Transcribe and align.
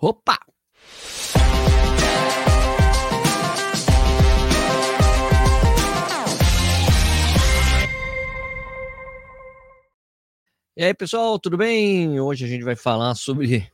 Opa! 0.00 0.38
E 10.76 10.84
aí, 10.84 10.94
pessoal, 10.94 11.36
tudo 11.40 11.56
bem? 11.56 12.20
Hoje 12.20 12.44
a 12.44 12.48
gente 12.48 12.62
vai 12.62 12.76
falar 12.76 13.16
sobre 13.16 13.68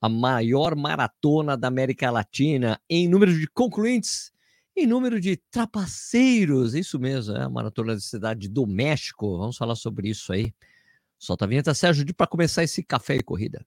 a 0.00 0.08
maior 0.08 0.74
maratona 0.74 1.56
da 1.56 1.68
América 1.68 2.10
Latina 2.10 2.80
em 2.90 3.08
número 3.08 3.32
de 3.32 3.46
concluintes, 3.46 4.32
em 4.76 4.88
número 4.88 5.20
de 5.20 5.36
trapaceiros. 5.52 6.74
Isso 6.74 6.98
mesmo, 6.98 7.36
é 7.36 7.44
a 7.44 7.48
maratona 7.48 7.94
da 7.94 8.00
cidade 8.00 8.48
do 8.48 8.66
México. 8.66 9.38
Vamos 9.38 9.56
falar 9.56 9.76
sobre 9.76 10.08
isso 10.10 10.32
aí. 10.32 10.52
Solta 11.16 11.44
a 11.44 11.48
vinheta, 11.48 11.72
Sérgio, 11.74 12.12
para 12.12 12.26
começar 12.26 12.64
esse 12.64 12.82
café 12.82 13.14
e 13.14 13.22
corrida. 13.22 13.64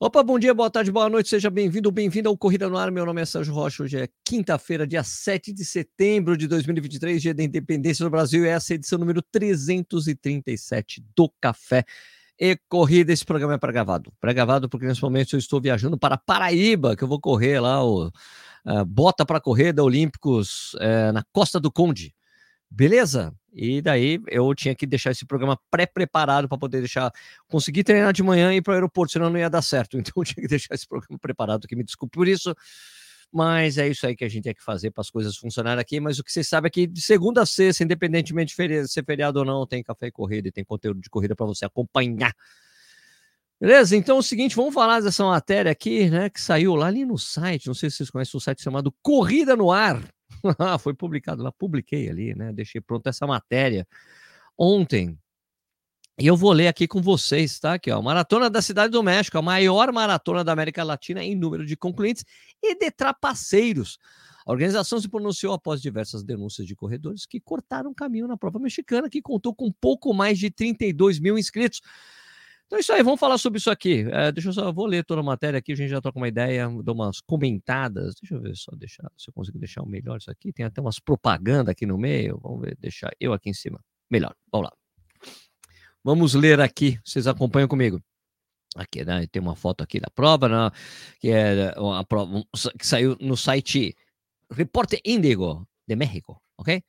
Opa, 0.00 0.22
bom 0.22 0.38
dia, 0.38 0.54
boa 0.54 0.70
tarde, 0.70 0.92
boa 0.92 1.10
noite, 1.10 1.28
seja 1.28 1.50
bem-vindo, 1.50 1.90
bem-vindo 1.90 2.28
ao 2.28 2.38
Corrida 2.38 2.68
no 2.68 2.76
Ar. 2.76 2.88
Meu 2.88 3.04
nome 3.04 3.20
é 3.20 3.24
Sérgio 3.24 3.52
Rocha. 3.52 3.82
Hoje 3.82 3.98
é 3.98 4.08
quinta-feira, 4.24 4.86
dia 4.86 5.02
7 5.02 5.52
de 5.52 5.64
setembro 5.64 6.36
de 6.36 6.46
2023, 6.46 7.20
dia 7.20 7.34
da 7.34 7.42
independência 7.42 8.04
do 8.04 8.10
Brasil. 8.10 8.44
E 8.44 8.48
essa 8.48 8.72
é 8.72 8.74
a 8.74 8.76
edição 8.76 8.96
número 8.96 9.20
337 9.20 11.04
do 11.16 11.28
Café 11.40 11.84
e 12.38 12.56
Corrida. 12.68 13.12
Esse 13.12 13.24
programa 13.24 13.54
é 13.54 13.58
pré-gravado. 13.58 14.12
Pré-gravado 14.20 14.68
porque 14.68 14.86
nesse 14.86 15.02
momento 15.02 15.34
eu 15.34 15.38
estou 15.40 15.60
viajando 15.60 15.98
para 15.98 16.16
Paraíba, 16.16 16.94
que 16.94 17.02
eu 17.02 17.08
vou 17.08 17.20
correr 17.20 17.58
lá 17.58 17.82
o 17.82 18.06
uh, 18.06 18.84
Bota 18.86 19.26
para 19.26 19.40
Correr 19.40 19.72
da 19.72 19.82
Olímpicos 19.82 20.74
uh, 20.74 21.12
na 21.12 21.24
Costa 21.32 21.58
do 21.58 21.72
Conde. 21.72 22.14
Beleza? 22.70 23.34
E 23.52 23.80
daí 23.80 24.20
eu 24.28 24.54
tinha 24.54 24.74
que 24.74 24.86
deixar 24.86 25.10
esse 25.10 25.26
programa 25.26 25.58
pré-preparado 25.70 26.48
para 26.48 26.58
poder 26.58 26.78
deixar, 26.80 27.10
conseguir 27.48 27.82
treinar 27.82 28.12
de 28.12 28.22
manhã 28.22 28.52
e 28.52 28.58
ir 28.58 28.62
para 28.62 28.72
o 28.72 28.74
aeroporto, 28.74 29.12
senão 29.12 29.30
não 29.30 29.38
ia 29.38 29.50
dar 29.50 29.62
certo. 29.62 29.98
Então 29.98 30.12
eu 30.16 30.24
tinha 30.24 30.42
que 30.42 30.48
deixar 30.48 30.74
esse 30.74 30.86
programa 30.86 31.18
preparado 31.18 31.64
aqui, 31.64 31.74
me 31.74 31.82
desculpe 31.82 32.14
por 32.14 32.28
isso. 32.28 32.54
Mas 33.32 33.76
é 33.76 33.88
isso 33.88 34.06
aí 34.06 34.16
que 34.16 34.24
a 34.24 34.28
gente 34.28 34.44
tem 34.44 34.54
que 34.54 34.62
fazer 34.62 34.90
para 34.90 35.02
as 35.02 35.10
coisas 35.10 35.36
funcionarem 35.36 35.80
aqui. 35.80 36.00
Mas 36.00 36.18
o 36.18 36.24
que 36.24 36.32
você 36.32 36.42
sabe 36.42 36.68
é 36.68 36.70
que 36.70 36.86
de 36.86 37.02
segunda 37.02 37.42
a 37.42 37.46
sexta, 37.46 37.84
independentemente 37.84 38.54
de 38.56 38.88
ser 38.88 39.04
feriado 39.04 39.40
ou 39.40 39.44
não, 39.44 39.66
tem 39.66 39.82
café 39.82 40.06
e 40.06 40.12
corrida 40.12 40.48
e 40.48 40.52
tem 40.52 40.64
conteúdo 40.64 41.00
de 41.00 41.10
corrida 41.10 41.36
para 41.36 41.46
você 41.46 41.64
acompanhar. 41.64 42.32
Beleza? 43.60 43.96
Então 43.96 44.16
é 44.16 44.18
o 44.20 44.22
seguinte, 44.22 44.54
vamos 44.54 44.72
falar 44.72 45.00
dessa 45.00 45.24
matéria 45.24 45.72
aqui, 45.72 46.08
né? 46.08 46.30
Que 46.30 46.40
saiu 46.40 46.74
lá 46.74 46.86
ali 46.86 47.04
no 47.04 47.18
site. 47.18 47.66
Não 47.66 47.74
sei 47.74 47.90
se 47.90 47.96
vocês 47.96 48.10
conhecem 48.10 48.38
o 48.38 48.40
site 48.40 48.62
chamado 48.62 48.94
Corrida 49.02 49.56
no 49.56 49.72
Ar. 49.72 50.00
Foi 50.80 50.94
publicado 50.94 51.42
lá, 51.42 51.52
publiquei 51.52 52.08
ali, 52.08 52.34
né? 52.34 52.52
Deixei 52.52 52.80
pronta 52.80 53.10
essa 53.10 53.26
matéria 53.26 53.86
ontem. 54.56 55.18
E 56.20 56.26
eu 56.26 56.36
vou 56.36 56.50
ler 56.50 56.66
aqui 56.66 56.88
com 56.88 57.00
vocês, 57.00 57.60
tá? 57.60 57.74
Aqui, 57.74 57.92
ó. 57.92 58.02
Maratona 58.02 58.50
da 58.50 58.60
Cidade 58.60 58.90
do 58.90 59.02
México, 59.04 59.38
a 59.38 59.42
maior 59.42 59.92
maratona 59.92 60.42
da 60.42 60.52
América 60.52 60.82
Latina 60.82 61.22
em 61.22 61.36
número 61.36 61.64
de 61.64 61.76
concluintes 61.76 62.24
e 62.60 62.74
de 62.74 62.90
trapaceiros. 62.90 63.98
A 64.44 64.50
organização 64.50 65.00
se 65.00 65.08
pronunciou 65.08 65.52
após 65.52 65.80
diversas 65.80 66.24
denúncias 66.24 66.66
de 66.66 66.74
corredores 66.74 67.24
que 67.24 67.38
cortaram 67.38 67.94
caminho 67.94 68.26
na 68.26 68.36
prova 68.36 68.58
mexicana, 68.58 69.08
que 69.08 69.22
contou 69.22 69.54
com 69.54 69.70
pouco 69.70 70.12
mais 70.12 70.38
de 70.38 70.50
32 70.50 71.20
mil 71.20 71.38
inscritos. 71.38 71.80
Então 72.68 72.76
é 72.76 72.80
isso 72.80 72.92
aí, 72.92 73.02
vamos 73.02 73.18
falar 73.18 73.38
sobre 73.38 73.58
isso 73.58 73.70
aqui. 73.70 74.06
É, 74.12 74.30
deixa 74.30 74.50
eu 74.50 74.52
só, 74.52 74.70
vou 74.70 74.84
ler 74.84 75.02
toda 75.02 75.22
a 75.22 75.24
matéria 75.24 75.58
aqui, 75.58 75.72
a 75.72 75.74
gente 75.74 75.88
já 75.88 76.02
troca 76.02 76.18
uma 76.18 76.28
ideia, 76.28 76.68
dou 76.68 76.94
umas 76.94 77.18
comentadas. 77.18 78.14
Deixa 78.20 78.34
eu 78.34 78.42
ver 78.42 78.54
só, 78.54 78.76
deixar, 78.76 79.10
se 79.16 79.30
eu 79.30 79.32
consigo 79.32 79.58
deixar 79.58 79.82
o 79.82 79.88
melhor 79.88 80.18
isso 80.18 80.30
aqui. 80.30 80.52
Tem 80.52 80.66
até 80.66 80.78
umas 80.78 81.00
propaganda 81.00 81.70
aqui 81.70 81.86
no 81.86 81.96
meio. 81.96 82.38
Vamos 82.42 82.60
ver, 82.60 82.76
deixar 82.78 83.10
eu 83.18 83.32
aqui 83.32 83.48
em 83.48 83.54
cima. 83.54 83.82
Melhor, 84.10 84.34
vamos 84.52 84.66
lá. 84.66 84.76
Vamos 86.04 86.34
ler 86.34 86.60
aqui, 86.60 87.00
vocês 87.02 87.26
acompanham 87.26 87.68
comigo. 87.68 88.02
Aqui, 88.76 89.02
né? 89.02 89.26
Tem 89.28 89.40
uma 89.40 89.56
foto 89.56 89.82
aqui 89.82 89.98
da 89.98 90.10
prova, 90.10 90.46
né? 90.46 90.70
que 91.20 91.30
é 91.30 91.72
uma 91.78 92.04
prova 92.04 92.44
que 92.78 92.86
saiu 92.86 93.16
no 93.18 93.34
site 93.34 93.96
Repórter 94.50 95.00
Índigo 95.06 95.66
de 95.86 95.96
México, 95.96 96.38
ok? 96.58 96.82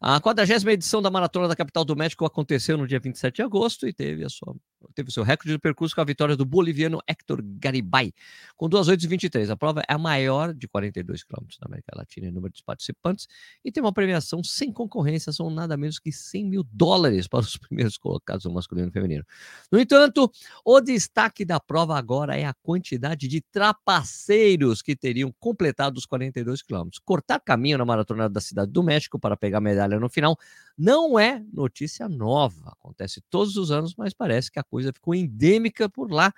A 0.00 0.20
40 0.20 0.72
edição 0.72 1.00
da 1.00 1.10
Maratona 1.10 1.48
da 1.48 1.56
Capital 1.56 1.84
do 1.84 1.96
México 1.96 2.24
aconteceu 2.24 2.76
no 2.76 2.86
dia 2.86 3.00
27 3.00 3.36
de 3.36 3.42
agosto 3.42 3.86
e 3.86 3.92
teve 3.92 4.24
a 4.24 4.28
sua 4.28 4.54
teve 4.94 5.10
seu 5.10 5.22
recorde 5.22 5.52
de 5.52 5.58
percurso 5.58 5.94
com 5.94 6.00
a 6.00 6.04
vitória 6.04 6.36
do 6.36 6.44
boliviano 6.44 7.00
Héctor 7.06 7.42
Garibay, 7.42 8.12
com 8.56 8.68
2 8.68 8.88
8 8.88 9.08
23. 9.08 9.50
A 9.50 9.56
prova 9.56 9.82
é 9.88 9.92
a 9.92 9.98
maior 9.98 10.54
de 10.54 10.68
42 10.68 11.24
quilômetros 11.24 11.58
da 11.58 11.66
América 11.66 11.92
Latina 11.96 12.26
em 12.26 12.30
número 12.30 12.52
de 12.52 12.62
participantes 12.62 13.26
e 13.64 13.70
tem 13.72 13.82
uma 13.82 13.92
premiação 13.92 14.42
sem 14.42 14.72
concorrência, 14.72 15.32
são 15.32 15.50
nada 15.50 15.76
menos 15.76 15.98
que 15.98 16.12
100 16.12 16.44
mil 16.46 16.64
dólares 16.72 17.26
para 17.26 17.40
os 17.40 17.56
primeiros 17.58 17.96
colocados, 17.96 18.44
o 18.44 18.52
masculino 18.52 18.88
e 18.88 18.92
feminino. 18.92 19.24
No 19.70 19.78
entanto, 19.78 20.30
o 20.64 20.80
destaque 20.80 21.44
da 21.44 21.60
prova 21.60 21.96
agora 21.96 22.36
é 22.36 22.44
a 22.44 22.54
quantidade 22.62 23.28
de 23.28 23.40
trapaceiros 23.40 24.82
que 24.82 24.96
teriam 24.96 25.32
completado 25.38 25.98
os 25.98 26.06
42 26.06 26.62
quilômetros. 26.62 27.00
Cortar 27.04 27.40
caminho 27.40 27.78
na 27.78 27.84
maratona 27.84 28.28
da 28.28 28.40
Cidade 28.40 28.70
do 28.70 28.82
México 28.82 29.18
para 29.18 29.36
pegar 29.36 29.60
medalha 29.60 29.98
no 29.98 30.08
final 30.08 30.38
não 30.76 31.18
é 31.18 31.42
notícia 31.52 32.08
nova, 32.08 32.72
acontece 32.72 33.22
todos 33.30 33.56
os 33.56 33.70
anos, 33.70 33.94
mas 33.96 34.12
parece 34.12 34.50
que 34.50 34.58
a 34.58 34.64
coisa 34.70 34.92
ficou 34.92 35.14
endêmica 35.14 35.88
por 35.88 36.10
lá, 36.10 36.32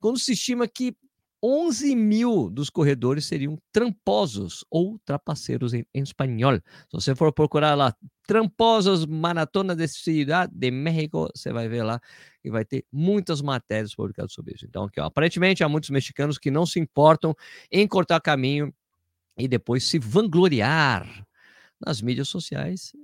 quando 0.00 0.18
se 0.18 0.32
estima 0.32 0.66
que 0.66 0.96
11 1.46 1.94
mil 1.94 2.48
dos 2.48 2.70
corredores 2.70 3.26
seriam 3.26 3.58
tramposos 3.70 4.64
ou 4.70 4.98
trapaceiros 5.04 5.74
em, 5.74 5.84
em 5.92 6.02
espanhol. 6.02 6.54
Se 6.54 6.92
você 6.92 7.14
for 7.14 7.30
procurar 7.34 7.74
lá, 7.74 7.94
tramposos 8.26 9.04
maratona 9.04 9.76
de 9.76 9.86
Ciudad 9.86 10.48
de 10.50 10.70
México, 10.70 11.28
você 11.34 11.52
vai 11.52 11.68
ver 11.68 11.82
lá 11.82 12.00
e 12.42 12.48
vai 12.48 12.64
ter 12.64 12.86
muitas 12.90 13.42
matérias 13.42 13.94
publicadas 13.94 14.32
sobre 14.32 14.54
isso. 14.54 14.64
Então, 14.64 14.84
aqui, 14.84 14.98
ó, 14.98 15.04
aparentemente 15.04 15.62
há 15.62 15.68
muitos 15.68 15.90
mexicanos 15.90 16.38
que 16.38 16.50
não 16.50 16.64
se 16.64 16.80
importam 16.80 17.36
em 17.70 17.86
cortar 17.86 18.22
caminho 18.22 18.72
e 19.36 19.46
depois 19.46 19.84
se 19.84 19.98
vangloriar 19.98 21.26
nas 21.78 22.00
mídias 22.00 22.28
sociais 22.28 22.94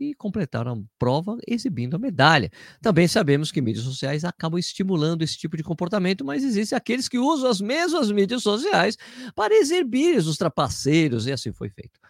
e 0.00 0.14
completaram 0.14 0.72
a 0.72 0.82
prova 0.98 1.36
exibindo 1.46 1.94
a 1.94 1.98
medalha. 1.98 2.50
Também 2.80 3.06
sabemos 3.06 3.52
que 3.52 3.60
mídias 3.60 3.84
sociais 3.84 4.24
acabam 4.24 4.58
estimulando 4.58 5.22
esse 5.22 5.36
tipo 5.36 5.56
de 5.58 5.62
comportamento, 5.62 6.24
mas 6.24 6.42
existem 6.42 6.74
aqueles 6.74 7.06
que 7.06 7.18
usam 7.18 7.50
as 7.50 7.60
mesmas 7.60 8.10
mídias 8.10 8.42
sociais 8.42 8.96
para 9.34 9.54
exibir 9.54 10.16
os 10.16 10.38
trapaceiros, 10.38 11.26
e 11.26 11.32
assim 11.32 11.52
foi 11.52 11.68
feito. 11.68 12.00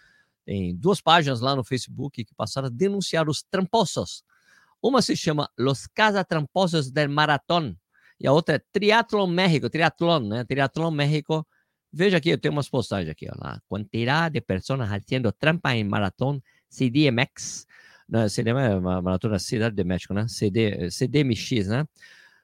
Tem 0.46 0.74
duas 0.76 1.00
páginas 1.00 1.40
lá 1.40 1.56
no 1.56 1.64
Facebook 1.64 2.24
que 2.24 2.34
passaram 2.34 2.68
a 2.68 2.70
denunciar 2.70 3.28
os 3.28 3.42
tramposos. 3.42 4.22
Uma 4.80 5.02
se 5.02 5.16
chama 5.16 5.50
Los 5.58 5.86
Casa 5.88 6.24
Tramposos 6.24 6.90
del 6.90 7.08
Maratón, 7.08 7.76
e 8.20 8.26
a 8.26 8.32
outra 8.32 8.56
é 8.56 8.58
Triatlon 8.72 9.26
México, 9.26 9.68
Triatlon, 9.68 10.20
né? 10.28 10.44
Triatlon 10.44 10.90
México. 10.90 11.46
Veja 11.92 12.18
aqui, 12.18 12.28
eu 12.28 12.38
tenho 12.38 12.52
umas 12.52 12.68
postagens 12.68 13.10
aqui, 13.10 13.26
ó, 13.28 13.34
lá. 13.36 13.60
Quantidade 13.66 14.34
de 14.34 14.40
pessoas 14.42 14.88
fazendo 14.88 15.32
trampa 15.32 15.74
em 15.74 15.82
maratón 15.82 16.40
CDMX 16.70 17.66
na 18.08 18.28
cinema 18.28 18.64
é 18.64 18.74
uma 18.74 19.00
maratona 19.00 19.38
Cidade 19.38 19.76
de 19.76 19.84
México, 19.84 20.12
né? 20.12 20.26
CD, 20.28 20.90
CDMX, 20.90 21.68
né? 21.68 21.86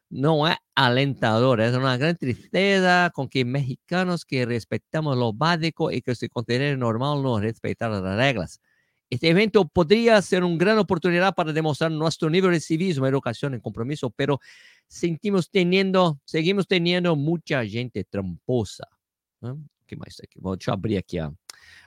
Não 0.09 0.47
é 0.47 0.57
alentador, 0.77 1.59
é 1.59 1.77
uma 1.77 1.97
grande 1.97 2.21
tristeza 2.21 3.11
com 3.13 3.29
que 3.29 3.45
mexicanos 3.45 4.23
que 4.23 4.45
respeitamos 4.45 5.17
lo 5.17 5.33
básico 5.33 5.91
e 5.91 6.01
que 6.01 6.15
se 6.15 6.29
considera 6.29 6.77
normal 6.77 7.21
não 7.21 7.35
respeitar 7.41 7.91
as 7.91 8.17
regras. 8.17 8.61
Este 9.11 9.29
evento 9.29 9.65
podría 9.67 10.21
ser 10.23 10.45
una 10.45 10.57
gran 10.57 10.79
oportunidad 10.79 11.35
para 11.35 11.53
demostrar 11.53 11.91
nuestro 11.91 12.31
nivel 12.31 12.53
de 12.53 12.61
civismo, 12.61 13.07
educación 13.07 13.55
y 13.55 13.61
compromiso, 13.61 14.11
pero 14.11 14.41
sentimos 14.89 15.51
teniendo, 15.51 16.21
seguimos 16.25 16.67
teniendo 16.69 17.17
mucha 17.17 17.65
gente 17.67 18.05
tramposa. 18.05 18.85
O 19.41 19.59
que 19.87 19.97
mais 19.97 20.21
aqui? 20.21 20.41
Bom, 20.41 20.57
deixa 20.57 20.71
eu 20.71 20.75
abrir 20.75 20.97
aqui. 20.97 21.21
Ó. 21.21 21.33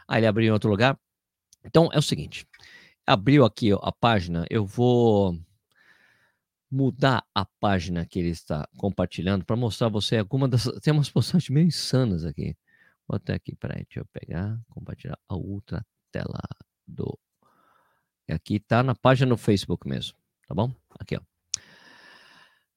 Ah, 0.07 0.17
ele 0.17 0.27
abriu 0.27 0.47
em 0.47 0.51
outro 0.51 0.69
lugar. 0.69 0.97
Então, 1.63 1.89
é 1.91 1.97
o 1.97 2.01
seguinte 2.01 2.47
abriu 3.09 3.43
aqui 3.43 3.71
a 3.81 3.91
página, 3.91 4.45
eu 4.51 4.63
vou 4.63 5.35
mudar 6.69 7.25
a 7.33 7.43
página 7.43 8.05
que 8.05 8.19
ele 8.19 8.29
está 8.29 8.69
compartilhando 8.77 9.43
para 9.43 9.55
mostrar 9.55 9.87
a 9.87 9.89
você 9.89 10.17
alguma 10.17 10.47
das. 10.47 10.65
Tem 10.83 10.93
umas 10.93 11.09
postagens 11.09 11.49
meio 11.49 11.65
insanas 11.65 12.23
aqui. 12.23 12.55
Vou 13.07 13.15
até 13.15 13.33
aqui, 13.33 13.55
peraí, 13.55 13.83
deixa 13.85 14.01
eu 14.01 14.05
pegar, 14.13 14.59
compartilhar 14.69 15.17
a 15.27 15.35
outra 15.35 15.83
tela 16.11 16.39
do. 16.87 17.17
Aqui 18.29 18.59
tá 18.59 18.83
na 18.83 18.93
página 18.93 19.29
no 19.29 19.37
Facebook 19.37 19.87
mesmo, 19.87 20.15
tá 20.47 20.53
bom? 20.53 20.71
Aqui, 20.99 21.17
ó. 21.17 21.28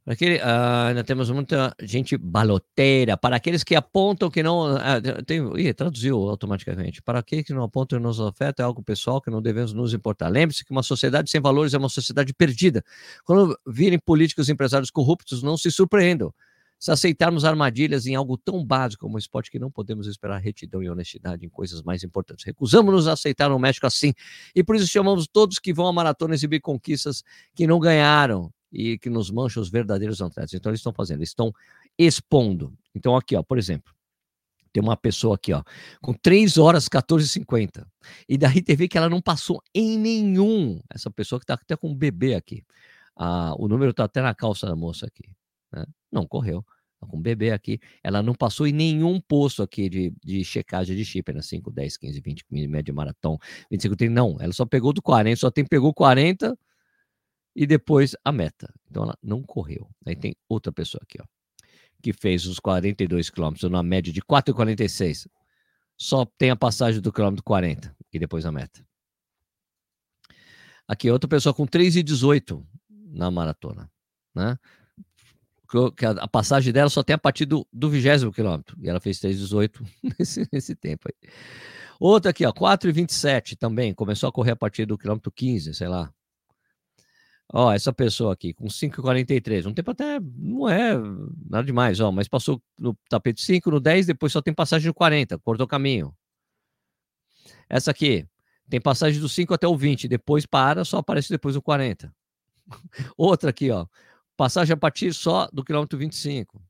Aquele, 0.04 0.38
uh, 0.38 0.88
ainda 0.88 1.04
temos 1.04 1.30
muita 1.30 1.72
gente 1.80 2.16
baloteira. 2.16 3.16
Para 3.16 3.36
aqueles 3.36 3.62
que 3.62 3.76
apontam 3.76 4.28
que 4.28 4.42
não. 4.42 4.74
Uh, 4.74 5.24
tem, 5.24 5.40
ih, 5.60 5.72
traduziu 5.72 6.28
automaticamente. 6.28 7.00
Para 7.00 7.20
aqueles 7.20 7.44
que 7.44 7.54
não 7.54 7.62
apontam 7.62 8.00
que 8.00 8.02
nos 8.02 8.20
afeta 8.20 8.62
é 8.62 8.64
algo 8.64 8.82
pessoal 8.82 9.20
que 9.20 9.30
não 9.30 9.40
devemos 9.40 9.72
nos 9.72 9.94
importar. 9.94 10.28
Lembre-se 10.28 10.64
que 10.64 10.72
uma 10.72 10.82
sociedade 10.82 11.30
sem 11.30 11.40
valores 11.40 11.72
é 11.72 11.78
uma 11.78 11.88
sociedade 11.88 12.34
perdida. 12.34 12.82
Quando 13.24 13.56
virem 13.64 13.96
políticos 13.96 14.48
e 14.48 14.52
empresários 14.52 14.90
corruptos, 14.90 15.40
não 15.40 15.56
se 15.56 15.70
surpreendam. 15.70 16.34
Se 16.80 16.90
aceitarmos 16.90 17.44
armadilhas 17.44 18.04
em 18.04 18.16
algo 18.16 18.36
tão 18.36 18.64
básico 18.64 19.02
como 19.02 19.14
o 19.14 19.18
esporte 19.20 19.52
que 19.52 19.58
não 19.60 19.70
podemos 19.70 20.08
esperar 20.08 20.38
retidão 20.38 20.82
e 20.82 20.90
honestidade 20.90 21.46
em 21.46 21.48
coisas 21.48 21.80
mais 21.80 22.02
importantes. 22.02 22.44
Recusamos-nos 22.44 23.06
a 23.06 23.12
aceitar 23.12 23.52
um 23.52 23.58
México 23.60 23.86
assim. 23.86 24.12
E 24.52 24.64
por 24.64 24.74
isso 24.74 24.88
chamamos 24.88 25.28
todos 25.28 25.60
que 25.60 25.72
vão 25.72 25.86
à 25.86 25.92
maratona 25.92 26.34
exibir 26.34 26.60
conquistas 26.60 27.22
que 27.54 27.68
não 27.68 27.78
ganharam 27.78 28.52
e 28.72 28.98
que 28.98 29.10
nos 29.10 29.30
mancham 29.30 29.62
os 29.62 29.68
verdadeiros 29.68 30.22
atletas. 30.22 30.54
Então 30.54 30.70
eles 30.70 30.80
estão 30.80 30.92
fazendo, 30.92 31.18
eles 31.18 31.28
estão 31.28 31.52
expondo. 31.98 32.72
Então 32.94 33.14
aqui, 33.14 33.36
ó, 33.36 33.42
por 33.42 33.58
exemplo, 33.58 33.92
tem 34.72 34.82
uma 34.82 34.96
pessoa 34.96 35.34
aqui, 35.34 35.52
ó, 35.52 35.62
com 36.00 36.14
3 36.14 36.56
horas 36.56 36.88
14h50. 36.88 37.86
E 38.28 38.38
daí 38.38 38.62
teve 38.62 38.88
que 38.88 38.96
ela 38.96 39.10
não 39.10 39.20
passou 39.20 39.62
em 39.74 39.98
nenhum. 39.98 40.80
Essa 40.88 41.10
pessoa 41.10 41.38
que 41.38 41.46
tá 41.46 41.54
até 41.54 41.76
com 41.76 41.90
um 41.90 41.94
bebê 41.94 42.34
aqui. 42.34 42.64
Ah, 43.14 43.54
o 43.58 43.68
número 43.68 43.92
tá 43.92 44.04
até 44.04 44.22
na 44.22 44.34
calça 44.34 44.66
da 44.66 44.74
moça 44.74 45.06
aqui. 45.06 45.24
Né? 45.70 45.84
Não 46.10 46.26
correu. 46.26 46.64
Tá 46.98 47.06
com 47.06 47.18
um 47.18 47.20
bebê 47.20 47.50
aqui. 47.50 47.78
Ela 48.02 48.22
não 48.22 48.34
passou 48.34 48.66
em 48.66 48.72
nenhum 48.72 49.20
posto 49.20 49.62
aqui 49.62 49.90
de, 49.90 50.14
de 50.24 50.42
checagem 50.42 50.96
de 50.96 51.04
chip, 51.04 51.30
né? 51.32 51.42
5, 51.42 51.70
10, 51.70 51.96
15, 51.98 52.20
20, 52.20 52.44
média 52.68 52.94
maratão, 52.94 53.38
25, 53.70 53.96
30. 53.96 54.14
Não, 54.14 54.36
ela 54.40 54.52
só 54.52 54.64
pegou 54.64 54.92
do 54.92 55.02
40, 55.02 55.36
só 55.36 55.50
tem 55.50 55.66
pegou 55.66 55.92
40 55.92 56.56
e 57.54 57.66
depois 57.66 58.16
a 58.24 58.32
meta. 58.32 58.72
Então 58.90 59.04
ela 59.04 59.16
não 59.22 59.42
correu. 59.42 59.88
Aí 60.06 60.16
tem 60.16 60.34
outra 60.48 60.72
pessoa 60.72 61.00
aqui, 61.02 61.18
ó 61.20 61.24
que 62.02 62.12
fez 62.12 62.46
os 62.46 62.58
42 62.58 63.30
quilômetros 63.30 63.70
numa 63.70 63.82
média 63.82 64.12
de 64.12 64.20
4,46, 64.20 65.28
só 65.96 66.26
tem 66.36 66.50
a 66.50 66.56
passagem 66.56 67.00
do 67.00 67.12
quilômetro 67.12 67.44
40 67.44 67.94
e 68.12 68.18
depois 68.18 68.44
a 68.44 68.50
meta. 68.50 68.84
Aqui, 70.86 71.10
outra 71.10 71.28
pessoa 71.28 71.54
com 71.54 71.64
3,18 71.64 72.62
na 72.90 73.30
maratona, 73.30 73.90
né? 74.34 74.58
Que 75.96 76.04
a 76.04 76.28
passagem 76.28 76.70
dela 76.70 76.90
só 76.90 77.02
tem 77.02 77.14
a 77.14 77.18
partir 77.18 77.46
do, 77.46 77.66
do 77.72 77.88
20 77.88 78.30
quilômetro, 78.32 78.76
e 78.82 78.90
ela 78.90 79.00
fez 79.00 79.18
3,18 79.20 79.86
nesse, 80.18 80.46
nesse 80.52 80.74
tempo 80.74 81.08
aí. 81.08 81.30
Outra 81.98 82.32
aqui, 82.32 82.44
ó, 82.44 82.52
4,27 82.52 83.56
também, 83.56 83.94
começou 83.94 84.28
a 84.28 84.32
correr 84.32 84.50
a 84.50 84.56
partir 84.56 84.84
do 84.84 84.98
quilômetro 84.98 85.30
15, 85.30 85.72
sei 85.72 85.88
lá, 85.88 86.12
Ó, 87.52 87.70
essa 87.70 87.92
pessoa 87.92 88.32
aqui 88.32 88.54
com 88.54 88.66
5,43, 88.66 89.66
um 89.66 89.74
tempo 89.74 89.90
até 89.90 90.18
não 90.20 90.66
é 90.68 90.94
nada 91.50 91.64
demais, 91.64 92.00
ó, 92.00 92.10
mas 92.10 92.26
passou 92.26 92.62
no 92.78 92.96
tapete 93.10 93.42
5, 93.42 93.70
no 93.70 93.78
10, 93.78 94.06
depois 94.06 94.32
só 94.32 94.40
tem 94.40 94.54
passagem 94.54 94.88
no 94.88 94.94
40, 94.94 95.38
cortou 95.38 95.66
caminho. 95.66 96.16
Essa 97.68 97.90
aqui 97.90 98.26
tem 98.70 98.80
passagem 98.80 99.20
do 99.20 99.28
5 99.28 99.52
até 99.52 99.68
o 99.68 99.76
20, 99.76 100.08
depois 100.08 100.46
para, 100.46 100.82
só 100.82 100.98
aparece 100.98 101.28
depois 101.28 101.54
o 101.54 101.60
40. 101.60 102.14
Outra 103.18 103.50
aqui, 103.50 103.70
ó, 103.70 103.86
passagem 104.34 104.72
a 104.72 104.76
partir 104.76 105.12
só 105.12 105.46
do 105.52 105.62
quilômetro 105.62 105.98
25. 105.98 106.62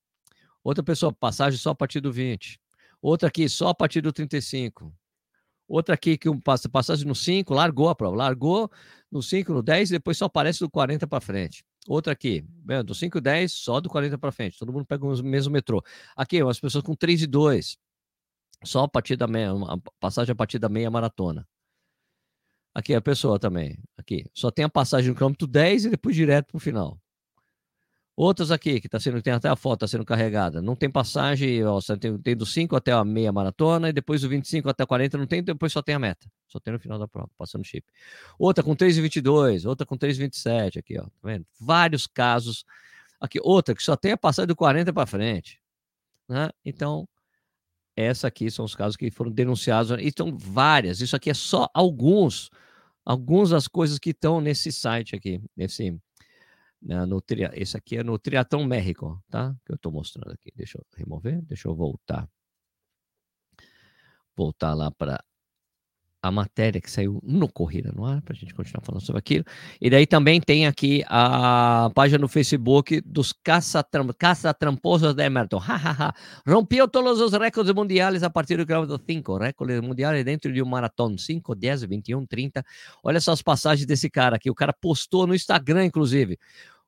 Outra 0.64 0.82
pessoa, 0.82 1.12
passagem 1.12 1.60
só 1.60 1.70
a 1.70 1.74
partir 1.76 2.00
do 2.00 2.12
20. 2.12 2.60
Outra 3.00 3.28
aqui, 3.28 3.48
só 3.48 3.68
a 3.68 3.74
partir 3.74 4.00
do 4.00 4.12
35. 4.12 4.92
Outra 5.72 5.94
aqui 5.94 6.18
que 6.18 6.28
um 6.28 6.38
passagem 6.38 7.06
no 7.06 7.14
5, 7.14 7.54
largou 7.54 7.88
a 7.88 7.94
prova. 7.94 8.14
Largou 8.14 8.70
no 9.10 9.22
5, 9.22 9.54
no 9.54 9.62
10, 9.62 9.88
depois 9.88 10.18
só 10.18 10.26
aparece 10.26 10.60
do 10.60 10.68
40 10.68 11.06
para 11.06 11.18
frente. 11.18 11.64
Outra 11.88 12.12
aqui, 12.12 12.44
do 12.84 12.94
5 12.94 13.16
e 13.16 13.20
10, 13.22 13.50
só 13.50 13.80
do 13.80 13.88
40 13.88 14.18
para 14.18 14.30
frente. 14.30 14.58
Todo 14.58 14.70
mundo 14.70 14.84
pega 14.84 15.02
o 15.02 15.22
mesmo 15.22 15.50
metrô. 15.50 15.82
Aqui, 16.14 16.42
umas 16.42 16.60
pessoas 16.60 16.84
com 16.84 16.94
3 16.94 17.22
e 17.22 17.26
2. 17.26 17.78
Só 18.62 18.84
a 18.84 18.88
partir 18.88 19.16
da 19.16 19.26
meia, 19.26 19.50
passagem 19.98 20.32
a 20.32 20.36
partir 20.36 20.58
da 20.58 20.68
meia 20.68 20.90
maratona. 20.90 21.48
Aqui 22.74 22.94
a 22.94 23.00
pessoa 23.00 23.38
também. 23.38 23.82
Aqui, 23.96 24.26
só 24.34 24.50
tem 24.50 24.66
a 24.66 24.68
passagem 24.68 25.08
no 25.08 25.16
quilômetro 25.16 25.46
10 25.46 25.86
e 25.86 25.90
depois 25.90 26.14
direto 26.14 26.48
para 26.48 26.58
o 26.58 26.60
final. 26.60 27.00
Outras 28.14 28.50
aqui, 28.50 28.78
que 28.78 28.88
tá 28.88 29.00
sendo, 29.00 29.22
tem 29.22 29.32
até 29.32 29.48
a 29.48 29.56
foto, 29.56 29.84
está 29.84 29.96
sendo 29.96 30.04
carregada. 30.04 30.60
Não 30.60 30.76
tem 30.76 30.90
passagem, 30.90 31.64
ó, 31.64 31.80
tem, 31.98 32.18
tem 32.18 32.36
do 32.36 32.44
5 32.44 32.76
até 32.76 32.92
a 32.92 33.02
meia 33.04 33.32
maratona, 33.32 33.88
e 33.88 33.92
depois 33.92 34.20
do 34.20 34.28
25 34.28 34.68
até 34.68 34.84
40 34.84 35.16
não 35.16 35.26
tem, 35.26 35.42
depois 35.42 35.72
só 35.72 35.80
tem 35.80 35.94
a 35.94 35.98
meta. 35.98 36.30
Só 36.46 36.60
tem 36.60 36.74
no 36.74 36.78
final 36.78 36.98
da 36.98 37.08
prova, 37.08 37.30
passando 37.38 37.64
chip. 37.64 37.86
Outra 38.38 38.62
com 38.62 38.76
3,22, 38.76 39.66
outra 39.66 39.86
com 39.86 39.96
3,27 39.96 40.78
aqui, 40.78 40.98
ó. 40.98 41.04
Tá 41.04 41.10
vendo? 41.24 41.46
Vários 41.58 42.06
casos. 42.06 42.66
Aqui, 43.18 43.38
outra 43.42 43.74
que 43.74 43.82
só 43.82 43.96
tem 43.96 44.12
a 44.12 44.18
passagem 44.18 44.48
do 44.48 44.56
40 44.56 44.92
para 44.92 45.06
frente. 45.06 45.58
Né? 46.28 46.50
Então, 46.64 47.08
essa 47.96 48.28
aqui 48.28 48.50
são 48.50 48.64
os 48.64 48.74
casos 48.74 48.96
que 48.96 49.10
foram 49.10 49.30
denunciados. 49.30 49.90
E 49.98 50.08
estão 50.08 50.36
várias. 50.36 51.00
Isso 51.00 51.16
aqui 51.16 51.30
é 51.30 51.34
só 51.34 51.68
alguns. 51.72 52.50
Algumas 53.04 53.50
das 53.50 53.66
coisas 53.66 53.98
que 53.98 54.10
estão 54.10 54.40
nesse 54.40 54.70
site 54.70 55.16
aqui, 55.16 55.42
nesse 55.56 55.98
né, 56.82 57.04
no 57.06 57.20
tri... 57.20 57.42
Esse 57.54 57.76
aqui 57.76 57.98
é 57.98 58.02
no 58.02 58.18
Triatlon 58.18 58.66
México, 58.66 59.22
tá? 59.30 59.54
Que 59.64 59.72
eu 59.72 59.76
estou 59.76 59.92
mostrando 59.92 60.32
aqui. 60.32 60.50
Deixa 60.54 60.78
eu 60.78 60.84
remover, 60.96 61.40
deixa 61.42 61.68
eu 61.68 61.74
voltar. 61.74 62.28
Voltar 64.36 64.74
lá 64.74 64.90
para 64.90 65.22
a 66.22 66.30
matéria 66.30 66.80
que 66.80 66.88
saiu 66.88 67.20
no 67.24 67.48
Corrida 67.48 67.90
no 67.92 68.04
Ar, 68.06 68.22
para 68.22 68.32
a 68.32 68.36
gente 68.36 68.54
continuar 68.54 68.80
falando 68.84 69.02
sobre 69.02 69.18
aquilo. 69.18 69.44
E 69.80 69.90
daí 69.90 70.06
também 70.06 70.40
tem 70.40 70.68
aqui 70.68 71.02
a 71.08 71.90
página 71.94 72.18
no 72.18 72.28
Facebook 72.28 73.00
dos 73.00 73.32
caça-tramposos 73.32 75.14
de 75.14 75.24
Emerton. 75.24 75.60
Rompeu 76.46 76.86
todos 76.86 77.20
os 77.20 77.32
recordes 77.32 77.74
mundiais 77.74 78.22
a 78.22 78.30
partir 78.30 78.56
do 78.56 78.64
quilômetro 78.64 79.00
5. 79.04 79.36
Recorde 79.36 79.80
mundial 79.80 80.12
dentro 80.22 80.52
de 80.52 80.62
um 80.62 80.66
maratão. 80.66 81.18
5, 81.18 81.56
10, 81.56 81.82
21, 81.84 82.24
30. 82.24 82.64
Olha 83.02 83.20
só 83.20 83.32
as 83.32 83.42
passagens 83.42 83.84
desse 83.84 84.08
cara 84.08 84.36
aqui. 84.36 84.48
O 84.48 84.54
cara 84.54 84.72
postou 84.72 85.26
no 85.26 85.34
Instagram, 85.34 85.86
inclusive. 85.86 86.38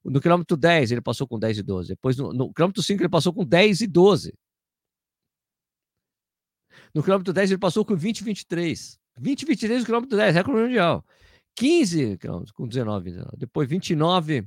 No 0.05 0.21
quilômetro 0.21 0.57
10, 0.57 0.93
ele 0.93 1.01
passou 1.01 1.27
com 1.27 1.39
10 1.39 1.59
e 1.59 1.63
12. 1.63 1.89
Depois, 1.89 2.17
no, 2.17 2.33
no 2.33 2.53
quilômetro 2.53 2.83
5, 2.83 3.03
ele 3.03 3.09
passou 3.09 3.33
com 3.33 3.45
10 3.45 3.81
e 3.81 3.87
12. 3.89 4.35
No 6.95 7.03
quilômetro 7.03 7.33
10, 7.33 7.51
ele 7.51 7.59
passou 7.59 7.85
com 7.85 7.97
20 7.97 8.21
e 8.21 8.25
23. 8.25 9.04
20, 9.17 9.47
23 9.47 9.85
quilômetro 9.85 10.17
10, 10.17 10.35
recorde 10.35 10.61
mundial. 10.61 11.05
15 11.57 12.19
quilômetros 12.19 12.53
com 12.53 12.67
19, 12.67 13.11
19. 13.11 13.37
Depois 13.37 13.69
29, 13.69 14.45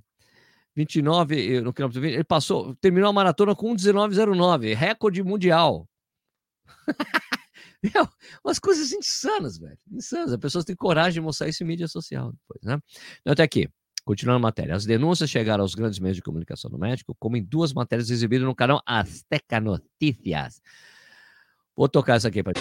29 0.76 1.62
no 1.62 1.74
quilômetro 1.74 2.02
20. 2.02 2.14
Ele 2.14 2.24
passou, 2.24 2.76
terminou 2.76 3.10
a 3.10 3.14
maratona 3.14 3.56
com 3.56 3.74
19,09, 3.76 4.76
recorde 4.76 5.24
mundial. 5.24 5.88
Meu, 7.84 8.08
umas 8.44 8.60
coisas 8.60 8.92
insanas, 8.92 9.58
velho. 9.58 9.78
Insanas. 9.92 10.34
As 10.34 10.40
pessoas 10.40 10.66
têm 10.66 10.76
coragem 10.76 11.14
de 11.14 11.22
mostrar 11.22 11.48
isso 11.48 11.64
em 11.64 11.68
mídia 11.68 11.88
social 11.88 12.32
depois, 12.32 12.62
né? 12.64 12.80
Então, 13.22 13.34
até 13.34 13.44
aqui. 13.44 13.70
Continuando 14.04 14.38
a 14.38 14.48
matéria. 14.48 14.74
As 14.74 14.86
denúncias 14.86 15.30
chegaram 15.30 15.64
aos 15.64 15.76
grandes 15.76 16.00
meios 16.00 16.16
de 16.16 16.24
comunicação 16.24 16.72
do 16.72 16.78
México, 16.78 17.14
como 17.20 17.36
em 17.36 17.44
duas 17.44 17.74
matérias 17.74 18.10
exibidas 18.10 18.48
no 18.48 18.56
canal 18.56 18.82
Azteca 18.86 19.60
Notícias. 19.60 20.62
Vou 21.78 21.88
tocar 21.88 22.18
essa 22.18 22.28
aqui 22.28 22.42
para 22.42 22.54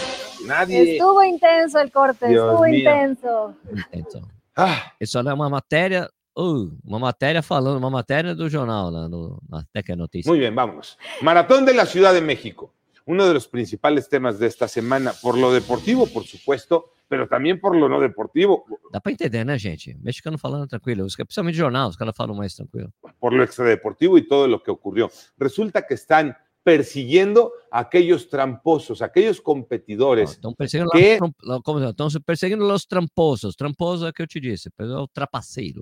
Nadie... 0.45 0.93
Estuvo 0.93 1.23
intenso 1.23 1.79
el 1.79 1.91
corte, 1.91 2.27
Dios 2.27 2.45
estuvo 2.45 2.63
mío. 2.65 2.79
intenso. 2.81 3.55
Intenso. 3.71 4.21
Ah. 4.55 4.93
Isso 4.99 5.17
é 5.17 5.33
uma 5.33 5.49
matéria, 5.49 6.07
uh, 6.37 6.71
uma 6.85 6.99
matéria 6.99 7.41
falando, 7.41 7.79
uma 7.79 7.89
matéria 7.89 8.35
do 8.35 8.47
jornal 8.47 8.91
lá 8.91 9.09
no, 9.09 9.41
na 9.49 9.63
Teca 9.73 9.95
Noticias. 9.95 10.27
Muy 10.27 10.37
bien, 10.37 10.53
vamos. 10.53 10.99
Maratón 11.21 11.65
de 11.65 11.73
la 11.73 11.87
Ciudad 11.87 12.13
de 12.13 12.21
México. 12.21 12.71
Uno 13.07 13.25
de 13.25 13.33
los 13.33 13.47
principales 13.47 14.07
temas 14.07 14.37
de 14.37 14.45
esta 14.45 14.67
semana, 14.67 15.13
por 15.19 15.35
lo 15.35 15.51
deportivo, 15.51 16.05
por 16.07 16.25
supuesto, 16.25 16.91
pero 17.07 17.27
también 17.27 17.59
por 17.59 17.75
lo 17.75 17.89
no 17.89 17.99
deportivo. 17.99 18.65
Dá 18.91 18.99
para 18.99 19.13
entender, 19.13 19.45
né, 19.45 19.57
gente? 19.57 19.97
Mexicano 20.01 20.37
falando 20.37 20.67
tranquilo, 20.67 21.05
principalmente 21.05 21.57
jornal, 21.57 21.89
os 21.89 21.97
caras 21.97 22.15
falam 22.15 22.35
mais 22.35 22.55
tranquilo. 22.55 22.91
Por 23.19 23.33
lo 23.33 23.43
extradeportivo 23.43 24.17
y 24.17 24.27
todo 24.27 24.47
lo 24.47 24.61
que 24.61 24.69
ocurrió. 24.69 25.09
Resulta 25.37 25.87
que 25.87 25.95
están 25.95 26.37
persiguiendo 26.67 27.49
a 27.71 27.79
aquellos 27.79 28.25
tramposos, 28.25 29.01
aquellos 29.01 29.39
competidores. 29.39 30.31
Estão 30.31 30.53
perseguindo, 30.53 30.89
que... 30.91 31.17
lá, 31.41 31.61
como, 31.63 31.81
estão 31.81 32.09
perseguindo 32.25 32.69
os 32.69 32.85
tramposos. 32.85 33.55
Tramposo 33.55 34.05
é 34.05 34.09
o 34.09 34.13
que 34.13 34.21
eu 34.21 34.27
te 34.27 34.37
disse, 34.41 34.69
é 34.77 34.83
o 34.83 35.07
trapaceiro. 35.07 35.81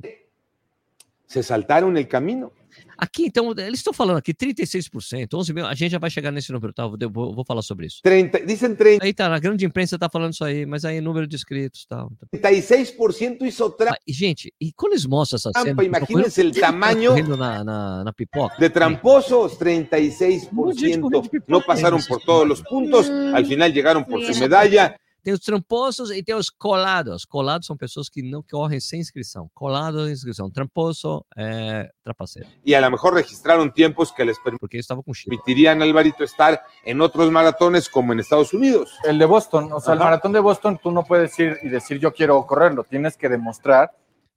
Se 1.26 1.42
saltaram 1.42 1.98
el 1.98 2.08
camino. 2.08 2.52
Aqui, 2.98 3.26
então, 3.26 3.52
eles 3.52 3.80
estão 3.80 3.94
falando 3.94 4.18
aqui 4.18 4.34
36%, 4.34 5.34
11 5.34 5.54
mil, 5.54 5.66
a 5.66 5.74
gente 5.76 5.92
já 5.92 6.00
vai 6.00 6.10
chegar 6.10 6.32
nesse 6.32 6.52
número, 6.52 6.74
tá? 6.74 6.88
Vou, 6.88 6.98
vou, 7.12 7.36
vou 7.36 7.46
falar 7.46 7.62
sobre 7.62 7.88
isso. 7.88 8.00
30, 8.04 8.46
dizem 8.46 8.76
30. 8.76 9.04
Aí 9.04 9.14
tá, 9.14 9.30
na 9.30 9.40
grande 9.40 9.66
imprensa 9.66 9.98
tá 10.00 10.10
falando 10.10 10.34
isso 10.34 10.44
aí, 10.44 10.66
mas 10.66 10.86
aí 10.86 11.02
número 11.02 11.28
de 11.28 11.36
inscritos 11.36 11.86
tal. 11.88 12.12
36% 12.34 13.42
isso 13.42 13.70
trampa. 13.72 13.98
Gente, 14.08 14.54
e 14.60 14.72
quando 14.74 14.94
eles 14.94 15.06
mostram 15.06 15.38
essa 15.38 15.52
cena... 15.60 15.84
Imagínense 15.84 16.42
o 16.42 16.52
tamanho 16.52 17.28
na, 17.38 17.64
na, 17.64 18.04
na, 18.04 18.14
pipoca. 18.14 18.56
De 18.58 18.70
tramposos, 18.70 19.58
36%. 19.58 21.44
não 21.48 21.62
passaram 21.62 21.98
por 22.02 22.22
todos 22.22 22.60
os 22.60 22.66
pontos, 22.66 23.10
al 23.10 23.46
final 23.46 23.70
chegaram 23.72 24.04
por 24.04 24.22
sua 24.24 24.40
medalha 24.40 24.96
tem 25.26 25.34
os 25.34 25.40
tramposos 25.40 26.12
e 26.12 26.22
tem 26.22 26.36
os 26.36 26.52
colados. 26.52 27.26
Colados 27.26 27.66
são 27.66 27.76
pessoas 27.76 28.08
que 28.10 28.22
não 28.22 28.44
correm 28.44 28.80
sem 28.80 29.00
inscrição. 29.00 29.50
Colados 29.56 30.04
sem 30.04 30.14
inscrição. 30.14 30.52
Tramposo 30.52 31.26
é 31.36 31.92
trapaceiro. 32.04 32.48
E 32.64 32.76
a 32.76 32.80
lo 32.80 32.92
mejor 32.92 33.16
registraram 33.16 33.68
tempos 33.72 34.12
que 34.12 34.24
les 34.24 34.38
com 34.38 34.48
permitirían 34.48 35.82
Alvarito 35.82 36.24
estar 36.24 36.62
en 36.86 37.02
otros 37.02 37.32
maratones 37.32 37.90
como 37.90 38.14
en 38.14 38.20
Estados 38.20 38.54
Unidos. 38.54 38.92
El 39.04 39.18
de 39.18 39.26
Boston, 39.26 39.74
o 39.74 39.80
sea, 39.80 39.94
Ajá. 39.94 39.94
el 39.94 40.00
maratón 40.00 40.32
de 40.32 40.40
Boston, 40.40 40.80
tú 40.82 40.92
no 40.92 41.04
puedes 41.04 41.38
ir 41.40 41.58
y 41.64 41.70
decir 41.70 41.98
yo 42.00 42.14
quiero 42.14 42.46
correrlo, 42.46 42.84
tienes 42.84 43.18
que 43.18 43.28
demostrar 43.28 43.92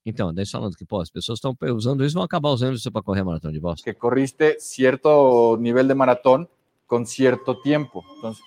Então, 0.06 0.32
daí 0.32 0.46
falando 0.46 0.74
que, 0.74 0.86
pô, 0.86 1.02
as 1.02 1.10
pessoas 1.10 1.36
estão 1.36 1.54
usando 1.76 2.02
isso, 2.02 2.14
vão 2.14 2.24
acabar 2.24 2.48
usando 2.48 2.76
isso 2.76 2.90
para 2.90 3.02
correr 3.02 3.20
a 3.20 3.24
maratona 3.24 3.52
de 3.52 3.60
Boston. 3.60 3.84
que 3.84 3.92
corriste 3.94 4.56
cierto 4.58 5.58
nivel 5.60 5.86
de 5.86 5.94
maratón 5.94 6.48
con 6.86 7.04
cierto 7.04 7.60
tiempo. 7.60 8.02
Entonces, 8.16 8.42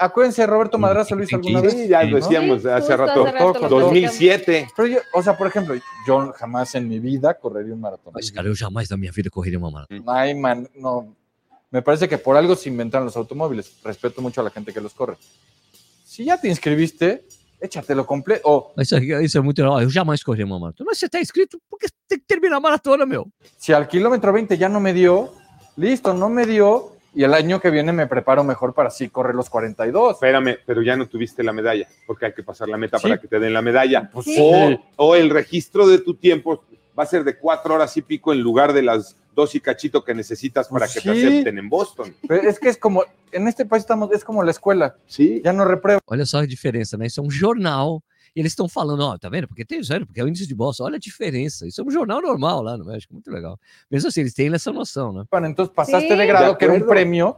acuérdense, 0.00 0.46
Roberto 0.46 0.78
Madrazo 0.78 1.14
lo 1.14 1.24
hizo 1.24 1.36
alguna 1.36 1.60
vez. 1.60 1.72
Sí, 1.72 1.88
ya 1.88 2.02
lo 2.04 2.16
decíamos 2.16 2.62
Sí, 2.62 2.68
hace 2.68 2.96
rato. 2.96 3.24
hace 3.26 3.32
rato 3.32 3.58
lo 3.60 3.68
2007. 3.68 4.68
Pero 4.76 4.88
yo, 4.88 4.98
o 5.12 5.22
sea, 5.22 5.36
por 5.36 5.46
ejemplo, 5.46 5.74
yo 6.06 6.32
jamás 6.34 6.74
en 6.74 6.88
mi 6.88 6.98
vida 6.98 7.34
correría 7.34 7.74
un 7.74 7.80
maratón. 7.80 8.12
Mas, 8.14 8.30
cara, 8.30 8.48
eu 8.48 8.54
jamais 8.54 8.90
na 8.90 8.96
minha 8.96 9.12
vida 9.12 9.30
correria 9.30 9.58
uma 9.58 9.70
maratona. 9.70 10.02
Ay, 10.06 10.34
man, 10.34 10.68
no. 10.74 11.14
Me 11.70 11.80
parece 11.80 12.06
que 12.08 12.18
por 12.18 12.36
algo 12.36 12.54
se 12.54 12.68
inventaron 12.68 13.06
los 13.06 13.16
automóviles. 13.16 13.72
Respeto 13.82 14.20
mucho 14.20 14.40
a 14.40 14.44
la 14.44 14.50
gente 14.50 14.72
que 14.72 14.80
los 14.80 14.92
corre. 14.94 15.16
Si 16.04 16.24
ya 16.24 16.36
te 16.38 16.46
inscribiste, 16.48 17.24
échatelo 17.58 18.04
completo. 18.06 18.42
O 18.44 18.72
Mas 18.76 18.92
Isso, 18.92 19.02
isso 19.22 19.38
é 19.38 19.40
muito 19.40 19.62
legal. 19.62 19.80
Eu 19.80 19.88
jamais 19.88 20.22
correria 20.22 20.44
uma 20.44 20.58
maratona. 20.58 20.86
Mas 20.90 20.98
você 20.98 21.08
tá 21.08 21.18
inscrito, 21.18 21.58
porque 21.70 21.86
tem 22.06 22.18
que 22.18 22.26
terminar 22.26 22.56
a 22.58 22.60
maratona, 22.60 23.06
meu. 23.06 23.26
si 23.56 23.72
al 23.72 23.86
kilómetro 23.88 24.32
20 24.32 24.56
ya 24.58 24.68
no 24.68 24.80
me 24.80 24.92
dio, 24.92 25.32
listo, 25.78 26.12
no 26.12 26.28
me 26.28 26.44
dio. 26.44 26.91
Y 27.14 27.24
el 27.24 27.34
año 27.34 27.60
que 27.60 27.70
viene 27.70 27.92
me 27.92 28.06
preparo 28.06 28.42
mejor 28.42 28.72
para 28.74 28.88
así 28.88 29.08
correr 29.10 29.34
los 29.34 29.50
42. 29.50 30.14
Espérame, 30.14 30.56
pero 30.64 30.80
ya 30.82 30.96
no 30.96 31.06
tuviste 31.06 31.42
la 31.42 31.52
medalla, 31.52 31.86
porque 32.06 32.26
hay 32.26 32.32
que 32.32 32.42
pasar 32.42 32.68
la 32.68 32.78
meta 32.78 32.98
Sí. 32.98 33.02
para 33.02 33.18
que 33.20 33.28
te 33.28 33.38
den 33.38 33.52
la 33.52 33.60
medalla. 33.62 34.08
Pues 34.12 34.24
Sí. 34.26 34.36
O, 34.40 34.78
o 34.96 35.14
el 35.14 35.28
registro 35.30 35.86
de 35.86 35.98
tu 35.98 36.14
tiempo 36.14 36.64
va 36.98 37.02
a 37.02 37.06
ser 37.06 37.24
de 37.24 37.36
cuatro 37.36 37.74
horas 37.74 37.96
y 37.96 38.02
pico 38.02 38.32
en 38.32 38.40
lugar 38.40 38.72
de 38.72 38.82
las 38.82 39.16
dos 39.34 39.54
y 39.54 39.60
cachito 39.60 40.04
que 40.04 40.14
necesitas 40.14 40.68
para 40.68 40.86
que 40.86 41.00
te 41.00 41.14
Sí. 41.14 41.26
acepten 41.26 41.58
en 41.58 41.68
Boston. 41.68 42.14
Pero 42.28 42.48
es 42.48 42.58
que 42.58 42.68
es 42.68 42.76
como, 42.76 43.04
en 43.30 43.48
este 43.48 43.64
país 43.64 43.82
estamos, 43.82 44.10
es 44.12 44.24
como 44.24 44.42
la 44.42 44.50
escuela. 44.50 44.96
Sí. 45.06 45.40
Ya 45.44 45.52
no 45.52 45.64
reprueba. 45.64 46.00
Olha 46.06 46.24
só 46.26 46.38
a 46.38 46.46
diferença, 46.46 46.96
né? 46.98 47.06
Isso 47.06 47.20
é 47.20 47.24
um 47.24 47.30
jornal. 47.30 48.02
E 48.34 48.40
eles 48.40 48.52
estão 48.52 48.66
falando, 48.68 49.00
ó, 49.00 49.18
tá 49.18 49.28
vendo? 49.28 49.46
Porque 49.46 49.64
tem, 49.64 49.82
sério, 49.84 50.06
porque 50.06 50.20
é 50.20 50.24
o 50.24 50.28
índice 50.28 50.46
de 50.46 50.54
Boston. 50.54 50.84
Olha 50.84 50.96
a 50.96 50.98
diferença. 50.98 51.66
Isso 51.66 51.80
é 51.80 51.84
um 51.84 51.90
jornal 51.90 52.22
normal 52.22 52.62
lá 52.62 52.78
no 52.78 52.84
México. 52.86 53.12
Muito 53.12 53.30
legal. 53.30 53.58
Mesmo 53.90 54.08
assim, 54.08 54.20
eles 54.22 54.32
têm 54.32 54.52
essa 54.54 54.72
noção, 54.72 55.12
né? 55.12 55.24
Bueno, 55.30 55.46
entonces 55.48 55.74
pasaste 55.74 56.08
Sí. 56.08 56.16
de 56.16 56.26
grado, 56.26 56.52
De 56.52 56.58
que 56.58 56.64
era 56.64 56.86
premio, 56.86 57.36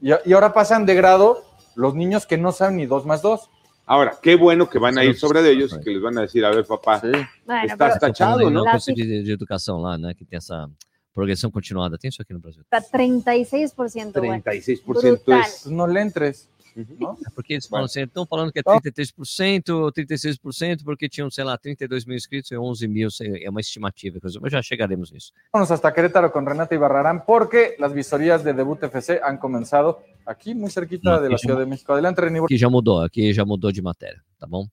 y, 0.00 0.10
y 0.24 0.32
ahora 0.32 0.52
pasan 0.52 0.86
de 0.86 0.94
grado 0.94 1.42
los 1.74 1.94
niños 1.94 2.26
que 2.26 2.36
no 2.38 2.52
saben 2.52 2.76
ni 2.76 2.86
dos 2.86 3.04
más 3.04 3.22
dos. 3.22 3.48
Ahora, 3.84 4.16
qué 4.22 4.36
bueno 4.36 4.70
que 4.70 4.78
van 4.78 4.96
a 4.96 5.04
ir 5.04 5.18
sobre 5.18 5.42
de 5.42 5.50
ellos 5.50 5.72
y 5.72 5.80
que 5.82 5.90
les 5.90 6.00
van 6.00 6.16
a 6.16 6.22
decir, 6.22 6.44
a 6.44 6.50
ver, 6.50 6.64
papá, 6.64 7.00
Sí. 7.00 7.08
Bueno, 7.44 7.64
Estás 7.72 7.98
tachado, 7.98 8.48
não? 8.50 8.64
no 8.64 8.78
tem- 8.78 8.94
de, 8.94 9.22
de 9.24 9.32
educação 9.32 9.78
lá, 9.80 9.98
né? 9.98 10.14
Que 10.14 10.24
tem 10.24 10.36
essa 10.36 10.70
progressão 11.12 11.50
continuada. 11.50 11.98
Tem 11.98 12.08
isso 12.08 12.22
aqui 12.22 12.32
no 12.32 12.38
Brasil. 12.38 12.62
está 12.62 12.80
36%, 12.80 14.12
güey. 14.20 14.40
36% 14.40 14.84
Brutal. 14.84 15.40
es. 15.40 15.62
Pues 15.62 15.66
no 15.66 15.86
le 15.86 16.00
entres. 16.00 16.48
É 16.76 17.30
porque 17.34 17.54
eles 17.54 17.66
falam 17.66 17.84
assim, 17.84 18.02
estão 18.02 18.26
falando 18.26 18.50
que 18.52 18.58
é 18.58 18.62
Então- 18.62 18.80
33% 18.80 19.68
ou 19.70 19.92
36%, 19.92 20.84
porque 20.84 21.08
tinham, 21.08 21.30
sei 21.30 21.44
lá, 21.44 21.56
32 21.58 22.04
mil 22.06 22.16
inscritos 22.16 22.50
e 22.50 22.56
11 22.56 22.88
mil, 22.88 23.10
sei- 23.10 23.44
é 23.44 23.50
uma 23.50 23.60
estimativa, 23.60 24.18
mas 24.40 24.52
já 24.52 24.62
chegaremos 24.62 25.12
nisso. 25.12 25.32
Vamos 25.52 25.70
hasta 25.70 25.92
Querétaro 25.92 26.30
con 26.32 26.46
Renata 26.46 26.74
Ibarrarán 26.74 27.24
porque 27.26 27.76
las 27.78 27.92
visorías 27.92 28.42
de 28.42 28.52
debut 28.54 28.82
FC 28.82 29.20
han 29.22 29.38
comenzado 29.38 30.00
aquí 30.26 30.54
muy 30.54 30.70
cerquita 30.70 31.16
aquí 31.16 31.38
Ciudad 31.38 31.58
de 31.58 31.66
México. 31.66 31.92
Adelante, 31.92 32.20
Reni. 32.20 32.38
Aqui 32.40 32.56
já 32.56 32.68
mudou, 32.68 33.00
aqui 33.02 33.32
já 33.32 33.44
mudou 33.44 33.70
de 33.72 33.82
matéria, 33.82 34.20
tá 34.38 34.46
bom? 34.46 34.66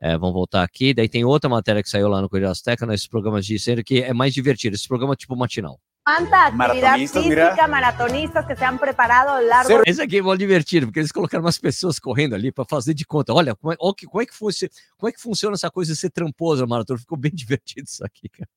É, 0.00 0.18
vamos 0.18 0.34
voltar 0.34 0.62
aqui, 0.64 0.92
daí 0.92 1.08
tem 1.08 1.24
outra 1.24 1.48
matéria 1.48 1.82
que 1.82 1.88
saiu 1.88 2.08
lá 2.08 2.20
no 2.20 2.28
Correio 2.28 2.50
Azteca, 2.50 2.84
nesses 2.84 3.06
programas 3.06 3.46
de 3.46 3.58
série, 3.58 3.82
que 3.84 4.02
é 4.02 4.12
mais 4.12 4.34
divertido, 4.34 4.74
esse 4.74 4.88
programa 4.88 5.12
é 5.14 5.16
tipo 5.16 5.36
matinal. 5.36 5.78
¿Cuánta 6.04 6.46
actividad 6.46 6.56
Maratonistas, 6.58 7.22
física, 7.22 7.50
mira. 7.52 7.66
maratonistas 7.68 8.46
que 8.46 8.54
se 8.56 8.64
han 8.64 8.78
preparado 8.78 9.40
largo 9.40 9.80
Esse 9.86 10.02
aqui 10.02 10.18
é 10.18 10.22
mó 10.22 10.34
divertido, 10.36 10.86
porque 10.88 11.00
eles 11.00 11.10
colocaram 11.10 11.42
umas 11.42 11.56
pessoas 11.58 11.98
correndo 11.98 12.34
ali 12.34 12.52
para 12.52 12.66
fazer 12.66 12.92
de 12.92 13.06
conta. 13.06 13.32
Olha, 13.32 13.54
como 13.54 13.72
é, 13.72 13.76
ó, 13.80 13.94
que- 13.94 14.06
como, 14.06 14.20
é 14.20 14.26
que 14.26 14.34
fosse, 14.34 14.70
como 14.98 15.08
é 15.08 15.12
que 15.12 15.20
funciona 15.20 15.54
essa 15.54 15.70
coisa 15.70 15.94
de 15.94 15.98
ser 15.98 16.10
tramposo 16.10 16.60
na 16.60 16.66
maratona? 16.66 16.98
Ficou 16.98 17.16
bem 17.16 17.32
divertido 17.34 17.86
isso 17.88 18.04
aqui, 18.04 18.28
cara. 18.28 18.48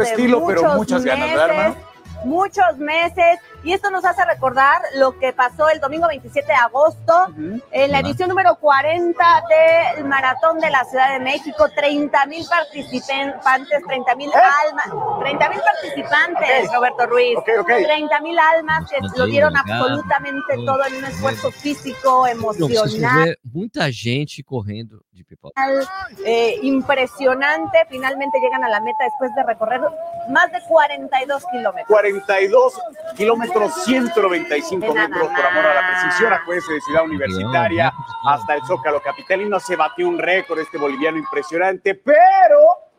estilo, 0.00 0.46
pero 0.46 0.74
muchas 0.76 1.04
ganas, 1.04 1.28
¿verdad, 1.28 1.50
hermano? 1.50 1.91
Muchos 2.24 2.76
meses. 2.78 3.38
Y 3.64 3.72
esto 3.72 3.90
nos 3.90 4.04
hace 4.04 4.24
recordar 4.24 4.80
lo 4.96 5.16
que 5.20 5.32
pasó 5.32 5.68
el 5.70 5.78
domingo 5.78 6.08
27 6.08 6.46
de 6.48 6.52
agosto 6.54 7.28
en 7.70 7.92
la 7.92 8.00
edición 8.00 8.28
número 8.28 8.56
40 8.56 9.44
del 9.94 10.04
Maratón 10.04 10.58
de 10.58 10.68
la 10.70 10.84
Ciudad 10.84 11.12
de 11.12 11.20
México. 11.20 11.68
30 11.74 12.26
mil 12.26 12.44
participantes, 12.48 13.82
30 13.86 14.14
mil 14.16 14.30
almas, 14.34 14.86
30 15.20 15.48
mil 15.48 15.60
participantes, 15.60 16.68
Ok. 16.68 16.74
Roberto 16.74 17.06
Ruiz. 17.06 17.36
Ok, 17.38 17.48
ok. 17.60 17.66
30 17.68 18.20
mil 18.20 18.38
almas 18.38 18.90
que 18.90 18.96
lo 19.16 19.26
dieron 19.26 19.56
absolutamente 19.56 20.56
todo 20.66 20.84
en 20.86 20.96
un 20.96 21.04
esfuerzo 21.04 21.50
físico, 21.52 22.26
Não, 22.26 22.42
vão 22.42 22.54
emocional. 22.54 23.24
ver 23.24 23.38
muita 23.44 23.90
gente 23.92 24.42
correndo 24.44 25.04
eh, 26.24 26.58
impresionante. 26.62 27.86
Finalmente 27.88 28.38
llegan 28.40 28.64
a 28.64 28.68
la 28.68 28.80
meta 28.80 29.04
después 29.04 29.34
de 29.34 29.42
recorrer 29.42 29.80
más 30.28 30.50
de 30.52 30.60
42 30.68 31.44
kilómetros. 31.50 31.88
42 31.88 32.80
kilómetros, 33.16 33.84
195 33.84 34.94
Nada 34.94 35.08
metros 35.08 35.28
por 35.28 35.46
amor 35.46 35.66
a 35.66 35.74
la 35.74 36.00
precisión. 36.00 36.32
Acuérdense 36.32 36.72
de 36.72 36.80
Ciudad 36.80 37.04
Universitaria 37.04 37.92
hasta 38.26 38.54
el 38.54 38.62
Zócalo 38.66 39.00
Capitalino. 39.02 39.60
Se 39.60 39.76
batió 39.76 40.08
un 40.08 40.18
récord 40.18 40.58
este 40.60 40.78
boliviano 40.78 41.18
impresionante, 41.18 41.94
pero 41.94 42.92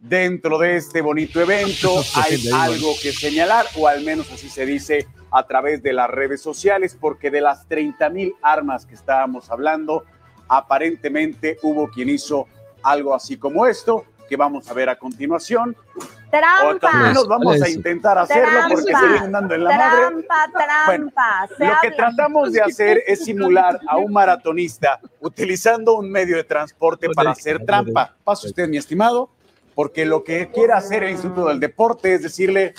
dentro 0.00 0.58
de 0.58 0.76
este 0.76 1.02
bonito 1.02 1.40
evento 1.40 2.02
hay 2.14 2.50
algo 2.52 2.94
que 3.00 3.12
señalar, 3.12 3.66
o 3.76 3.86
al 3.86 4.02
menos 4.02 4.30
así 4.32 4.48
se 4.48 4.64
dice 4.66 5.06
a 5.30 5.46
través 5.46 5.82
de 5.82 5.92
las 5.92 6.10
redes 6.10 6.42
sociales, 6.42 6.96
porque 7.00 7.30
de 7.30 7.40
las 7.40 7.68
30 7.68 8.08
mil 8.10 8.34
armas 8.42 8.86
que 8.86 8.94
estábamos 8.94 9.50
hablando, 9.50 10.04
aparentemente 10.50 11.58
hubo 11.62 11.88
quien 11.88 12.10
hizo 12.10 12.46
algo 12.82 13.14
así 13.14 13.38
como 13.38 13.66
esto, 13.66 14.04
que 14.28 14.36
vamos 14.36 14.68
a 14.68 14.74
ver 14.74 14.88
a 14.88 14.96
continuación. 14.96 15.76
O 15.96 16.30
Trampa, 16.30 17.12
nos 17.12 17.26
vamos 17.26 17.60
a 17.62 17.68
intentar 17.68 18.18
hacerlo 18.18 18.58
porque 18.68 18.82
se 18.84 18.90
Trampa. 18.90 19.08
vienen 19.08 19.32
dando 19.32 19.54
en 19.54 19.64
la 19.64 19.76
madre. 19.76 20.00
trampa, 20.26 20.46
trampa. 20.52 21.48
Se 21.56 21.66
Lo 21.66 21.72
que 21.82 21.90
tratamos 21.92 22.52
de 22.52 22.62
hacer 22.62 23.02
es 23.06 23.24
simular 23.24 23.80
a 23.88 23.96
un 23.96 24.12
maratonista 24.12 25.00
utilizando 25.20 25.94
un 25.94 26.10
medio 26.10 26.36
de 26.36 26.44
transporte 26.44 27.08
para 27.10 27.30
hacer 27.30 27.64
trampa. 27.64 28.14
Pase 28.24 28.48
usted, 28.48 28.68
mi 28.68 28.76
estimado, 28.76 29.30
porque 29.74 30.04
lo 30.04 30.22
que 30.24 30.50
quiere 30.50 30.72
hacer 30.72 31.04
el 31.04 31.10
Instituto 31.12 31.46
del 31.46 31.60
Deporte 31.60 32.14
es 32.14 32.22
decirle, 32.22 32.74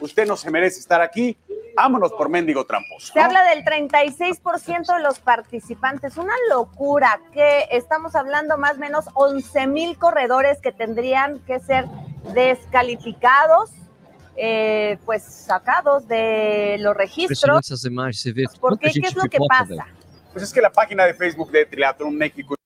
usted 0.00 0.26
no 0.26 0.36
se 0.36 0.50
merece 0.50 0.80
estar 0.80 1.00
aquí, 1.00 1.36
vámonos 1.78 2.12
por 2.12 2.28
mendigo 2.28 2.66
tramposo. 2.66 3.12
Se 3.12 3.20
habla 3.20 3.44
del 3.44 3.64
36% 3.64 4.96
de 4.96 5.00
los 5.00 5.20
participantes, 5.20 6.16
una 6.16 6.34
locura 6.50 7.20
que 7.32 7.68
estamos 7.70 8.16
hablando 8.16 8.58
más 8.58 8.78
o 8.78 8.80
menos 8.80 9.04
11 9.14 9.68
mil 9.68 9.96
corredores 9.96 10.60
que 10.60 10.72
tendrían 10.72 11.38
que 11.40 11.60
ser 11.60 11.84
descalificados, 12.34 13.70
eh, 14.36 14.98
pues 15.06 15.22
sacados 15.22 16.08
de 16.08 16.78
los 16.80 16.96
registros. 16.96 17.38
Impressionante 17.38 17.66
essas 17.66 17.84
imagens, 17.84 18.20
você 18.22 18.32
vê 18.32 18.44
¿Por 18.60 18.70
quanta 18.70 18.78
qué? 18.80 18.86
¿Qué 18.88 18.92
gente 18.94 19.08
es 19.10 19.16
lo 19.16 19.30
que 19.30 19.38
pasa? 19.48 19.86
Pues 20.32 20.42
es 20.42 20.52
que 20.52 20.60
la 20.60 20.70
página 20.70 21.04
de 21.04 21.14
Facebook 21.14 21.50
de 21.52 21.64
Triatlón 21.64 22.16
México 22.16 22.57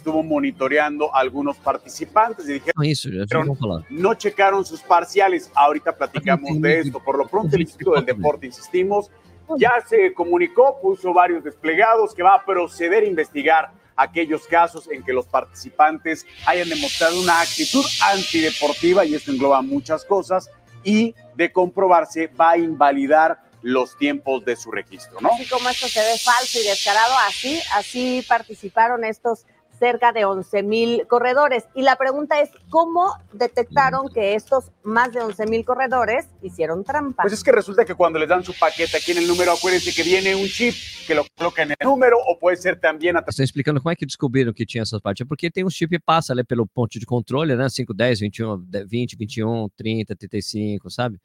estuvo 0.00 0.22
monitoreando 0.22 1.14
a 1.14 1.20
algunos 1.20 1.56
participantes 1.58 2.48
y 2.48 2.54
dijeron, 2.54 3.56
falar. 3.56 3.84
no 3.90 4.14
checaron 4.14 4.64
sus 4.64 4.80
parciales. 4.80 5.50
Ahorita 5.54 5.96
platicamos 5.96 6.60
de 6.60 6.80
esto. 6.80 7.00
Por 7.00 7.18
lo 7.18 7.28
pronto, 7.28 7.54
el 7.54 7.62
Instituto 7.62 7.92
del 7.92 8.06
Deporte, 8.06 8.46
insistimos, 8.46 9.10
ya 9.58 9.72
se 9.86 10.12
comunicó, 10.14 10.80
puso 10.80 11.12
varios 11.12 11.44
desplegados 11.44 12.14
que 12.14 12.22
va 12.22 12.34
a 12.36 12.44
proceder 12.44 13.02
a 13.02 13.06
investigar 13.06 13.72
aquellos 13.94 14.46
casos 14.46 14.88
en 14.90 15.02
que 15.02 15.12
los 15.12 15.26
participantes 15.26 16.24
hayan 16.46 16.68
demostrado 16.70 17.20
una 17.20 17.40
actitud 17.42 17.84
antideportiva, 18.12 19.04
y 19.04 19.14
esto 19.14 19.30
engloba 19.30 19.60
muchas 19.60 20.04
cosas, 20.06 20.48
y 20.82 21.14
de 21.34 21.52
comprobarse 21.52 22.28
va 22.28 22.52
a 22.52 22.58
invalidar 22.58 23.42
los 23.62 23.98
tiempos 23.98 24.42
de 24.46 24.56
su 24.56 24.70
registro, 24.70 25.20
¿no? 25.20 25.28
Así 25.34 25.46
como 25.46 25.68
esto 25.68 25.86
se 25.88 26.00
ve 26.00 26.16
falso 26.18 26.58
y 26.58 26.66
descarado, 26.66 27.12
así, 27.28 27.60
así 27.74 28.24
participaron 28.26 29.04
estos 29.04 29.44
cerca 29.80 30.12
de 30.12 30.24
11 30.24 30.62
mil 30.62 31.06
corredores. 31.08 31.64
Y 31.74 31.82
la 31.82 31.96
pregunta 31.96 32.40
es, 32.40 32.50
¿cómo 32.68 33.14
detectaron 33.32 34.12
que 34.12 34.34
estos 34.34 34.70
más 34.84 35.12
de 35.12 35.20
11 35.22 35.46
mil 35.46 35.64
corredores 35.64 36.26
hicieron 36.42 36.84
trampa? 36.84 37.22
Pues 37.22 37.32
es 37.32 37.42
que 37.42 37.50
resulta 37.50 37.84
que 37.84 37.94
cuando 37.94 38.18
les 38.18 38.28
dan 38.28 38.44
su 38.44 38.52
paquete 38.56 38.98
aquí 38.98 39.12
en 39.12 39.18
el 39.18 39.26
número, 39.26 39.50
acuérdense 39.52 39.92
que 39.92 40.02
viene 40.02 40.36
un 40.36 40.46
chip 40.46 40.74
que 41.06 41.14
lo 41.14 41.24
coloca 41.34 41.62
en 41.62 41.70
el 41.70 41.76
número, 41.82 42.18
o 42.18 42.38
puede 42.38 42.56
ser 42.56 42.78
también 42.78 43.16
a 43.16 43.24
Estão 43.30 43.44
explicando 43.44 43.80
como 43.80 43.90
é 43.90 43.96
que 43.96 44.04
descobriram 44.04 44.52
que 44.52 44.66
tinha 44.66 44.82
essas 44.82 45.00
partes. 45.00 45.26
Porque 45.26 45.50
tem 45.50 45.64
uns 45.64 45.74
chip 45.74 45.90
que 45.90 45.98
passa 45.98 46.32
ali 46.32 46.44
pelo 46.44 46.66
ponto 46.66 46.98
de 46.98 47.06
controle, 47.06 47.56
né? 47.56 47.68
5, 47.68 47.94
10, 47.94 48.20
21, 48.20 48.64
20, 48.86 49.16
21, 49.16 49.68
30, 49.76 50.14
35, 50.14 50.90
sabe? 50.90 51.18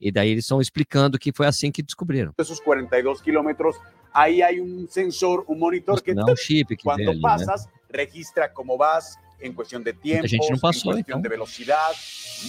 E 0.00 0.12
daí 0.12 0.30
eles 0.30 0.44
estão 0.44 0.60
explicando 0.60 1.18
que 1.18 1.32
foi 1.32 1.46
assim 1.46 1.72
que 1.72 1.82
descobriram. 1.82 2.32
esos 2.38 2.60
42 2.60 3.20
kilómetros, 3.20 3.76
ahí 4.12 4.42
hay 4.42 4.60
un 4.60 4.86
sensor, 4.88 5.44
un 5.48 5.58
monitor 5.58 6.00
que 6.00 6.14
Não 6.14 6.32
um 6.32 6.36
chip 6.36 6.76
que 6.76 6.84
cuando 6.84 7.10
ali, 7.10 7.20
né? 7.20 7.46
Registra 7.88 8.52
cómo 8.52 8.76
vas, 8.76 9.18
en 9.40 9.54
cuestión 9.54 9.84
de 9.84 9.92
tiempo, 9.92 10.26
no 10.50 10.56
pasó, 10.60 10.90
en 10.90 10.96
cuestión 10.96 11.18
¿no? 11.18 11.22
de 11.22 11.28
velocidad, 11.28 11.90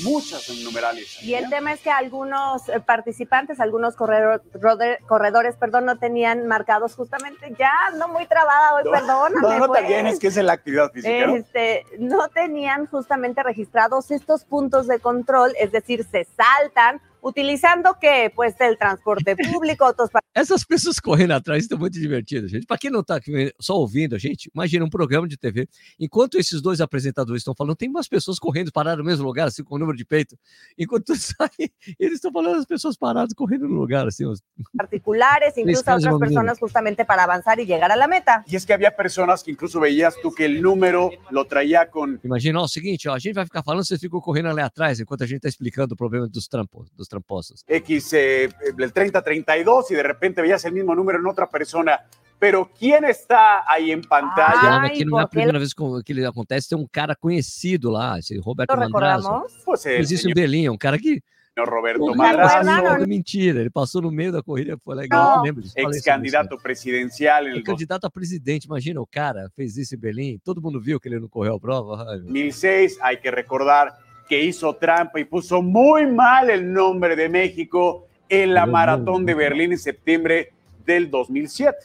muchas 0.04 0.50
numerales. 0.64 1.22
Y 1.22 1.36
el 1.36 1.50
tema 1.50 1.74
es 1.74 1.82
que 1.82 1.92
algunos 1.92 2.68
eh, 2.70 2.80
participantes, 2.80 3.60
algunos 3.60 3.96
corredor- 3.96 4.42
corredores, 5.08 5.56
perdón, 5.56 5.86
no 5.86 6.00
tenían 6.00 6.48
marcados 6.48 6.96
justamente 6.96 7.54
ya, 7.60 7.74
no 7.96 8.08
muy 8.08 8.26
trabada 8.26 8.74
hoy, 8.74 8.84
perdóname. 8.92 9.42
No, 9.42 9.60
no, 9.60 9.68
pues. 9.68 9.82
también 9.82 10.08
es 10.08 10.20
que 10.20 10.28
es 10.28 10.38
en 10.38 10.48
la 10.48 10.54
actividad 10.54 10.92
física, 10.92 11.28
¿no? 11.28 11.36
Este, 11.36 11.86
no 12.00 12.28
tenían 12.30 12.88
justamente 12.88 13.44
registrados 13.44 14.10
estos 14.10 14.44
puntos 14.46 14.88
de 14.88 15.00
control, 15.00 15.54
es 15.60 15.72
decir, 15.72 16.06
se 16.10 16.26
saltan 16.36 17.02
utilizando 17.22 17.94
que 18.00 18.32
pues 18.36 18.56
el 18.60 18.78
transporte 18.78 19.36
público, 19.54 19.86
otros 19.86 20.10
Essas 20.34 20.64
pessoas 20.64 21.00
correndo 21.00 21.32
atrás 21.34 21.64
estão 21.64 21.78
muito 21.78 22.00
divertidas, 22.00 22.52
gente. 22.52 22.66
Para 22.66 22.78
quem 22.78 22.90
não 22.92 23.02
está 23.02 23.20
só 23.60 23.76
ouvindo 23.76 24.16
a 24.16 24.20
gente, 24.20 24.50
imagina 24.54 24.86
um 24.86 24.90
programa 24.90 25.28
de 25.28 25.38
TV. 25.38 25.68
Enquanto 26.00 26.38
esses 26.38 26.62
dois 26.62 26.82
apresentadores 26.82 27.42
estão 27.42 27.54
falando, 27.56 27.76
tem 27.76 27.90
umas 27.90 28.08
pessoas 28.08 28.40
correndo 28.40 28.72
paradas 28.72 29.00
no 29.00 29.04
mesmo 29.06 29.26
lugar, 29.26 29.48
assim, 29.48 29.64
com 29.64 29.76
o 29.76 29.80
número 29.80 29.98
de 29.98 30.06
peito. 30.06 30.38
Enquanto 30.78 31.16
sai, 31.18 31.50
eles 32.00 32.16
estão 32.16 32.32
falando 32.32 32.60
as 32.60 32.66
pessoas 32.66 32.96
paradas 32.98 33.34
correndo 33.34 33.68
no 33.68 33.76
lugar, 33.76 34.08
assim. 34.08 34.26
os- 34.26 34.42
particulares, 34.78 35.58
incluso 35.58 35.84
a 35.88 35.94
movimiento. 35.94 36.20
personas 36.20 36.60
justamente 36.60 37.06
para 37.06 37.24
avanzar 37.24 37.60
y 37.60 37.66
llegar 37.66 37.92
a 37.92 37.96
la 37.96 38.08
meta. 38.08 38.44
Y 38.48 38.56
es 38.56 38.66
que 38.66 38.74
había 38.74 38.96
personas 38.96 39.44
que 39.44 39.52
incluso 39.52 39.80
veías 39.80 40.16
tú 40.22 40.32
que 40.34 40.46
el 40.46 40.62
número 40.62 41.12
lo 41.32 41.46
traía 41.46 41.90
con 41.90 42.20
Imagina, 42.24 42.62
ó, 42.62 42.64
o 42.64 42.68
seguinte, 42.68 43.10
ó, 43.10 43.14
a 43.14 43.20
gente 43.20 43.34
vai 43.36 43.46
ficar 43.46 43.64
falando, 43.64 43.84
vocês 43.84 44.00
ficam 44.00 44.22
correndo 44.22 44.50
ali 44.50 44.62
atrás, 44.62 45.00
enquanto 45.00 45.24
a 45.24 45.28
gente 45.28 45.38
está 45.38 45.50
explicando 45.50 45.94
o 45.94 45.98
problema 45.98 46.28
dos 46.28 46.48
trampos, 46.48 46.90
dos 46.96 47.08
tramposos. 47.10 47.66
X, 47.68 48.14
eh, 48.14 48.50
el 48.78 48.94
3032 48.94 49.92
y 49.92 49.96
de 49.96 50.04
repente 50.04 50.42
veías 50.42 50.64
el 50.64 50.72
mismo 50.72 50.96
número 50.96 51.20
en 51.20 51.26
otra 51.26 51.50
persona. 51.50 52.00
Pero 52.40 52.72
¿quién 52.80 53.04
está 53.04 53.70
ahí 53.70 53.92
en 53.92 54.02
pantalla? 54.02 54.90
Não 55.06 55.20
é 55.20 55.24
a 55.24 55.28
primeira 55.28 55.60
vez 55.60 55.74
que 55.74 56.14
ele 56.14 56.26
acontece, 56.26 56.70
tem 56.70 56.78
um 56.78 56.88
cara 56.90 57.14
conhecido 57.14 57.90
lá, 57.90 58.18
esse 58.18 58.38
Roberto 58.38 58.72
el 58.72 60.00
Existe 60.00 60.28
um 60.28 60.30
señor 60.30 60.36
Belinha, 60.36 60.72
um 60.72 60.78
cara 60.78 60.98
que 60.98 61.22
Roberto 61.66 62.16
Madrazo? 62.16 62.70
É 63.04 63.06
mentira, 63.06 63.60
ele 63.60 63.70
passou 63.70 64.02
no 64.02 64.12
meio 64.12 64.32
da 64.32 64.42
corrida, 64.42 64.78
foi 64.84 64.96
legal, 64.96 65.26
Não. 65.26 65.38
eu 65.38 65.44
lembro 65.44 65.62
disso. 65.62 65.74
falei 65.74 65.88
ex 65.88 65.98
sobre 65.98 65.98
isso, 66.00 66.06
candidato 66.06 66.58
presidencial 66.58 67.48
en 67.48 67.52
el 67.52 67.58
É 67.60 67.62
candidato 67.64 68.06
a 68.06 68.10
presidente, 68.10 68.66
imagina, 68.66 69.02
o 69.02 69.08
cara 69.08 69.50
fez 69.56 69.78
isso 69.78 69.96
em 69.96 69.98
Belém, 69.98 70.40
todo 70.44 70.62
mundo 70.62 70.80
viu 70.80 71.00
que 71.00 71.08
ele 71.08 71.20
não 71.20 71.28
correu 71.28 71.56
a 71.56 71.60
prova. 71.60 72.06
Ai, 72.10 72.18
meu 72.20 72.32
2006. 72.32 73.00
Hay 73.02 73.18
que 73.18 73.30
recordar 73.30 73.98
que 74.30 74.44
hizo 74.44 74.76
trampa 74.76 75.20
y 75.20 75.26
puso 75.26 75.62
muy 75.62 76.06
mal 76.06 76.52
el 76.52 76.72
nombre 76.72 77.16
de 77.16 77.28
México 77.28 78.06
en 78.30 78.54
la 78.54 78.68
maratón 78.68 79.26
de. 79.26 79.34
Berlín 79.34 79.72
en 79.72 79.80
septiembre 79.80 80.54
del 80.86 81.10
2007. 81.10 81.78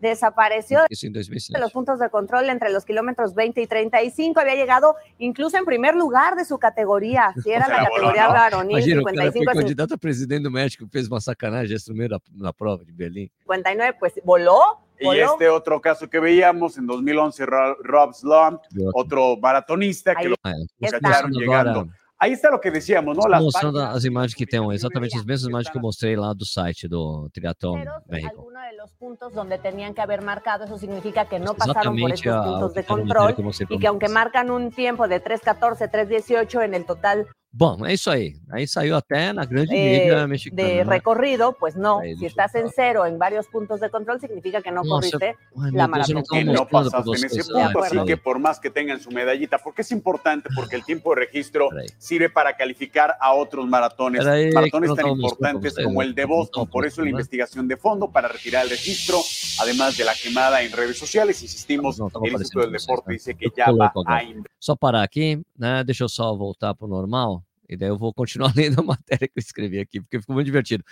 Desapareció 0.00 0.80
de 0.80 0.86
2007. 0.90 1.60
los 1.60 1.70
puntos 1.70 2.00
de 2.00 2.10
control 2.10 2.48
entre 2.48 2.72
los 2.72 2.84
kilómetros 2.84 3.34
20 3.34 3.62
y 3.62 3.66
35, 3.68 4.40
había 4.40 4.56
llegado 4.56 4.96
incluso 5.18 5.56
en 5.58 5.64
primer 5.64 5.94
lugar 5.94 6.34
de 6.34 6.44
su 6.44 6.58
categoría, 6.58 7.32
si 7.40 7.52
era 7.52 7.66
Se 7.66 7.70
la 7.70 7.76
la 7.76 7.84
categoría 7.88 8.26
¿no? 8.26 8.32
varonil, 8.32 8.78
Imagina, 8.78 9.00
o 9.00 9.04
cara 9.04 9.30
foi 9.30 9.42
55 9.42 9.50
a 9.50 9.54
candidato 9.54 9.94
a 9.94 9.98
presidente 9.98 10.42
do 10.42 10.50
México, 10.50 10.88
fez 10.90 11.06
uma 11.06 11.20
sacanagem 11.20 11.76
esse 11.76 11.92
na, 11.92 12.18
na 12.34 12.52
prova 12.52 12.84
de 12.84 12.92
Berlim. 12.92 13.30
59, 13.42 13.96
pues 14.00 14.14
voló, 14.24 14.81
Y 15.00 15.18
este 15.18 15.48
otro 15.48 15.80
caso 15.80 16.08
que 16.08 16.20
veíamos 16.20 16.78
en 16.78 16.86
2011, 16.86 17.44
Ro- 17.46 17.76
Rob 17.82 18.14
Slum, 18.14 18.58
otro 18.94 19.36
maratonista 19.36 20.14
que 20.14 20.24
Ahí 20.24 20.28
lo 20.28 20.36
Ah, 20.44 20.52
Mostrando 20.78 21.38
llegando. 21.40 21.86
Ahí 22.18 22.32
está 22.34 22.50
lo 22.52 22.60
que 22.60 22.70
decíamos, 22.70 23.16
¿no? 23.16 23.26
Las 23.28 23.42
mostrando 23.42 23.80
as 23.82 24.04
imagens 24.04 24.36
que 24.36 24.46
tem, 24.46 24.62
exatamente 24.72 25.18
as 25.18 25.24
mesmas 25.24 25.48
imagens 25.50 25.70
que 25.72 25.76
eu 25.78 25.82
mostrei 25.82 26.14
lá 26.14 26.32
do 26.32 26.44
site 26.44 26.86
do 26.86 27.28
Triatlon 27.34 27.82
México. 28.08 28.30
alguno 28.42 28.60
de 28.60 28.76
los 28.76 28.92
puntos 28.92 29.32
donde 29.34 29.58
tenían 29.58 29.92
que 29.92 30.00
haber 30.02 30.22
marcado, 30.22 30.62
eso 30.62 30.78
significa 30.78 31.24
que 31.24 31.40
no 31.40 31.54
pasaron 31.54 31.96
por 31.98 32.12
estos 32.12 32.32
a, 32.32 32.44
puntos 32.44 32.70
o 32.70 32.74
de 32.74 32.84
control 32.84 33.34
y 33.70 33.78
que 33.80 33.86
aunque 33.88 34.08
marcan 34.08 34.52
un 34.52 34.70
tiempo 34.70 35.08
de 35.08 35.20
3.14, 35.20 35.90
3.18 35.90 36.64
en 36.64 36.74
el 36.74 36.84
total 36.86 37.26
Bom, 37.54 37.84
é 37.84 37.92
isso 37.92 38.10
aí. 38.10 38.34
Aí 38.50 38.66
saiu 38.66 38.96
até 38.96 39.30
na 39.30 39.44
grande 39.44 39.74
Eh, 39.74 40.04
liga 40.04 40.26
mexicana. 40.26 40.62
de 40.62 40.74
né? 40.76 40.84
recorrido, 40.84 41.54
pues 41.60 41.76
no, 41.76 41.98
Ahí 41.98 42.16
si 42.16 42.24
estás 42.24 42.54
en 42.54 42.70
cero 42.74 43.04
en 43.04 43.18
varios 43.18 43.46
puntos 43.46 43.78
de 43.78 43.90
control, 43.90 44.18
significa 44.20 44.62
que 44.62 44.70
no 44.72 44.82
corriste 44.82 45.36
la 45.70 45.86
maratón. 45.86 46.22
que 46.30 46.44
no 46.44 46.66
pasaste 46.66 47.10
en 47.10 47.24
ese. 47.26 47.42
De 47.42 47.44
punto, 47.44 47.82
así 47.82 47.98
que 48.06 48.16
por 48.16 48.38
más 48.38 48.58
que 48.58 48.70
tengan 48.70 48.98
su 49.00 49.10
medallita, 49.10 49.58
porque 49.58 49.82
es 49.82 49.92
importante, 49.92 50.48
porque 50.56 50.76
el 50.76 50.84
tiempo 50.84 51.14
de 51.14 51.26
registro 51.26 51.68
sirve 51.98 52.30
para 52.30 52.56
calificar 52.56 53.16
a 53.20 53.34
otros 53.34 53.66
maratones, 53.68 54.24
que 54.24 54.50
maratones 54.54 54.88
no 54.88 54.96
tan 54.96 55.08
importantes 55.08 55.74
como 55.74 55.96
no, 55.96 56.02
el 56.02 56.14
de 56.14 56.24
Boston. 56.24 56.66
Por 56.68 56.86
eso 56.86 57.02
la 57.02 57.10
investigación 57.10 57.68
de 57.68 57.76
fondo 57.76 58.10
para 58.10 58.28
retirar 58.28 58.64
el 58.64 58.70
registro, 58.70 59.18
además 59.60 59.98
de 59.98 60.04
la 60.04 60.14
quemada 60.14 60.62
en 60.62 60.72
redes 60.72 60.98
sociales. 60.98 61.42
Insistimos, 61.42 61.98
No, 61.98 62.08
el 62.24 62.32
Instituto 62.32 62.60
del 62.60 62.72
Deporte 62.72 63.12
dice 63.12 63.34
que 63.34 63.48
ya 63.54 63.70
va 63.70 63.92
a. 64.06 64.22
Só 64.58 64.74
parar 64.76 65.02
aqui, 65.02 65.42
né? 65.58 65.82
Deixa 65.84 66.04
eu 66.04 66.08
só 66.08 66.34
voltar 66.34 66.72
para 66.74 66.86
o 66.86 66.88
normal. 66.88 67.41
E 67.72 67.76
daí 67.76 67.88
eu 67.88 67.98
vou 67.98 68.12
continuar 68.12 68.52
lendo 68.56 68.80
a 68.80 68.84
matéria 68.84 69.28
que 69.28 69.34
eu 69.36 69.40
escrevi 69.40 69.78
aqui, 69.80 70.00
porque 70.00 70.20
ficou 70.20 70.34
muito 70.34 70.46
divertido. 70.46 70.84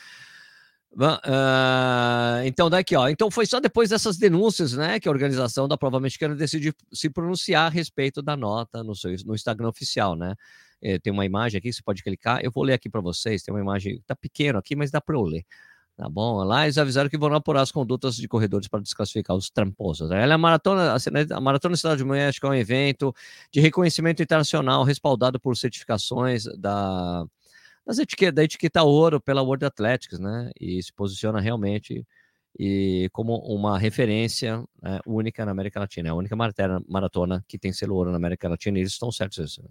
Ah, 0.98 2.42
então, 2.44 2.68
daqui, 2.68 2.96
ó. 2.96 3.08
Então 3.08 3.30
foi 3.30 3.46
só 3.46 3.60
depois 3.60 3.90
dessas 3.90 4.16
denúncias, 4.16 4.72
né, 4.72 4.98
que 4.98 5.08
a 5.08 5.10
organização 5.12 5.68
da 5.68 5.76
prova 5.78 6.00
mexicana 6.00 6.34
decidiu 6.34 6.72
se 6.92 7.08
pronunciar 7.08 7.66
a 7.66 7.68
respeito 7.68 8.20
da 8.20 8.36
nota 8.36 8.82
no 8.82 8.94
seu 8.94 9.14
no 9.24 9.34
Instagram 9.34 9.68
oficial, 9.68 10.16
né? 10.16 10.34
Eh, 10.82 10.98
tem 10.98 11.12
uma 11.12 11.26
imagem 11.26 11.58
aqui, 11.58 11.72
você 11.72 11.82
pode 11.82 12.02
clicar. 12.02 12.40
Eu 12.42 12.50
vou 12.50 12.64
ler 12.64 12.72
aqui 12.74 12.88
para 12.88 13.00
vocês. 13.00 13.42
Tem 13.42 13.54
uma 13.54 13.60
imagem, 13.60 14.02
tá 14.06 14.16
pequeno 14.16 14.58
aqui, 14.58 14.74
mas 14.74 14.90
dá 14.90 15.00
para 15.00 15.14
eu 15.16 15.22
ler. 15.22 15.44
Tá 16.00 16.08
bom? 16.08 16.42
Lá 16.44 16.64
eles 16.64 16.78
avisaram 16.78 17.10
que 17.10 17.18
vão 17.18 17.30
apurar 17.34 17.60
as 17.60 17.70
condutas 17.70 18.16
de 18.16 18.26
corredores 18.26 18.66
para 18.66 18.80
desclassificar 18.80 19.36
os 19.36 19.50
tramposos. 19.50 20.08
né? 20.08 20.22
Ela 20.22 20.32
é 20.32 20.34
a 20.34 20.38
maratona, 20.38 20.96
a 21.30 21.40
Maratona 21.42 21.76
Cidade 21.76 22.02
do 22.02 22.08
México 22.08 22.46
é 22.46 22.50
um 22.50 22.54
evento 22.54 23.14
de 23.52 23.60
reconhecimento 23.60 24.22
internacional 24.22 24.82
respaldado 24.82 25.38
por 25.38 25.54
certificações 25.58 26.44
da, 26.58 27.26
das 27.86 27.98
etiqueta, 27.98 28.32
da 28.32 28.44
etiqueta 28.44 28.82
ouro 28.82 29.20
pela 29.20 29.42
World 29.42 29.66
Athletics, 29.66 30.18
né? 30.18 30.50
E 30.58 30.82
se 30.82 30.90
posiciona 30.94 31.38
realmente 31.38 32.02
e 32.58 33.10
como 33.12 33.36
uma 33.40 33.78
referência 33.78 34.64
né, 34.82 35.00
única 35.06 35.44
na 35.44 35.52
América 35.52 35.80
Latina. 35.80 36.08
É 36.08 36.12
a 36.12 36.14
única 36.14 36.34
maratona, 36.88 37.44
que 37.46 37.58
tem 37.58 37.74
selo 37.74 37.94
ouro 37.96 38.10
na 38.10 38.16
América 38.16 38.48
Latina 38.48 38.78
e 38.78 38.82
eles 38.82 38.92
estão 38.92 39.12
certos. 39.12 39.38
nisso, 39.38 39.62
né? 39.62 39.70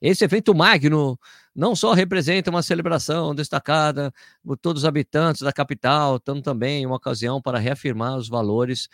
Esse 0.00 0.24
evento 0.24 0.54
magno 0.54 1.18
não 1.54 1.76
só 1.76 1.92
representa 1.92 2.50
uma 2.50 2.62
celebração 2.62 3.34
destacada 3.34 4.12
por 4.42 4.56
todos 4.56 4.82
os 4.82 4.88
habitantes 4.88 5.42
da 5.42 5.52
capital, 5.52 6.18
tanto 6.18 6.42
também 6.42 6.86
uma 6.86 6.96
ocasião 6.96 7.40
para 7.40 7.58
reafirmar 7.58 8.16
os 8.16 8.28
valores 8.28 8.88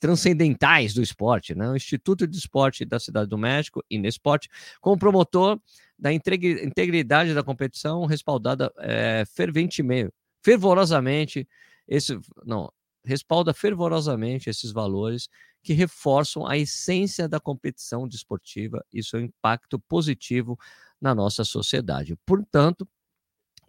transcendentais 0.00 0.94
do 0.94 1.02
esporte, 1.02 1.54
né? 1.54 1.68
O 1.68 1.76
Instituto 1.76 2.26
de 2.26 2.36
Esporte 2.36 2.84
da 2.84 2.98
Cidade 2.98 3.28
do 3.28 3.38
México, 3.38 3.84
Inesporte, 3.90 4.48
como 4.80 4.98
promotor 4.98 5.60
da 5.98 6.12
integri- 6.12 6.64
integridade 6.64 7.34
da 7.34 7.42
competição, 7.42 8.06
respaldada 8.06 8.72
é, 8.78 9.24
ferventemente, 9.34 10.10
fervorosamente, 10.42 11.46
esse, 11.86 12.18
não, 12.44 12.72
respalda 13.04 13.52
fervorosamente 13.52 14.48
esses 14.48 14.72
valores 14.72 15.28
que 15.62 15.72
reforçam 15.72 16.46
a 16.46 16.58
essência 16.58 17.28
da 17.28 17.38
competição 17.38 18.08
desportiva 18.08 18.84
e 18.92 19.02
seu 19.02 19.20
impacto 19.20 19.78
positivo 19.78 20.58
na 21.00 21.14
nossa 21.14 21.44
sociedade. 21.44 22.16
Portanto, 22.26 22.86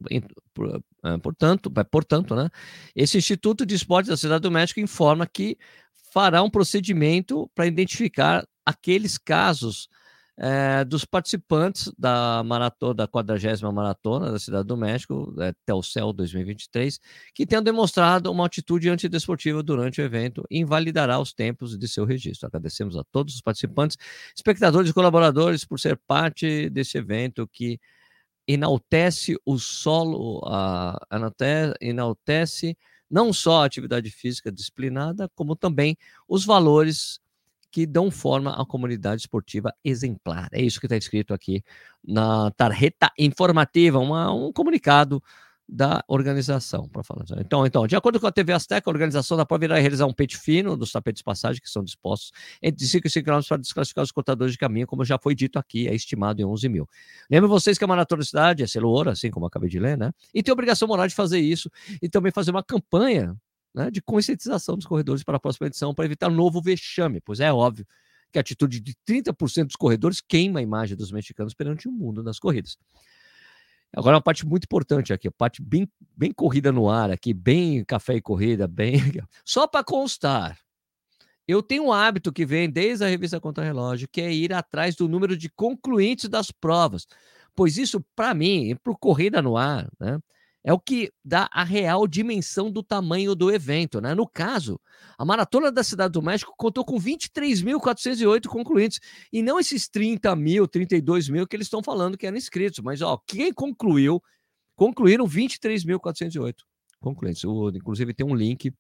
eh, 0.10 1.18
portanto, 1.22 1.72
portanto, 1.92 2.36
né, 2.36 2.50
esse 2.96 3.18
Instituto 3.18 3.66
de 3.66 3.76
Esporte 3.76 4.10
da 4.10 4.18
Cidade 4.18 4.42
do 4.42 4.52
México 4.52 4.80
informa 4.80 5.28
que 5.28 5.58
fará 6.12 6.44
um 6.44 6.50
procedimento 6.50 7.50
para 7.56 7.68
identificar 7.68 8.48
aqueles 8.66 9.18
casos 9.18 9.90
eh, 10.38 10.84
dos 10.86 11.06
participantes 11.06 11.92
da 11.98 12.44
maratona, 12.44 12.94
da 12.94 13.08
40 13.08 13.72
maratona 13.72 14.32
da 14.32 14.40
Cidade 14.40 14.68
do 14.68 14.76
México, 14.76 15.34
eh, 15.40 15.54
Telcel 15.66 16.12
2023, 16.12 17.00
que 17.36 17.46
tenham 17.46 17.62
demonstrado 17.62 18.32
uma 18.32 18.46
atitude 18.46 18.90
antidesportiva 18.90 19.62
durante 19.62 20.02
o 20.02 20.04
evento 20.04 20.44
invalidará 20.50 21.20
os 21.20 21.34
tempos 21.34 21.78
de 21.78 21.88
seu 21.88 22.06
registro. 22.06 22.48
Agradecemos 22.48 22.98
a 22.98 23.04
todos 23.12 23.36
os 23.36 23.42
participantes, 23.42 23.98
espectadores 24.36 24.90
e 24.90 24.94
colaboradores 24.94 25.66
por 25.66 25.80
ser 25.80 25.98
parte 26.08 26.70
desse 26.70 26.98
evento 26.98 27.48
que 27.48 27.80
enaltece 28.48 29.38
o 29.46 29.58
solo, 29.60 30.42
a, 30.46 30.98
anaute- 31.10 31.76
enaltece 31.80 32.76
não 33.10 33.32
só 33.32 33.62
a 33.62 33.66
atividade 33.66 34.10
física 34.10 34.52
disciplinada, 34.52 35.30
como 35.36 35.56
também 35.56 35.96
os 36.28 36.44
valores 36.46 37.20
que 37.74 37.88
dão 37.88 38.12
forma 38.12 38.54
à 38.62 38.64
comunidade 38.64 39.22
esportiva 39.24 39.74
exemplar. 39.84 40.48
É 40.54 40.62
isso 40.62 40.80
que 40.80 40.86
está 40.86 40.96
escrito 40.96 41.34
aqui 41.34 41.64
na 42.08 42.52
tarjeta 42.52 43.12
informativa, 43.18 43.98
uma- 43.98 44.32
um 44.32 44.54
comunicado 44.54 45.22
da 45.68 46.04
organização, 46.08 46.88
para 46.88 47.02
falar. 47.04 47.24
Então, 47.40 47.66
então, 47.66 47.88
de 47.88 47.96
acordo 47.96 48.20
com 48.20 48.28
a 48.28 48.32
TV 48.32 48.54
Azteca, 48.54 48.88
a 48.88 48.94
organização 48.94 49.36
da 49.36 49.44
prova 49.46 49.64
irá 49.66 49.80
realizar 49.80 50.06
um 50.06 50.14
pente 50.14 50.38
fino 50.38 50.78
dos 50.78 50.92
tapetes 50.92 51.24
passagem 51.24 51.60
que 51.60 51.70
são 51.70 51.84
dispostos 51.84 52.32
entre 52.62 52.86
5 52.86 53.08
e 53.08 53.10
5 53.10 53.26
km 53.26 53.48
para 53.48 53.58
desclassificar 53.58 54.04
os 54.04 54.12
cortadores 54.12 54.52
de 54.52 54.60
caminho, 54.60 54.86
como 54.86 55.04
já 55.04 55.18
foi 55.18 55.34
dito 55.34 55.58
aqui, 55.58 55.88
é 55.88 55.96
estimado 55.96 56.40
em 56.42 56.46
11 56.46 56.70
mil. 56.70 56.88
Lembro 57.32 57.50
vocês 57.50 57.78
que 57.78 57.84
a 57.84 57.88
Maratona 57.88 58.20
da 58.20 58.26
Cidade 58.26 58.64
é 58.64 58.82
ouro, 58.86 59.10
assim 59.10 59.32
como 59.32 59.48
acabei 59.48 59.70
de 59.70 59.80
ler, 59.80 59.98
né? 59.98 60.12
E 60.32 60.44
tem 60.44 60.52
obrigação 60.52 60.88
moral 60.88 61.08
de 61.08 61.16
fazer 61.16 61.40
isso 61.40 61.72
e 62.02 62.08
também 62.08 62.32
fazer 62.32 62.52
uma 62.52 62.64
campanha 62.64 63.36
né, 63.74 63.90
de 63.90 64.02
conscientização 64.02 64.76
dos 64.76 64.86
corredores 64.86 65.24
para 65.24 65.38
a 65.38 65.40
próxima 65.40 65.68
edição 65.68 65.94
para 65.94 66.06
evitar 66.06 66.30
um 66.30 66.36
novo 66.36 66.62
vexame, 66.62 67.20
pois 67.22 67.40
é 67.40 67.52
óbvio 67.52 67.86
que 68.32 68.40
a 68.40 68.42
atitude 68.42 68.80
de 68.80 68.96
30% 69.08 69.68
dos 69.68 69.76
corredores 69.76 70.20
queima 70.20 70.60
a 70.60 70.64
imagem 70.64 70.98
dos 70.98 71.12
mexicanos 71.12 71.54
perante 71.54 71.88
o 71.88 71.92
mundo 71.92 72.24
nas 72.24 72.40
corridas. 72.40 72.78
Agora, 73.96 74.16
uma 74.16 74.24
parte 74.24 74.46
muito 74.46 74.64
importante 74.64 75.14
aqui, 75.14 75.28
a 75.28 75.32
parte 75.32 75.62
bem, 75.62 75.88
bem 76.18 76.32
corrida 76.34 76.72
no 76.72 76.90
ar 76.90 77.12
aqui, 77.12 77.32
bem 77.32 77.86
café 77.86 78.16
e 78.16 78.22
corrida, 78.22 78.68
bem. 78.68 78.96
Só 79.46 79.68
para 79.68 79.84
constar, 79.84 80.58
eu 81.48 81.62
tenho 81.62 81.86
um 81.86 81.94
hábito 81.94 82.34
que 82.34 82.44
vem 82.44 82.70
desde 82.70 83.06
a 83.06 83.08
revista 83.08 83.40
Contra 83.40 83.64
Relógio, 83.64 84.08
que 84.12 84.20
é 84.20 84.34
ir 84.34 84.52
atrás 84.52 84.96
do 84.96 85.08
número 85.08 85.38
de 85.38 85.48
concluintes 85.50 86.28
das 86.28 86.50
provas, 86.50 87.06
pois 87.56 87.78
isso, 87.78 88.04
para 88.16 88.34
mim, 88.34 88.76
para 88.82 88.96
Corrida 88.96 89.42
no 89.44 89.58
Ar, 89.58 89.88
né, 90.00 90.20
é 90.64 90.72
o 90.72 90.80
que 90.80 91.12
dá 91.24 91.50
a 91.52 91.64
real 91.64 92.08
dimensão 92.08 92.72
do 92.72 92.82
tamanho 92.82 93.36
do 93.36 93.52
evento. 93.52 94.00
Né? 94.00 94.16
No 94.16 94.28
caso, 94.28 94.80
a 95.18 95.26
Maratona 95.26 95.72
da 95.72 95.84
Cidade 95.84 96.14
do 96.14 96.22
México 96.22 96.54
contou 96.58 96.86
com 96.86 96.98
23.408 96.98 98.48
concluintes, 98.48 99.00
e 99.32 99.42
não 99.42 99.60
esses 99.60 99.90
30 99.90 100.36
mil, 100.36 100.68
32 100.68 101.28
mil 101.30 101.46
que 101.46 101.56
eles 101.56 101.68
estão 101.68 101.84
falando 101.84 102.18
que 102.18 102.26
eram 102.26 102.38
inscritos, 102.38 102.80
mas 102.80 103.02
ó, 103.02 103.18
quem 103.28 103.52
concluiu, 103.54 104.22
concluíram 104.76 105.26
23.408 105.26 106.56
concluintes. 107.00 107.44
O, 107.44 107.70
inclusive 107.70 108.14
tem 108.14 108.26
um 108.26 108.36
link 108.36 108.74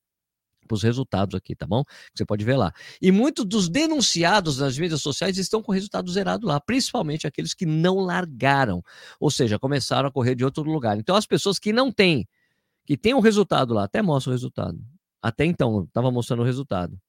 para 0.67 0.75
os 0.75 0.83
resultados 0.83 1.35
aqui, 1.35 1.55
tá 1.55 1.65
bom? 1.65 1.83
Você 2.13 2.25
pode 2.25 2.43
ver 2.43 2.57
lá. 2.57 2.73
E 3.01 3.11
muitos 3.11 3.45
dos 3.45 3.69
denunciados 3.69 4.57
nas 4.57 4.77
mídias 4.77 5.01
sociais 5.01 5.37
estão 5.37 5.61
com 5.61 5.71
resultado 5.71 6.11
zerado 6.11 6.47
lá, 6.47 6.59
principalmente 6.59 7.27
aqueles 7.27 7.53
que 7.53 7.65
não 7.65 7.97
largaram, 7.97 8.83
ou 9.19 9.29
seja, 9.29 9.59
começaram 9.59 10.09
a 10.09 10.11
correr 10.11 10.35
de 10.35 10.43
outro 10.45 10.63
lugar. 10.63 10.97
Então, 10.97 11.15
as 11.15 11.25
pessoas 11.25 11.59
que 11.59 11.73
não 11.73 11.91
têm, 11.91 12.27
que 12.85 12.97
têm 12.97 13.13
o 13.13 13.17
um 13.17 13.21
resultado 13.21 13.73
lá, 13.73 13.83
até 13.85 14.01
mostra 14.01 14.31
o 14.31 14.33
resultado. 14.33 14.79
Até 15.21 15.45
então, 15.45 15.83
estava 15.83 16.11
mostrando 16.11 16.41
o 16.41 16.45
resultado. 16.45 16.99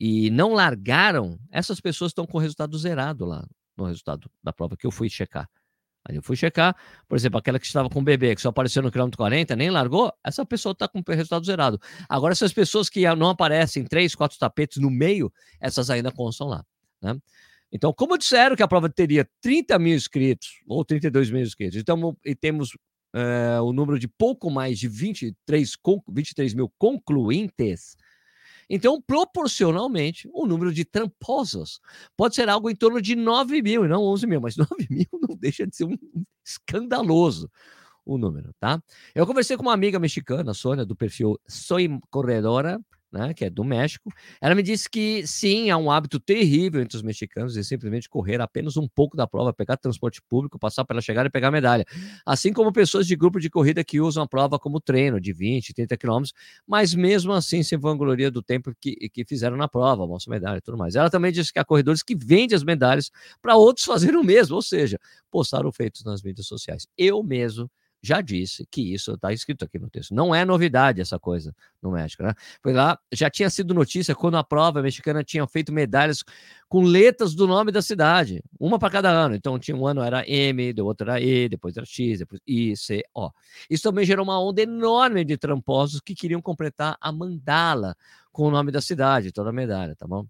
E 0.00 0.30
não 0.30 0.54
largaram, 0.54 1.38
essas 1.50 1.80
pessoas 1.80 2.10
estão 2.10 2.26
com 2.26 2.38
o 2.38 2.40
resultado 2.40 2.78
zerado 2.78 3.24
lá, 3.24 3.44
no 3.76 3.84
resultado 3.84 4.30
da 4.42 4.52
prova 4.52 4.76
que 4.76 4.86
eu 4.86 4.90
fui 4.90 5.08
checar. 5.08 5.48
Aí 6.06 6.16
eu 6.16 6.22
fui 6.22 6.36
checar, 6.36 6.74
por 7.06 7.16
exemplo, 7.16 7.38
aquela 7.38 7.58
que 7.58 7.66
estava 7.66 7.90
com 7.90 8.00
o 8.00 8.02
bebê, 8.02 8.34
que 8.34 8.40
só 8.40 8.48
apareceu 8.48 8.82
no 8.82 8.90
quilômetro 8.90 9.18
40, 9.18 9.54
nem 9.56 9.70
largou, 9.70 10.12
essa 10.24 10.44
pessoa 10.44 10.72
está 10.72 10.88
com 10.88 11.00
o 11.00 11.12
resultado 11.12 11.44
zerado. 11.44 11.80
Agora, 12.08 12.32
essas 12.32 12.52
pessoas 12.52 12.88
que 12.88 13.04
não 13.14 13.28
aparecem 13.28 13.84
três, 13.84 14.14
quatro 14.14 14.38
tapetes 14.38 14.78
no 14.78 14.90
meio, 14.90 15.32
essas 15.60 15.90
ainda 15.90 16.10
constam 16.10 16.48
lá. 16.48 16.64
Né? 17.02 17.16
Então, 17.70 17.92
como 17.92 18.16
disseram 18.16 18.56
que 18.56 18.62
a 18.62 18.68
prova 18.68 18.88
teria 18.88 19.28
30 19.42 19.78
mil 19.78 19.94
inscritos, 19.94 20.62
ou 20.66 20.84
32 20.84 21.30
mil 21.30 21.42
inscritos, 21.42 21.78
então, 21.78 22.16
e 22.24 22.34
temos 22.34 22.70
é, 23.14 23.60
o 23.60 23.72
número 23.72 23.98
de 23.98 24.08
pouco 24.08 24.50
mais 24.50 24.78
de 24.78 24.88
23, 24.88 25.72
23 26.08 26.54
mil 26.54 26.72
concluintes, 26.78 27.96
então, 28.68 29.00
proporcionalmente, 29.00 30.28
o 30.32 30.46
número 30.46 30.72
de 30.72 30.84
tramposos 30.84 31.80
pode 32.16 32.34
ser 32.34 32.48
algo 32.48 32.68
em 32.68 32.76
torno 32.76 33.00
de 33.00 33.16
9 33.16 33.62
mil, 33.62 33.88
não 33.88 34.02
11 34.02 34.26
mil, 34.26 34.40
mas 34.40 34.56
9 34.58 34.68
mil 34.90 35.06
não 35.12 35.34
deixa 35.36 35.66
de 35.66 35.74
ser 35.74 35.84
um 35.84 35.96
escandaloso 36.44 37.50
o 38.04 38.16
número, 38.16 38.54
tá? 38.58 38.82
Eu 39.14 39.26
conversei 39.26 39.54
com 39.56 39.62
uma 39.62 39.74
amiga 39.74 39.98
mexicana, 39.98 40.54
Sônia, 40.54 40.86
do 40.86 40.96
perfil 40.96 41.38
Soy 41.46 42.00
Corredora, 42.10 42.80
né, 43.10 43.32
que 43.32 43.44
é 43.44 43.50
do 43.50 43.64
México, 43.64 44.10
ela 44.40 44.54
me 44.54 44.62
disse 44.62 44.88
que 44.88 45.26
sim, 45.26 45.70
há 45.70 45.76
um 45.76 45.90
hábito 45.90 46.20
terrível 46.20 46.80
entre 46.80 46.96
os 46.96 47.02
mexicanos 47.02 47.54
de 47.54 47.64
simplesmente 47.64 48.08
correr 48.08 48.40
apenas 48.40 48.76
um 48.76 48.86
pouco 48.86 49.16
da 49.16 49.26
prova, 49.26 49.52
pegar 49.52 49.76
transporte 49.76 50.20
público, 50.28 50.58
passar 50.58 50.84
pela 50.84 51.00
chegada 51.00 51.28
e 51.28 51.30
pegar 51.30 51.50
medalha. 51.50 51.84
Assim 52.26 52.52
como 52.52 52.72
pessoas 52.72 53.06
de 53.06 53.16
grupo 53.16 53.40
de 53.40 53.48
corrida 53.48 53.82
que 53.82 54.00
usam 54.00 54.22
a 54.22 54.28
prova 54.28 54.58
como 54.58 54.80
treino 54.80 55.20
de 55.20 55.32
20, 55.32 55.72
30 55.72 55.96
quilômetros, 55.96 56.32
mas 56.66 56.94
mesmo 56.94 57.32
assim 57.32 57.62
se 57.62 57.76
vangloria 57.76 58.30
do 58.30 58.42
tempo 58.42 58.72
que, 58.80 59.08
que 59.08 59.24
fizeram 59.24 59.56
na 59.56 59.68
prova, 59.68 60.06
mostra 60.06 60.30
medalha 60.30 60.58
e 60.58 60.60
tudo 60.60 60.76
mais. 60.76 60.94
Ela 60.94 61.10
também 61.10 61.32
disse 61.32 61.52
que 61.52 61.58
há 61.58 61.64
corredores 61.64 62.02
que 62.02 62.14
vendem 62.14 62.54
as 62.54 62.62
medalhas 62.62 63.10
para 63.40 63.56
outros 63.56 63.84
fazerem 63.86 64.18
o 64.18 64.24
mesmo, 64.24 64.56
ou 64.56 64.62
seja, 64.62 64.98
postaram 65.30 65.72
feitos 65.72 66.04
nas 66.04 66.22
mídias 66.22 66.46
sociais. 66.46 66.86
Eu 66.96 67.22
mesmo 67.22 67.70
já 68.02 68.20
disse 68.20 68.66
que 68.70 68.94
isso 68.94 69.12
está 69.12 69.32
escrito 69.32 69.64
aqui 69.64 69.78
no 69.78 69.90
texto. 69.90 70.14
Não 70.14 70.34
é 70.34 70.44
novidade 70.44 71.00
essa 71.00 71.18
coisa 71.18 71.54
no 71.82 71.90
México, 71.90 72.22
né? 72.22 72.32
Foi 72.62 72.72
lá, 72.72 72.98
já 73.12 73.28
tinha 73.28 73.50
sido 73.50 73.74
notícia 73.74 74.14
quando 74.14 74.36
a 74.36 74.44
prova 74.44 74.80
mexicana 74.82 75.24
tinha 75.24 75.46
feito 75.46 75.72
medalhas 75.72 76.24
com 76.68 76.82
letras 76.82 77.34
do 77.34 77.46
nome 77.46 77.72
da 77.72 77.82
cidade, 77.82 78.42
uma 78.58 78.78
para 78.78 78.90
cada 78.90 79.10
ano. 79.10 79.34
Então, 79.34 79.58
tinha 79.58 79.76
um 79.76 79.86
ano 79.86 80.02
era 80.02 80.28
M, 80.28 80.72
do 80.72 80.86
outro 80.86 81.10
era 81.10 81.20
E, 81.20 81.48
depois 81.48 81.76
era 81.76 81.86
X, 81.86 82.20
depois 82.20 82.40
I, 82.46 82.76
C, 82.76 83.02
O. 83.14 83.30
Isso 83.68 83.82
também 83.82 84.04
gerou 84.04 84.24
uma 84.24 84.40
onda 84.40 84.62
enorme 84.62 85.24
de 85.24 85.36
tramposos 85.36 86.00
que 86.00 86.14
queriam 86.14 86.40
completar 86.40 86.96
a 87.00 87.10
mandala 87.10 87.96
com 88.30 88.44
o 88.44 88.50
nome 88.50 88.70
da 88.70 88.80
cidade, 88.80 89.32
toda 89.32 89.50
a 89.50 89.52
medalha, 89.52 89.96
tá 89.96 90.06
bom? 90.06 90.26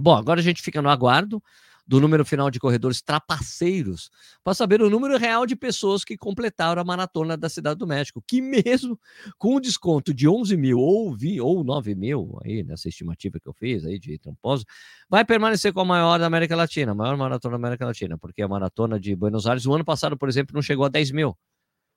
Bom, 0.00 0.14
agora 0.14 0.40
a 0.40 0.42
gente 0.42 0.62
fica 0.62 0.80
no 0.80 0.88
aguardo 0.88 1.42
do 1.86 2.00
número 2.00 2.24
final 2.24 2.50
de 2.50 2.60
corredores 2.60 3.02
trapaceiros 3.02 4.10
para 4.42 4.54
saber 4.54 4.80
o 4.82 4.88
número 4.88 5.18
real 5.18 5.44
de 5.44 5.56
pessoas 5.56 6.04
que 6.04 6.16
completaram 6.16 6.80
a 6.80 6.84
maratona 6.84 7.36
da 7.36 7.48
Cidade 7.48 7.78
do 7.78 7.86
México, 7.86 8.22
que 8.26 8.40
mesmo 8.40 8.98
com 9.36 9.56
o 9.56 9.60
desconto 9.60 10.14
de 10.14 10.28
11 10.28 10.56
mil 10.56 10.78
ou, 10.78 11.14
20, 11.14 11.40
ou 11.40 11.64
9 11.64 11.94
mil, 11.94 12.38
aí 12.44 12.62
nessa 12.62 12.88
estimativa 12.88 13.38
que 13.40 13.48
eu 13.48 13.52
fiz 13.52 13.84
aí 13.84 13.98
de 13.98 14.18
Tramposo, 14.18 14.64
vai 15.08 15.24
permanecer 15.24 15.72
com 15.72 15.80
a 15.80 15.84
maior 15.84 16.18
da 16.18 16.26
América 16.26 16.54
Latina, 16.54 16.92
a 16.92 16.94
maior 16.94 17.16
maratona 17.16 17.58
da 17.58 17.66
América 17.66 17.84
Latina, 17.84 18.16
porque 18.16 18.42
a 18.42 18.48
maratona 18.48 18.98
de 18.98 19.14
Buenos 19.16 19.46
Aires, 19.46 19.66
o 19.66 19.74
ano 19.74 19.84
passado, 19.84 20.16
por 20.16 20.28
exemplo, 20.28 20.54
não 20.54 20.62
chegou 20.62 20.84
a 20.84 20.88
10 20.88 21.10
mil. 21.10 21.36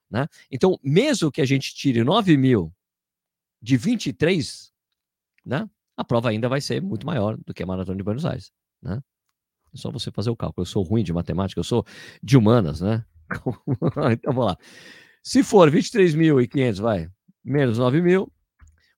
Né? 0.10 0.28
Então, 0.52 0.80
mesmo 0.84 1.32
que 1.32 1.42
a 1.42 1.46
gente 1.46 1.74
tire 1.74 2.04
9 2.04 2.38
mil 2.38 2.74
de 3.62 3.78
23, 3.78 4.72
né? 5.46 5.70
a 5.98 6.04
prova 6.04 6.30
ainda 6.30 6.50
vai 6.50 6.62
ser 6.62 6.82
muito 6.82 7.06
maior 7.06 7.38
do 7.38 7.54
que 7.54 7.64
a 7.64 7.66
maratona 7.66 7.98
de 7.98 8.04
Buenos 8.04 8.26
Aires. 8.26 8.52
Né? 8.82 9.02
É 9.76 9.78
só 9.78 9.92
você 9.92 10.10
fazer 10.10 10.30
o 10.30 10.36
cálculo. 10.36 10.64
Eu 10.64 10.66
sou 10.66 10.82
ruim 10.82 11.04
de 11.04 11.12
matemática, 11.12 11.60
eu 11.60 11.64
sou 11.64 11.86
de 12.24 12.38
humanas, 12.38 12.80
né? 12.80 13.04
então 14.12 14.34
vamos 14.34 14.46
lá. 14.52 14.58
Se 15.22 15.44
for 15.44 15.70
23.500, 15.70 16.82
vai, 16.82 17.10
menos 17.44 17.78
9 17.78 18.02
mil, 18.02 18.32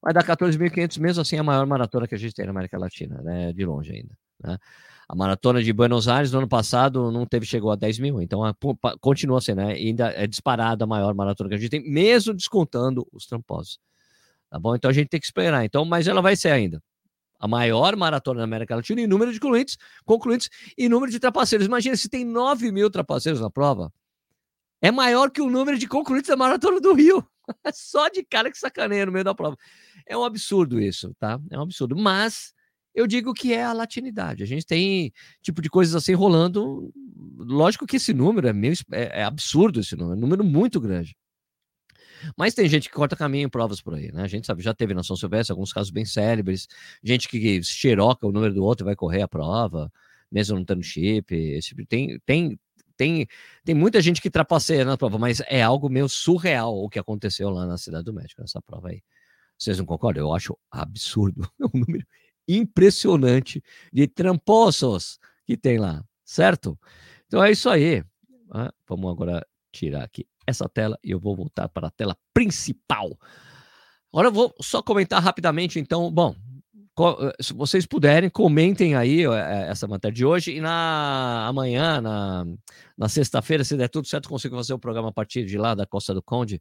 vai 0.01 0.13
dar 0.13 0.23
14.500, 0.23 0.99
mesmo 0.99 1.21
assim 1.21 1.37
a 1.37 1.43
maior 1.43 1.65
maratona 1.65 2.07
que 2.07 2.13
a 2.13 2.17
gente 2.17 2.35
tem 2.35 2.45
na 2.45 2.51
América 2.51 2.77
Latina, 2.77 3.21
né? 3.23 3.51
De 3.53 3.65
longe 3.65 3.91
ainda, 3.91 4.15
né? 4.43 4.57
A 5.09 5.15
maratona 5.15 5.63
de 5.63 5.71
Buenos 5.71 6.09
Aires 6.09 6.33
no 6.33 6.39
ano 6.39 6.49
passado 6.49 7.11
não 7.11 7.25
teve, 7.25 7.45
chegou 7.45 7.71
a 7.71 7.77
10 7.77 7.99
mil, 7.99 8.21
então 8.21 8.43
a, 8.43 8.53
continua 8.99 9.39
sendo, 9.39 9.61
né? 9.61 9.71
ainda 9.71 10.11
é 10.11 10.27
disparada 10.27 10.83
a 10.83 10.87
maior 10.87 11.15
maratona 11.15 11.49
que 11.49 11.55
a 11.55 11.57
gente 11.57 11.69
tem, 11.69 11.89
mesmo 11.89 12.33
descontando 12.33 13.07
os 13.13 13.25
tramposos. 13.25 13.79
Tá 14.49 14.59
bom? 14.59 14.75
Então 14.75 14.91
a 14.91 14.93
gente 14.93 15.07
tem 15.07 15.19
que 15.19 15.25
esperar. 15.25 15.63
Então, 15.63 15.85
mas 15.85 16.07
ela 16.07 16.21
vai 16.21 16.35
ser 16.35 16.49
ainda 16.49 16.81
a 17.39 17.47
maior 17.47 17.95
maratona 17.95 18.39
da 18.39 18.43
América 18.43 18.75
Latina 18.75 19.01
em 19.01 19.07
número 19.07 19.31
de 19.31 19.39
concluintes, 19.39 19.77
concluintes 20.05 20.49
e 20.77 20.89
número 20.89 21.11
de 21.11 21.19
trapaceiros. 21.19 21.67
Imagina 21.67 21.95
se 21.95 22.09
tem 22.09 22.25
9 22.25 22.71
mil 22.71 22.89
trapaceiros 22.89 23.39
na 23.39 23.49
prova. 23.49 23.91
É 24.81 24.91
maior 24.91 25.31
que 25.31 25.41
o 25.41 25.49
número 25.49 25.77
de 25.77 25.87
concluintes 25.87 26.29
da 26.29 26.35
maratona 26.35 26.79
do 26.79 26.93
Rio. 26.93 27.25
Só 27.73 28.09
de 28.09 28.23
cara 28.23 28.51
que 28.51 28.57
sacaneia 28.57 29.05
no 29.05 29.11
meio 29.11 29.25
da 29.25 29.33
prova. 29.33 29.57
É 30.05 30.17
um 30.17 30.23
absurdo 30.23 30.79
isso, 30.79 31.13
tá? 31.19 31.39
É 31.49 31.57
um 31.57 31.63
absurdo. 31.63 31.95
Mas 31.95 32.53
eu 32.93 33.07
digo 33.07 33.33
que 33.33 33.53
é 33.53 33.63
a 33.63 33.73
latinidade. 33.73 34.43
A 34.43 34.45
gente 34.47 34.65
tem 34.65 35.11
tipo 35.41 35.61
de 35.61 35.69
coisas 35.69 35.95
assim 35.95 36.13
rolando. 36.13 36.91
Lógico 37.37 37.85
que 37.85 37.97
esse 37.97 38.13
número 38.13 38.47
é 38.47 38.53
meio 38.53 38.73
é, 38.91 39.21
é 39.21 39.23
absurdo 39.23 39.79
esse 39.79 39.95
número, 39.95 40.13
é 40.13 40.17
um 40.17 40.21
número 40.21 40.43
muito 40.43 40.79
grande. 40.79 41.15
Mas 42.37 42.53
tem 42.53 42.67
gente 42.67 42.89
que 42.89 42.95
corta 42.95 43.15
caminho 43.15 43.45
em 43.45 43.49
provas 43.49 43.81
por 43.81 43.93
aí, 43.93 44.11
né? 44.11 44.23
A 44.23 44.27
gente 44.27 44.45
sabe, 44.47 44.61
já 44.63 44.73
teve 44.73 44.93
na 44.93 45.03
São 45.03 45.15
Silvestre 45.15 45.51
alguns 45.51 45.73
casos 45.73 45.91
bem 45.91 46.05
célebres, 46.05 46.67
gente 47.03 47.27
que 47.27 47.61
xeroca 47.63 48.25
o 48.27 48.31
número 48.31 48.53
do 48.53 48.63
outro 48.63 48.83
e 48.83 48.87
vai 48.87 48.95
correr 48.95 49.21
a 49.21 49.27
prova, 49.27 49.91
mesmo 50.31 50.57
não 50.57 50.65
tendo 50.65 50.83
chip. 50.83 51.33
Esse, 51.35 51.69
tipo 51.69 51.85
tem, 51.85 52.19
tem, 52.25 52.59
tem, 52.95 53.27
tem 53.63 53.75
muita 53.75 54.01
gente 54.01 54.21
que 54.21 54.29
trapaceia 54.29 54.85
na 54.85 54.97
prova, 54.97 55.17
mas 55.17 55.41
é 55.47 55.61
algo 55.61 55.89
meio 55.89 56.09
surreal 56.09 56.75
o 56.75 56.89
que 56.89 56.99
aconteceu 56.99 57.49
lá 57.49 57.65
na 57.65 57.77
Cidade 57.77 58.05
do 58.05 58.13
México, 58.13 58.41
nessa 58.41 58.61
prova 58.61 58.89
aí. 58.89 59.01
Vocês 59.57 59.77
não 59.79 59.85
concordam? 59.85 60.23
Eu 60.23 60.33
acho 60.33 60.57
absurdo. 60.71 61.49
É 61.59 61.65
um 61.65 61.79
número 61.79 62.05
impressionante 62.47 63.61
de 63.91 64.07
tramposos 64.07 65.19
que 65.45 65.57
tem 65.57 65.77
lá, 65.77 66.03
certo? 66.23 66.79
Então 67.27 67.43
é 67.43 67.51
isso 67.51 67.69
aí. 67.69 68.03
Ah, 68.51 68.71
vamos 68.87 69.11
agora 69.11 69.45
tirar 69.71 70.03
aqui 70.03 70.25
essa 70.47 70.67
tela 70.69 70.97
e 71.03 71.11
eu 71.11 71.19
vou 71.19 71.35
voltar 71.35 71.67
para 71.69 71.87
a 71.87 71.91
tela 71.91 72.17
principal. 72.33 73.17
Agora 74.11 74.29
eu 74.29 74.31
vou 74.31 74.55
só 74.61 74.81
comentar 74.81 75.21
rapidamente, 75.21 75.79
então, 75.79 76.09
bom, 76.09 76.33
eh, 76.99 77.43
se 77.43 77.53
vocês 77.53 77.85
puderem, 77.85 78.29
comentem 78.29 78.95
aí 78.95 79.25
eh, 79.25 79.67
essa 79.69 79.87
matéria 79.87 80.15
de 80.15 80.25
hoje 80.25 80.55
e 80.55 80.61
na 80.61 81.45
amanhã, 81.47 82.01
na, 82.01 82.45
na 82.97 83.09
sexta-feira, 83.09 83.63
se 83.63 83.77
der 83.77 83.89
tudo 83.89 84.07
certo, 84.07 84.29
consigo 84.29 84.55
fazer 84.55 84.73
o 84.73 84.79
programa 84.79 85.09
a 85.09 85.11
partir 85.11 85.45
de 85.45 85.57
lá 85.57 85.75
da 85.75 85.85
Costa 85.85 86.13
do 86.13 86.23
Conde, 86.23 86.59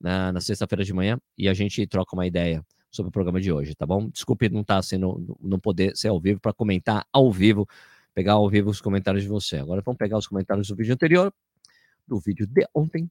na, 0.00 0.32
na 0.32 0.40
sexta-feira 0.40 0.84
de 0.84 0.92
manhã, 0.92 1.18
e 1.36 1.48
a 1.48 1.54
gente 1.54 1.86
troca 1.86 2.14
uma 2.14 2.26
ideia 2.26 2.64
sobre 2.90 3.08
o 3.08 3.12
programa 3.12 3.40
de 3.40 3.50
hoje, 3.50 3.74
tá 3.74 3.86
bom? 3.86 4.08
Desculpe 4.10 4.48
não 4.48 4.60
estar 4.60 4.76
tá 4.76 4.82
sendo, 4.82 5.36
não 5.40 5.58
poder 5.58 5.96
ser 5.96 6.08
ao 6.08 6.20
vivo 6.20 6.40
para 6.40 6.52
comentar 6.52 7.06
ao 7.12 7.32
vivo, 7.32 7.66
pegar 8.14 8.34
ao 8.34 8.48
vivo 8.50 8.70
os 8.70 8.80
comentários 8.80 9.22
de 9.22 9.28
você. 9.28 9.56
Agora 9.56 9.82
vamos 9.84 9.98
pegar 9.98 10.18
os 10.18 10.26
comentários 10.26 10.68
do 10.68 10.76
vídeo 10.76 10.92
anterior, 10.92 11.32
do 12.06 12.20
vídeo 12.20 12.46
de 12.46 12.66
ontem, 12.74 13.10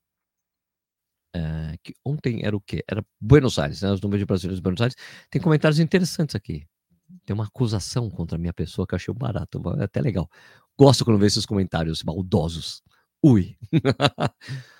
Uh, 1.35 1.77
que 1.83 1.93
ontem 2.05 2.41
era 2.43 2.55
o 2.55 2.61
quê? 2.61 2.83
Era 2.89 3.03
Buenos 3.19 3.57
Aires, 3.57 3.81
né? 3.81 3.91
Os 3.91 4.01
números 4.01 4.19
de 4.19 4.25
brasileiros 4.25 4.59
de 4.59 4.63
Buenos 4.63 4.81
Aires. 4.81 4.95
Tem 5.29 5.41
comentários 5.41 5.79
interessantes 5.79 6.35
aqui. 6.35 6.65
tem 7.25 7.33
uma 7.33 7.45
acusação 7.45 8.09
contra 8.09 8.37
a 8.37 8.39
minha 8.39 8.53
pessoa 8.53 8.85
que 8.87 8.93
eu 8.93 8.97
achei 8.97 9.13
barato, 9.13 9.61
é 9.79 9.83
até 9.83 10.01
legal. 10.01 10.29
Gosto 10.77 11.05
quando 11.05 11.17
vejo 11.17 11.33
esses 11.33 11.45
comentários 11.45 12.03
maldosos. 12.03 12.81
Ui. 13.23 13.57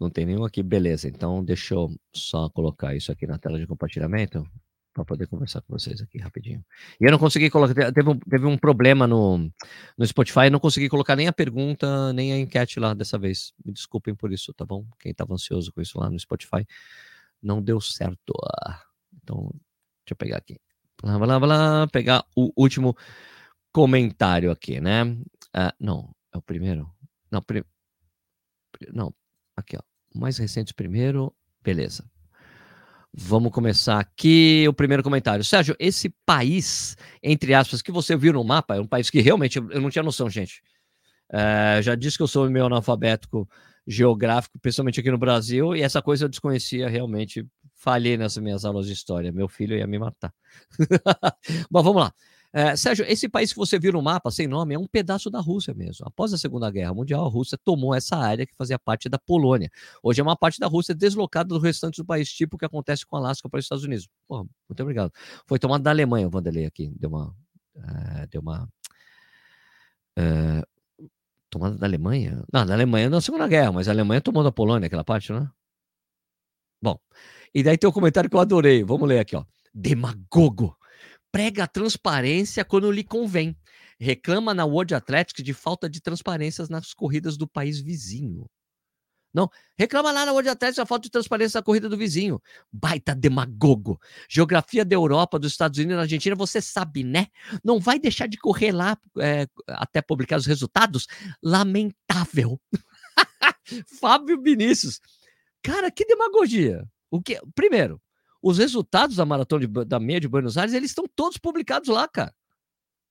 Não 0.00 0.10
tem 0.10 0.26
nenhum 0.26 0.44
aqui, 0.44 0.62
beleza. 0.62 1.08
Então, 1.08 1.44
deixa 1.44 1.74
eu 1.74 1.88
só 2.14 2.48
colocar 2.50 2.94
isso 2.94 3.12
aqui 3.12 3.26
na 3.26 3.38
tela 3.38 3.58
de 3.58 3.66
compartilhamento 3.66 4.46
para 4.94 5.04
poder 5.04 5.26
conversar 5.26 5.60
com 5.62 5.76
vocês 5.76 6.00
aqui 6.00 6.18
rapidinho. 6.18 6.64
E 7.00 7.04
eu 7.04 7.10
não 7.10 7.18
consegui 7.18 7.50
colocar, 7.50 7.92
teve 7.92 8.08
um, 8.08 8.18
teve 8.18 8.46
um 8.46 8.56
problema 8.56 9.06
no, 9.06 9.50
no 9.98 10.06
Spotify, 10.06 10.48
não 10.50 10.60
consegui 10.60 10.88
colocar 10.88 11.16
nem 11.16 11.26
a 11.26 11.32
pergunta, 11.32 12.12
nem 12.12 12.32
a 12.32 12.38
enquete 12.38 12.78
lá 12.78 12.94
dessa 12.94 13.18
vez. 13.18 13.52
Me 13.64 13.72
desculpem 13.72 14.14
por 14.14 14.32
isso, 14.32 14.54
tá 14.54 14.64
bom? 14.64 14.86
Quem 15.00 15.10
estava 15.10 15.34
ansioso 15.34 15.72
com 15.72 15.82
isso 15.82 15.98
lá 15.98 16.08
no 16.08 16.18
Spotify, 16.18 16.64
não 17.42 17.60
deu 17.60 17.80
certo. 17.80 18.32
Então, 19.22 19.50
deixa 19.50 20.12
eu 20.12 20.16
pegar 20.16 20.36
aqui. 20.36 20.60
Blá, 21.02 21.18
blá, 21.18 21.40
blá, 21.40 21.88
pegar 21.88 22.24
o 22.36 22.52
último 22.56 22.96
comentário 23.72 24.52
aqui, 24.52 24.80
né? 24.80 25.02
Uh, 25.02 25.74
não, 25.80 26.14
é 26.32 26.38
o 26.38 26.42
primeiro. 26.42 26.88
Não, 27.30 27.42
pri... 27.42 27.64
não, 28.92 29.12
aqui, 29.56 29.76
ó. 29.76 29.82
Mais 30.14 30.38
recente 30.38 30.72
primeiro, 30.72 31.34
beleza. 31.60 32.08
Vamos 33.16 33.52
começar 33.52 34.00
aqui 34.00 34.66
o 34.68 34.72
primeiro 34.72 35.00
comentário. 35.00 35.44
Sérgio, 35.44 35.76
esse 35.78 36.12
país, 36.26 36.96
entre 37.22 37.54
aspas, 37.54 37.80
que 37.80 37.92
você 37.92 38.16
viu 38.16 38.32
no 38.32 38.42
mapa, 38.42 38.74
é 38.74 38.80
um 38.80 38.86
país 38.88 39.08
que 39.08 39.20
realmente 39.20 39.56
eu 39.56 39.80
não 39.80 39.88
tinha 39.88 40.02
noção, 40.02 40.28
gente. 40.28 40.60
É, 41.32 41.80
já 41.80 41.94
disse 41.94 42.16
que 42.16 42.24
eu 42.24 42.26
sou 42.26 42.50
meio 42.50 42.66
analfabético 42.66 43.48
geográfico, 43.86 44.58
principalmente 44.58 44.98
aqui 44.98 45.12
no 45.12 45.18
Brasil, 45.18 45.76
e 45.76 45.82
essa 45.82 46.02
coisa 46.02 46.24
eu 46.24 46.28
desconhecia 46.28 46.88
realmente. 46.88 47.46
Falhei 47.76 48.16
nas 48.16 48.36
minhas 48.36 48.64
aulas 48.64 48.86
de 48.86 48.92
história. 48.92 49.30
Meu 49.30 49.46
filho 49.46 49.76
ia 49.76 49.86
me 49.86 49.98
matar. 49.98 50.34
Bom, 51.70 51.84
vamos 51.84 52.02
lá. 52.02 52.12
É, 52.56 52.76
Sérgio, 52.76 53.04
esse 53.08 53.28
país 53.28 53.52
que 53.52 53.58
você 53.58 53.80
viu 53.80 53.92
no 53.92 54.00
mapa, 54.00 54.30
sem 54.30 54.46
nome, 54.46 54.76
é 54.76 54.78
um 54.78 54.86
pedaço 54.86 55.28
da 55.28 55.40
Rússia 55.40 55.74
mesmo. 55.74 56.06
Após 56.06 56.32
a 56.32 56.38
Segunda 56.38 56.70
Guerra 56.70 56.94
Mundial, 56.94 57.26
a 57.26 57.28
Rússia 57.28 57.58
tomou 57.58 57.92
essa 57.92 58.16
área 58.16 58.46
que 58.46 58.54
fazia 58.54 58.78
parte 58.78 59.08
da 59.08 59.18
Polônia. 59.18 59.68
Hoje 60.00 60.20
é 60.20 60.22
uma 60.22 60.36
parte 60.36 60.60
da 60.60 60.68
Rússia 60.68 60.94
deslocada 60.94 61.48
do 61.48 61.58
restante 61.58 61.96
do 61.96 62.04
país, 62.04 62.32
tipo 62.32 62.54
o 62.54 62.58
que 62.58 62.64
acontece 62.64 63.04
com 63.04 63.16
Alasca 63.16 63.48
para 63.48 63.58
os 63.58 63.64
Estados 63.64 63.82
Unidos. 63.82 64.08
Pô, 64.28 64.46
muito 64.68 64.80
obrigado. 64.80 65.10
Foi 65.48 65.58
tomada 65.58 65.82
da 65.82 65.90
Alemanha, 65.90 66.28
o 66.28 66.30
Vanderlei 66.30 66.64
aqui. 66.64 66.92
Deu 66.96 67.10
uma. 67.10 67.34
Uh, 67.74 68.26
deu 68.30 68.40
uma. 68.40 68.68
Uh, 70.16 71.08
tomada 71.50 71.76
da 71.76 71.88
Alemanha? 71.88 72.44
Não, 72.52 72.64
da 72.64 72.74
Alemanha 72.74 73.10
na 73.10 73.20
Segunda 73.20 73.48
Guerra, 73.48 73.72
mas 73.72 73.88
a 73.88 73.90
Alemanha 73.90 74.20
tomou 74.20 74.44
da 74.44 74.52
Polônia, 74.52 74.86
aquela 74.86 75.02
parte, 75.02 75.32
né? 75.32 75.50
Bom, 76.80 77.00
e 77.52 77.64
daí 77.64 77.76
tem 77.76 77.90
um 77.90 77.92
comentário 77.92 78.30
que 78.30 78.36
eu 78.36 78.40
adorei. 78.40 78.84
Vamos 78.84 79.08
ler 79.08 79.18
aqui, 79.18 79.34
ó. 79.34 79.44
Demagogo 79.74 80.76
prega 81.34 81.66
transparência 81.66 82.64
quando 82.64 82.92
lhe 82.92 83.02
convém. 83.02 83.56
Reclama 83.98 84.54
na 84.54 84.64
World 84.64 84.94
Athletics 84.94 85.42
de 85.42 85.52
falta 85.52 85.90
de 85.90 86.00
transparências 86.00 86.68
nas 86.68 86.94
corridas 86.94 87.36
do 87.36 87.48
país 87.48 87.80
vizinho. 87.80 88.46
Não, 89.34 89.50
reclama 89.76 90.12
lá 90.12 90.24
na 90.24 90.30
World 90.30 90.48
Athletics 90.50 90.76
da 90.76 90.86
falta 90.86 91.02
de 91.02 91.10
transparência 91.10 91.58
na 91.58 91.64
corrida 91.64 91.88
do 91.88 91.96
vizinho. 91.96 92.40
Baita 92.72 93.16
demagogo. 93.16 93.98
Geografia 94.30 94.84
da 94.84 94.94
Europa, 94.94 95.36
dos 95.36 95.50
Estados 95.50 95.76
Unidos 95.76 95.94
e 95.94 95.96
da 95.96 96.02
Argentina, 96.02 96.36
você 96.36 96.60
sabe, 96.60 97.02
né? 97.02 97.26
Não 97.64 97.80
vai 97.80 97.98
deixar 97.98 98.28
de 98.28 98.38
correr 98.38 98.70
lá 98.70 98.96
é, 99.18 99.48
até 99.66 100.00
publicar 100.00 100.36
os 100.36 100.46
resultados? 100.46 101.08
Lamentável. 101.42 102.60
Fábio 104.00 104.40
Vinícius. 104.40 105.00
Cara, 105.64 105.90
que 105.90 106.04
demagogia. 106.04 106.84
O 107.10 107.20
que? 107.20 107.40
Primeiro, 107.56 108.00
os 108.44 108.58
resultados 108.58 109.16
da 109.16 109.24
maratona 109.24 109.66
de, 109.66 109.84
da 109.86 109.98
meia 109.98 110.20
de 110.20 110.28
Buenos 110.28 110.58
Aires, 110.58 110.74
eles 110.74 110.90
estão 110.90 111.06
todos 111.16 111.38
publicados 111.38 111.88
lá, 111.88 112.06
cara. 112.06 112.34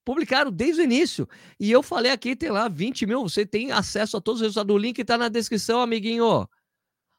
Publicaram 0.06 0.52
desde 0.52 0.82
o 0.82 0.84
início. 0.84 1.28
E 1.60 1.72
eu 1.72 1.82
falei 1.82 2.12
aqui, 2.12 2.36
tem 2.36 2.52
lá 2.52 2.68
20 2.68 3.08
mil, 3.08 3.24
você 3.24 3.44
tem 3.44 3.72
acesso 3.72 4.16
a 4.16 4.22
todos 4.22 4.42
os 4.42 4.46
resultados. 4.46 4.76
O 4.76 4.78
link 4.78 5.00
está 5.00 5.18
na 5.18 5.30
descrição, 5.30 5.82
amiguinho. 5.82 6.48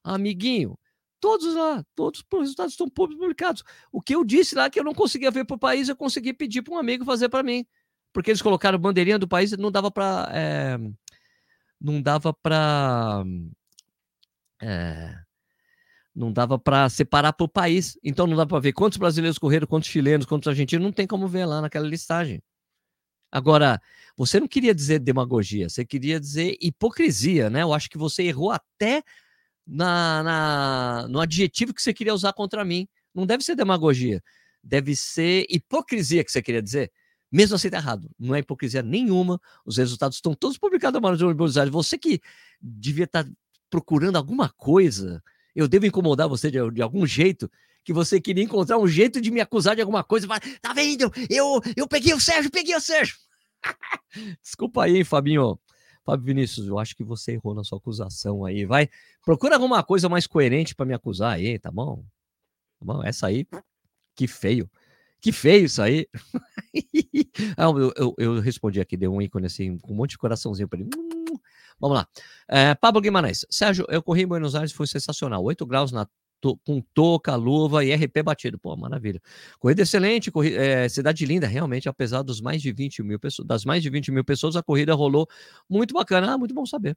Amiguinho, 0.05 0.79
todos 1.19 1.55
lá, 1.57 1.85
todos 1.97 2.21
os 2.21 2.41
resultados 2.41 2.75
estão 2.75 2.89
publicados. 2.89 3.65
O 3.91 4.01
que 4.01 4.15
eu 4.15 4.25
disse 4.25 4.55
lá 4.55 4.71
que 4.71 4.79
eu 4.79 4.85
não 4.85 4.95
conseguia 4.95 5.33
ver 5.33 5.45
para 5.45 5.57
o 5.57 5.59
país, 5.59 5.89
eu 5.89 5.97
consegui 5.97 6.33
pedir 6.33 6.63
para 6.63 6.75
um 6.75 6.79
amigo 6.79 7.05
fazer 7.05 7.29
para 7.29 7.43
mim. 7.43 7.67
Porque 8.13 8.31
eles 8.31 8.43
colocaram 8.43 8.79
bandeirinha 8.79 9.19
do 9.19 9.27
país 9.27 9.51
e 9.51 9.57
não 9.57 9.73
dava 9.73 9.91
para. 9.91 10.31
É, 10.33 10.79
não 11.81 12.01
dava 12.01 12.33
para. 12.33 13.25
É, 14.63 15.24
não 16.15 16.33
dava 16.33 16.59
para 16.59 16.89
separar 16.89 17.33
por 17.33 17.49
país. 17.49 17.99
Então 18.03 18.27
não 18.27 18.37
dá 18.37 18.47
para 18.47 18.61
ver 18.61 18.73
quantos 18.73 18.99
brasileiros 18.99 19.39
correram, 19.39 19.67
quantos 19.67 19.89
chilenos, 19.89 20.27
quantos 20.27 20.49
argentinos, 20.49 20.85
não 20.85 20.93
tem 20.93 21.07
como 21.07 21.27
ver 21.27 21.47
lá 21.47 21.61
naquela 21.61 21.87
listagem. 21.87 22.43
Agora, 23.33 23.81
você 24.17 24.39
não 24.39 24.47
queria 24.47 24.73
dizer 24.73 25.01
demagogia, 25.01 25.69
você 25.69 25.85
queria 25.85 26.21
dizer 26.21 26.57
hipocrisia, 26.61 27.51
né? 27.51 27.63
Eu 27.63 27.73
acho 27.75 27.91
que 27.91 27.99
você 27.99 28.23
errou 28.23 28.53
até 28.53 29.03
na, 29.67 30.23
na, 30.23 31.09
no 31.09 31.21
adjetivo 31.21 31.75
que 31.75 31.83
você 31.83 31.93
queria 31.93 32.15
usar 32.15 32.33
contra 32.33 32.65
mim. 32.65 32.87
Não 33.13 33.27
deve 33.27 33.43
ser 33.43 33.57
demagogia, 33.57 34.23
deve 34.63 34.95
ser 34.95 35.47
hipocrisia 35.51 36.23
que 36.25 36.31
você 36.31 36.41
queria 36.41 36.63
dizer. 36.63 36.93
Mesmo 37.31 37.57
assim, 37.57 37.69
tá 37.69 37.79
errado. 37.79 38.09
Não 38.17 38.37
é 38.37 38.39
hipocrisia 38.39 38.83
nenhuma. 38.83 39.41
Os 39.67 39.79
resultados 39.79 40.19
estão 40.19 40.35
todos 40.35 40.57
publicados 40.57 40.95
na 40.95 41.01
Maratona 41.01 41.35
de. 41.35 41.71
Você 41.71 41.99
que 41.99 42.21
devia 42.61 43.05
estar 43.05 43.25
tá 43.25 43.31
procurando 43.69 44.15
alguma 44.15 44.49
coisa 44.51 45.21
eu 45.55 45.69
devo 45.69 45.87
incomodar 45.87 46.29
você 46.29 46.51
de, 46.51 46.59
de, 46.71 46.83
algum 46.83 47.07
jeito, 47.07 47.51
que 47.85 47.93
você 47.93 48.21
queria 48.21 48.43
encontrar 48.43 48.79
um 48.79 48.89
jeito 48.89 49.21
de 49.21 49.31
me 49.31 49.41
acusar 49.41 49.77
de 49.77 49.83
alguma 49.83 50.03
coisa. 50.03 50.27
Tá 50.61 50.73
vendo? 50.73 51.13
Eu, 51.31 51.61
eu 51.77 51.87
peguei 51.87 52.15
o 52.15 52.21
Sérgio, 52.21 52.51
peguei 52.51 52.75
o 52.75 52.81
Sérgio. 52.81 53.17
Desculpa 54.43 54.85
aí, 54.85 54.97
hein, 54.97 55.05
Fabinho. 55.05 55.59
Fábio 56.05 56.27
Vinícius, 56.27 56.67
eu 56.67 56.79
acho 56.79 56.95
que 56.95 57.03
você 57.03 57.33
errou 57.33 57.55
na 57.55 57.65
sua 57.65 57.79
acusação 57.79 58.45
aí. 58.45 58.67
Vai, 58.67 58.91
procura 59.25 59.55
alguma 59.55 59.83
coisa 59.83 60.09
mais 60.09 60.27
coerente 60.27 60.75
para 60.75 60.85
me 60.85 60.93
acusar 60.93 61.33
aí, 61.33 61.59
tá 61.59 61.71
bom? 61.71 62.05
Tá 62.79 62.85
bom? 62.85 63.03
Essa 63.03 63.29
aí, 63.29 63.47
que 64.15 64.29
feio. 64.29 64.71
Que 65.19 65.33
feio 65.33 65.65
isso 65.65 65.81
aí. 65.81 66.07
ah, 67.57 67.71
eu, 67.71 67.93
eu, 67.97 68.15
eu, 68.19 68.41
respondi 68.41 68.81
aqui, 68.81 68.99
deu 68.99 69.15
um 69.15 69.23
ícone 69.23 69.47
assim, 69.47 69.79
com 69.79 69.95
um 69.95 69.97
monte 69.97 70.11
de 70.11 70.19
coraçãozinho 70.19 70.69
para 70.69 70.81
ele. 70.81 70.91
Vamos 71.81 71.99
lá. 71.99 72.09
É, 72.49 72.75
Pablo 72.75 73.01
Guimarães. 73.01 73.47
Sérgio, 73.51 73.87
eu 73.89 74.03
corri 74.03 74.23
em 74.23 74.27
Buenos 74.27 74.55
Aires, 74.55 74.73
foi 74.73 74.87
sensacional. 74.87 75.43
8 75.43 75.67
graus 75.67 75.93
na 75.93 76.07
to, 76.41 76.59
com 76.65 76.83
touca, 76.93 77.35
luva 77.37 77.85
e 77.85 77.95
RP 77.95 78.23
batido. 78.23 78.59
Pô, 78.59 78.77
maravilha. 78.77 79.21
Corrida 79.59 79.83
excelente, 79.83 80.31
corri, 80.31 80.55
é, 80.55 80.89
cidade 80.89 81.25
linda, 81.25 81.47
realmente, 81.47 81.89
apesar 81.89 82.23
dos 82.23 82.41
mais 82.41 82.61
de 82.61 82.73
20 82.73 83.03
mil 83.03 83.19
pessoas, 83.19 83.49
das 83.49 83.65
mais 83.65 83.83
de 83.83 83.89
20 83.89 84.13
mil 84.13 84.25
pessoas, 84.25 84.55
a 84.57 84.63
corrida 84.63 84.95
rolou 84.95 85.27
muito 85.69 85.95
bacana. 85.95 86.35
Ah, 86.35 86.39
muito 86.39 86.55
bom 86.55 86.67
saber. 86.67 86.97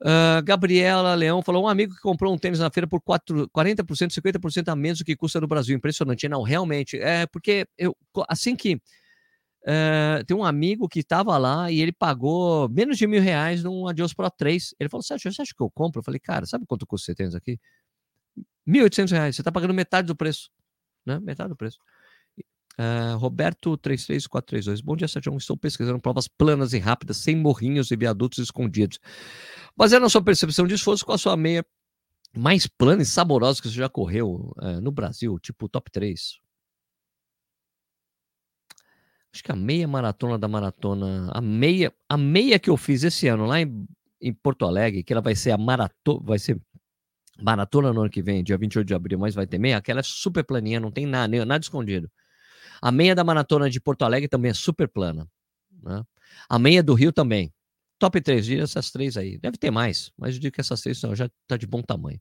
Uh, 0.00 0.40
Gabriela 0.44 1.14
Leão 1.14 1.42
falou: 1.42 1.64
um 1.64 1.68
amigo 1.68 1.94
que 1.94 2.00
comprou 2.00 2.32
um 2.32 2.38
tênis 2.38 2.60
na 2.60 2.70
feira 2.70 2.86
por 2.86 3.00
4, 3.02 3.48
40%, 3.50 4.12
50% 4.12 4.68
a 4.68 4.76
menos 4.76 5.00
do 5.00 5.04
que 5.04 5.16
custa 5.16 5.40
no 5.40 5.48
Brasil. 5.48 5.76
Impressionante. 5.76 6.28
Não, 6.28 6.42
realmente. 6.42 6.96
É 6.98 7.26
porque 7.26 7.66
eu, 7.76 7.96
assim 8.28 8.54
que 8.54 8.80
Uh, 9.62 10.24
tem 10.24 10.36
um 10.36 10.44
amigo 10.44 10.88
que 10.88 11.00
estava 11.00 11.36
lá 11.36 11.70
e 11.70 11.80
ele 11.80 11.92
pagou 11.92 12.68
menos 12.68 12.96
de 12.96 13.06
mil 13.06 13.20
reais 13.20 13.62
num 13.62 13.86
Adios 13.88 14.14
Pro 14.14 14.30
3. 14.30 14.74
Ele 14.78 14.88
falou: 14.88 15.02
Sérgio, 15.02 15.32
você 15.32 15.42
acha 15.42 15.52
que 15.54 15.62
eu 15.62 15.70
compro? 15.70 16.00
Eu 16.00 16.04
falei: 16.04 16.20
Cara, 16.20 16.46
sabe 16.46 16.64
quanto 16.66 16.86
custa 16.86 17.06
você 17.06 17.14
tênis 17.14 17.34
aqui? 17.34 17.58
1.800 18.66 19.10
reais. 19.10 19.36
Você 19.36 19.40
está 19.42 19.50
pagando 19.50 19.74
metade 19.74 20.06
do 20.06 20.16
preço. 20.16 20.50
Né? 21.04 21.18
Metade 21.20 21.48
do 21.48 21.56
preço. 21.56 21.78
Uh, 22.78 23.18
Roberto 23.18 23.76
33432. 23.76 24.80
Bom 24.80 24.96
dia, 24.96 25.08
Sérgio. 25.08 25.36
Estou 25.36 25.56
pesquisando 25.56 26.00
provas 26.00 26.28
planas 26.28 26.72
e 26.72 26.78
rápidas, 26.78 27.16
sem 27.16 27.36
morrinhos 27.36 27.90
e 27.90 27.96
viadutos 27.96 28.38
escondidos. 28.38 29.00
Baseado 29.76 30.02
na 30.02 30.08
sua 30.08 30.22
percepção 30.22 30.66
de 30.66 30.74
esforço, 30.74 31.04
com 31.04 31.12
a 31.12 31.18
sua 31.18 31.36
meia 31.36 31.64
mais 32.36 32.66
plana 32.66 33.02
e 33.02 33.06
saborosa 33.06 33.60
que 33.60 33.68
você 33.68 33.74
já 33.74 33.88
correu 33.88 34.54
uh, 34.58 34.80
no 34.80 34.92
Brasil, 34.92 35.38
tipo 35.40 35.68
top 35.68 35.90
3? 35.90 36.38
Acho 39.32 39.42
que 39.42 39.52
a 39.52 39.56
meia 39.56 39.86
maratona 39.86 40.38
da 40.38 40.48
maratona, 40.48 41.30
a 41.32 41.40
meia, 41.40 41.92
a 42.08 42.16
meia 42.16 42.58
que 42.58 42.70
eu 42.70 42.76
fiz 42.76 43.04
esse 43.04 43.28
ano 43.28 43.46
lá 43.46 43.60
em, 43.60 43.86
em 44.20 44.32
Porto 44.32 44.64
Alegre, 44.64 45.02
que 45.02 45.12
ela 45.12 45.22
vai 45.22 45.34
ser 45.34 45.50
a 45.50 45.58
maratona, 45.58 46.20
vai 46.24 46.38
ser 46.38 46.60
maratona 47.40 47.92
no 47.92 48.00
ano 48.02 48.10
que 48.10 48.22
vem, 48.22 48.42
dia 48.42 48.58
28 48.58 48.86
de 48.86 48.94
abril, 48.94 49.18
mas 49.18 49.34
vai 49.34 49.46
ter 49.46 49.58
meia, 49.58 49.76
aquela 49.76 50.00
é 50.00 50.02
super 50.02 50.44
planinha, 50.44 50.80
não 50.80 50.90
tem 50.90 51.06
nada, 51.06 51.44
nada 51.44 51.62
escondido. 51.62 52.10
A 52.80 52.92
meia 52.92 53.14
da 53.14 53.24
maratona 53.24 53.68
de 53.68 53.80
Porto 53.80 54.02
Alegre 54.02 54.28
também 54.28 54.50
é 54.50 54.54
super 54.54 54.88
plana. 54.88 55.28
Né? 55.82 56.02
A 56.48 56.58
meia 56.58 56.82
do 56.82 56.94
Rio 56.94 57.12
também. 57.12 57.52
Top 57.98 58.20
3 58.20 58.46
dias, 58.46 58.70
essas 58.70 58.90
três 58.92 59.16
aí. 59.16 59.38
Deve 59.38 59.58
ter 59.58 59.72
mais, 59.72 60.12
mas 60.16 60.34
eu 60.34 60.40
digo 60.40 60.54
que 60.54 60.60
essas 60.60 60.80
três 60.80 61.00
já 61.00 61.28
tá 61.48 61.56
de 61.56 61.66
bom 61.66 61.82
tamanho. 61.82 62.20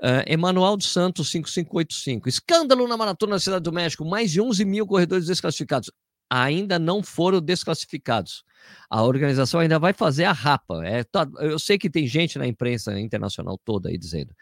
Uh, 0.00 0.22
Emanuel 0.26 0.76
dos 0.76 0.92
Santos, 0.92 1.30
5585. 1.30 2.28
Escândalo 2.28 2.86
na 2.86 2.96
maratona 2.96 3.32
da 3.32 3.40
Cidade 3.40 3.62
do 3.62 3.72
México. 3.72 4.04
Mais 4.04 4.30
de 4.30 4.40
11 4.40 4.64
mil 4.64 4.86
corredores 4.86 5.26
desclassificados 5.26 5.90
ainda 6.30 6.78
não 6.78 7.02
foram 7.02 7.40
desclassificados. 7.40 8.44
A 8.90 9.02
organização 9.02 9.60
ainda 9.60 9.78
vai 9.78 9.92
fazer 9.92 10.24
a 10.24 10.32
rapa. 10.32 10.84
É, 10.84 11.04
tá, 11.04 11.26
eu 11.38 11.58
sei 11.58 11.78
que 11.78 11.88
tem 11.88 12.06
gente 12.06 12.38
na 12.38 12.46
imprensa 12.46 12.98
internacional 12.98 13.58
toda 13.64 13.88
aí 13.88 13.96
dizendo 13.96 14.34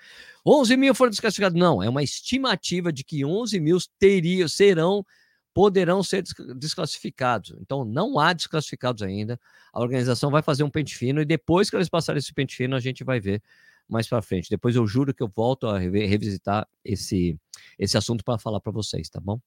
11 0.44 0.76
mil 0.76 0.94
foram 0.94 1.10
desclassificados. 1.10 1.58
Não, 1.58 1.82
é 1.82 1.88
uma 1.88 2.02
estimativa 2.02 2.92
de 2.92 3.04
que 3.04 3.24
11 3.24 3.60
mil 3.60 3.78
teriam, 3.98 4.48
serão 4.48 5.04
poderão 5.56 6.02
ser 6.02 6.22
desclassificados. 6.54 7.54
Então, 7.62 7.82
não 7.82 8.18
há 8.18 8.34
desclassificados 8.34 9.02
ainda. 9.02 9.40
A 9.72 9.80
organização 9.80 10.30
vai 10.30 10.42
fazer 10.42 10.62
um 10.64 10.68
pente 10.68 10.94
fino 10.94 11.22
e 11.22 11.24
depois 11.24 11.70
que 11.70 11.76
eles 11.76 11.88
passarem 11.88 12.18
esse 12.18 12.34
pente 12.34 12.54
fino, 12.54 12.76
a 12.76 12.80
gente 12.80 13.02
vai 13.02 13.18
ver 13.18 13.42
mais 13.88 14.06
para 14.06 14.20
frente. 14.20 14.50
Depois 14.50 14.76
eu 14.76 14.86
juro 14.86 15.14
que 15.14 15.22
eu 15.22 15.32
volto 15.34 15.66
a 15.66 15.78
revisitar 15.78 16.68
esse, 16.84 17.38
esse 17.78 17.96
assunto 17.96 18.22
para 18.22 18.38
falar 18.38 18.60
para 18.60 18.70
vocês, 18.70 19.08
tá 19.08 19.18
bom? 19.18 19.40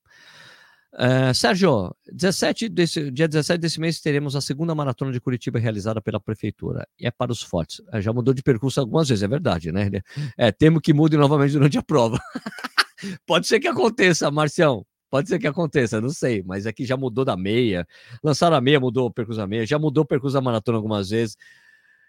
Uh, 0.93 1.33
Sérgio, 1.35 1.95
17 2.11 2.67
desse, 2.67 3.11
dia 3.11 3.27
17 3.27 3.59
desse 3.59 3.79
mês 3.79 4.01
teremos 4.01 4.35
a 4.35 4.41
segunda 4.41 4.73
maratona 4.73 5.11
de 5.11 5.21
Curitiba 5.21 5.59
realizada 5.59 6.01
pela 6.01 6.19
prefeitura. 6.19 6.87
E 6.99 7.05
é 7.05 7.11
para 7.11 7.31
os 7.31 7.41
fortes. 7.41 7.79
Uh, 7.93 8.01
já 8.01 8.11
mudou 8.11 8.33
de 8.33 8.41
percurso 8.41 8.79
algumas 8.79 9.07
vezes, 9.07 9.23
é 9.23 9.27
verdade, 9.27 9.71
né? 9.71 9.89
É, 10.37 10.51
temo 10.51 10.81
que 10.81 10.93
mude 10.93 11.15
novamente 11.15 11.53
durante 11.53 11.77
a 11.77 11.83
prova. 11.83 12.19
Pode 13.25 13.47
ser 13.47 13.59
que 13.59 13.67
aconteça, 13.67 14.29
Marcião. 14.31 14.85
Pode 15.09 15.27
ser 15.27 15.39
que 15.39 15.47
aconteça, 15.47 15.99
não 15.99 16.09
sei, 16.09 16.43
mas 16.43 16.67
aqui 16.67 16.85
já 16.85 16.95
mudou 16.95 17.25
da 17.25 17.35
meia. 17.35 17.87
Lançaram 18.23 18.55
a 18.55 18.61
meia, 18.61 18.79
mudou 18.79 19.07
o 19.07 19.11
percurso 19.11 19.39
da 19.39 19.47
meia, 19.47 19.65
já 19.65 19.79
mudou 19.79 20.03
o 20.03 20.07
percurso 20.07 20.35
da 20.35 20.41
maratona 20.41 20.77
algumas 20.77 21.09
vezes. 21.09 21.35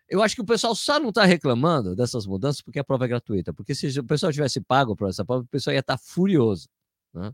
Eu 0.09 0.23
acho 0.23 0.35
que 0.35 0.43
o 0.43 0.45
pessoal 0.45 0.75
só 0.75 0.99
não 0.99 1.11
está 1.11 1.25
reclamando 1.25 1.95
dessas 1.95 2.27
mudanças 2.27 2.61
porque 2.61 2.79
a 2.79 2.85
prova 2.85 3.05
é 3.05 3.09
gratuita. 3.09 3.55
Porque 3.55 3.75
se 3.75 3.99
o 3.99 4.05
pessoal 4.05 4.33
tivesse 4.33 4.61
pago 4.61 4.97
por 4.97 5.09
essa 5.09 5.25
prova, 5.25 5.43
o 5.43 5.47
pessoal 5.47 5.73
ia 5.75 5.81
estar 5.81 5.97
tá 5.97 6.03
furioso. 6.05 6.69
Né? 7.15 7.31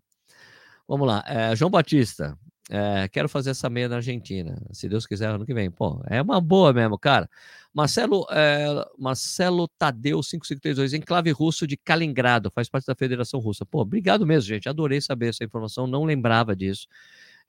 Vamos 0.88 1.06
lá. 1.06 1.24
É, 1.26 1.56
João 1.56 1.70
Batista, 1.70 2.38
é, 2.68 3.08
quero 3.08 3.28
fazer 3.28 3.50
essa 3.50 3.70
meia 3.70 3.88
na 3.88 3.96
Argentina. 3.96 4.60
Se 4.72 4.88
Deus 4.88 5.06
quiser, 5.06 5.28
ano 5.28 5.46
que 5.46 5.54
vem. 5.54 5.70
Pô, 5.70 6.02
é 6.08 6.20
uma 6.20 6.40
boa 6.40 6.72
mesmo, 6.72 6.98
cara. 6.98 7.28
Marcelo, 7.72 8.26
é, 8.30 8.66
Marcelo 8.98 9.68
Tadeu 9.68 10.22
5532, 10.22 10.94
enclave 10.94 11.30
russo 11.30 11.66
de 11.66 11.76
Kaliningrado, 11.76 12.50
faz 12.50 12.68
parte 12.68 12.86
da 12.86 12.94
Federação 12.94 13.38
Russa. 13.38 13.66
Pô, 13.66 13.80
obrigado 13.82 14.26
mesmo, 14.26 14.48
gente. 14.48 14.68
Adorei 14.68 15.00
saber 15.00 15.28
essa 15.28 15.44
informação, 15.44 15.86
não 15.86 16.04
lembrava 16.04 16.56
disso, 16.56 16.86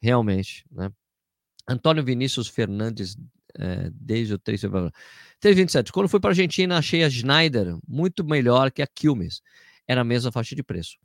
realmente, 0.02 0.66
né? 0.72 0.92
Antônio 1.68 2.04
Vinícius 2.04 2.48
Fernandes 2.48 3.18
é, 3.58 3.90
desde 3.94 4.34
o 4.34 4.40
3 4.40 4.60
de 4.60 4.68
fevereiro. 4.68 4.94
327. 5.40 5.92
Quando 5.92 6.10
fui 6.10 6.20
para 6.20 6.30
a 6.30 6.32
Argentina, 6.32 6.78
achei 6.78 7.04
a 7.04 7.10
Schneider 7.10 7.78
muito 7.88 8.24
melhor 8.24 8.72
que 8.72 8.82
a 8.82 8.88
Quilmes. 8.88 9.42
Era 9.88 10.02
a 10.02 10.04
mesma 10.04 10.32
faixa 10.32 10.56
de 10.56 10.64
preço. 10.64 10.98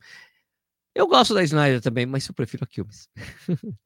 Eu 0.95 1.07
gosto 1.07 1.33
da 1.33 1.43
Snyder 1.43 1.81
também, 1.81 2.05
mas 2.05 2.29
eu 2.29 2.35
prefiro 2.35 2.65
a 2.65 2.67
Quilmes. 2.67 3.09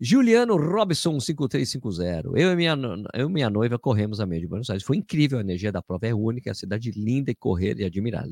Juliano 0.00 0.56
Robson 0.56 1.20
5350. 1.20 2.28
Eu 2.36 2.50
e, 2.50 2.56
minha, 2.56 2.76
eu 3.14 3.28
e 3.28 3.32
minha 3.32 3.48
noiva 3.48 3.78
corremos 3.78 4.18
a 4.18 4.26
meio 4.26 4.40
de 4.40 4.48
Buenos 4.48 4.68
Aires. 4.68 4.82
Foi 4.82 4.96
incrível, 4.96 5.38
a 5.38 5.42
energia 5.42 5.70
da 5.70 5.80
prova 5.80 6.08
é 6.08 6.14
única, 6.14 6.50
a 6.50 6.54
cidade 6.54 6.90
linda 6.90 7.30
e 7.30 7.36
correr 7.36 7.78
e 7.78 7.84
admirar. 7.84 8.24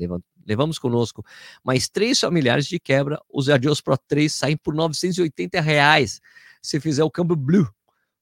Levamos 0.45 0.77
conosco 0.77 1.23
mais 1.63 1.87
três 1.87 2.19
familiares 2.19 2.65
de 2.65 2.77
quebra. 2.77 3.21
Os 3.31 3.47
Adios 3.47 3.79
Pro 3.79 3.97
3 3.97 4.33
saem 4.33 4.57
por 4.57 4.75
980 4.75 5.61
reais 5.61 6.19
se 6.61 6.77
fizer 6.81 7.05
o 7.05 7.11
câmbio 7.11 7.37
Blue. 7.37 7.69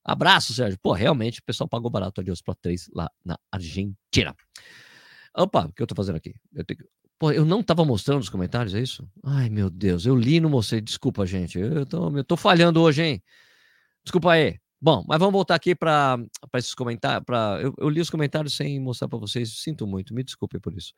Abraço, 0.06 0.54
Sérgio. 0.54 0.78
Pô, 0.80 0.94
realmente, 0.94 1.40
o 1.40 1.44
pessoal 1.44 1.68
pagou 1.68 1.90
barato 1.90 2.22
a 2.22 2.24
Deus 2.24 2.40
Pro 2.40 2.54
3 2.54 2.90
lá 2.94 3.10
na 3.26 3.38
Argentina. 3.52 4.36
Opa, 5.36 5.66
o 5.66 5.74
que 5.74 5.82
eu 5.82 5.88
tô 5.88 5.96
fazendo 5.96 6.16
aqui? 6.16 6.36
Eu, 6.54 6.64
tenho... 6.64 6.80
Pô, 7.20 7.32
eu 7.32 7.44
não 7.44 7.64
tava 7.64 7.84
mostrando 7.84 8.22
os 8.22 8.30
comentários, 8.30 8.76
é 8.76 8.80
isso? 8.80 9.08
Ai, 9.24 9.50
meu 9.50 9.70
Deus, 9.70 10.06
eu 10.06 10.16
li 10.16 10.36
e 10.36 10.40
não 10.40 10.50
mostrei. 10.50 10.82
Desculpa, 10.82 11.26
gente. 11.26 11.58
Eu 11.58 11.86
tô, 11.86 12.16
eu 12.16 12.24
tô 12.24 12.38
falhando 12.38 12.82
hoje, 12.82 13.02
hein? 13.04 13.24
Desculpa 14.04 14.34
aí. 14.34 14.60
Bom, 14.80 15.04
mas 15.08 15.18
vamos 15.18 15.34
voltar 15.34 15.56
aqui 15.56 15.74
para 15.74 16.20
esses 16.56 16.76
comentários. 16.76 17.26
Pra... 17.26 17.60
Eu, 17.60 17.74
eu, 17.78 17.90
li 17.90 18.00
os 18.00 18.12
comentários 18.12 18.56
sem 18.56 18.80
mostrar 18.80 19.08
para 19.08 19.18
vocês. 19.18 19.50
Sinto 19.60 19.88
muito, 19.88 20.14
me 20.14 20.24
desculpe 20.24 20.60
por 20.60 20.78
isso. 20.78 20.94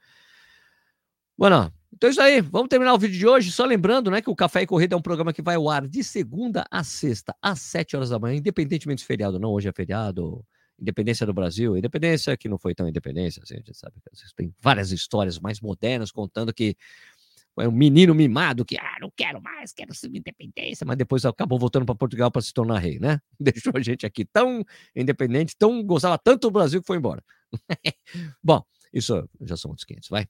Bueno, 1.37 1.71
então 1.93 2.09
é 2.09 2.11
isso 2.11 2.21
aí. 2.21 2.41
Vamos 2.41 2.67
terminar 2.67 2.93
o 2.93 2.99
vídeo 2.99 3.17
de 3.17 3.25
hoje. 3.25 3.49
Só 3.49 3.63
lembrando, 3.63 4.11
né, 4.11 4.21
que 4.21 4.29
o 4.29 4.35
Café 4.35 4.63
e 4.63 4.67
Corrida 4.67 4.95
é 4.95 4.97
um 4.97 5.01
programa 5.01 5.31
que 5.31 5.41
vai 5.41 5.55
ao 5.55 5.69
ar 5.69 5.87
de 5.87 6.03
segunda 6.03 6.65
a 6.69 6.83
sexta, 6.83 7.33
às 7.41 7.61
sete 7.61 7.95
horas 7.95 8.09
da 8.09 8.19
manhã, 8.19 8.35
independentemente 8.35 8.99
de 8.99 9.05
feriado 9.05 9.35
ou 9.35 9.39
não. 9.39 9.51
Hoje 9.51 9.69
é 9.69 9.71
feriado, 9.71 10.45
independência 10.79 11.25
do 11.25 11.33
Brasil, 11.33 11.77
independência 11.77 12.35
que 12.37 12.47
não 12.47 12.57
foi 12.57 12.73
tão 12.73 12.87
independência, 12.87 13.41
assim, 13.43 13.55
a 13.55 13.57
gente 13.57 13.73
sabe 13.75 13.95
tem 14.35 14.53
várias 14.61 14.91
histórias 14.91 15.39
mais 15.39 15.59
modernas 15.59 16.11
contando 16.11 16.53
que 16.53 16.75
foi 17.55 17.67
um 17.67 17.71
menino 17.71 18.15
mimado 18.15 18.63
que, 18.63 18.77
ah, 18.77 18.97
não 19.01 19.11
quero 19.15 19.41
mais, 19.41 19.73
quero 19.73 19.93
ser 19.93 20.07
independência, 20.15 20.85
mas 20.85 20.95
depois 20.95 21.25
acabou 21.25 21.59
voltando 21.59 21.85
para 21.85 21.95
Portugal 21.95 22.31
para 22.31 22.41
se 22.41 22.53
tornar 22.53 22.79
rei, 22.79 22.99
né? 22.99 23.19
Deixou 23.39 23.73
a 23.75 23.81
gente 23.81 24.05
aqui 24.05 24.23
tão 24.23 24.63
independente, 24.95 25.55
tão 25.57 25.83
gostava 25.83 26.17
tanto 26.17 26.47
do 26.47 26.51
Brasil 26.51 26.79
que 26.79 26.87
foi 26.87 26.97
embora. 26.97 27.23
Bom, 28.43 28.63
isso 28.93 29.27
já 29.41 29.57
são 29.57 29.71
outros 29.71 29.85
500, 29.85 30.09
vai. 30.09 30.27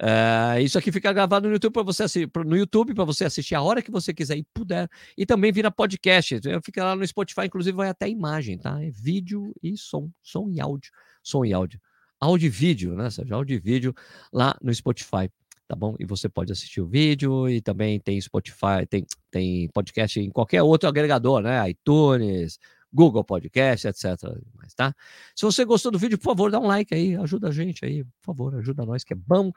Uh, 0.00 0.58
isso 0.60 0.76
aqui 0.76 0.90
fica 0.90 1.12
gravado 1.12 1.46
no 1.46 1.54
YouTube 1.54 1.72
para 1.72 1.82
você 1.84 2.02
assistir, 2.02 2.30
no 2.44 2.56
YouTube 2.56 2.94
para 2.94 3.04
você 3.04 3.24
assistir 3.24 3.54
a 3.54 3.62
hora 3.62 3.80
que 3.80 3.90
você 3.90 4.12
quiser 4.12 4.36
e 4.36 4.44
puder. 4.52 4.88
E 5.16 5.24
também 5.24 5.52
vira 5.52 5.70
podcast. 5.70 6.40
Fica 6.62 6.84
lá 6.84 6.96
no 6.96 7.06
Spotify, 7.06 7.46
inclusive 7.46 7.76
vai 7.76 7.88
até 7.88 8.08
imagem, 8.08 8.58
tá? 8.58 8.82
É 8.82 8.90
vídeo 8.90 9.54
e 9.62 9.76
som, 9.76 10.10
som 10.22 10.48
e 10.50 10.60
áudio, 10.60 10.90
som 11.22 11.44
e 11.44 11.52
áudio, 11.52 11.80
áudio 12.20 12.46
e 12.46 12.50
vídeo, 12.50 12.94
né? 12.94 13.08
Seja, 13.10 13.34
áudio 13.34 13.54
e 13.54 13.58
vídeo 13.58 13.94
lá 14.32 14.56
no 14.60 14.74
Spotify, 14.74 15.30
tá 15.68 15.76
bom? 15.76 15.94
E 16.00 16.04
você 16.04 16.28
pode 16.28 16.50
assistir 16.50 16.80
o 16.80 16.86
vídeo 16.86 17.48
e 17.48 17.60
também 17.60 18.00
tem 18.00 18.20
Spotify, 18.20 18.84
tem 18.88 19.06
tem 19.30 19.68
podcast 19.68 20.18
em 20.18 20.30
qualquer 20.30 20.62
outro 20.62 20.88
agregador, 20.88 21.40
né? 21.40 21.70
iTunes, 21.70 22.58
Google 22.94 23.24
Podcast, 23.24 23.88
etc. 23.88 24.04
Mas, 24.54 24.72
tá? 24.72 24.94
Se 25.34 25.44
você 25.44 25.64
gostou 25.64 25.90
do 25.90 25.98
vídeo, 25.98 26.16
por 26.16 26.24
favor, 26.24 26.50
dá 26.50 26.60
um 26.60 26.66
like 26.66 26.94
aí, 26.94 27.16
ajuda 27.16 27.48
a 27.48 27.50
gente 27.50 27.84
aí, 27.84 28.04
por 28.04 28.24
favor, 28.24 28.54
ajuda 28.54 28.86
nós, 28.86 29.02
que 29.02 29.12
é 29.12 29.16
bom. 29.16 29.50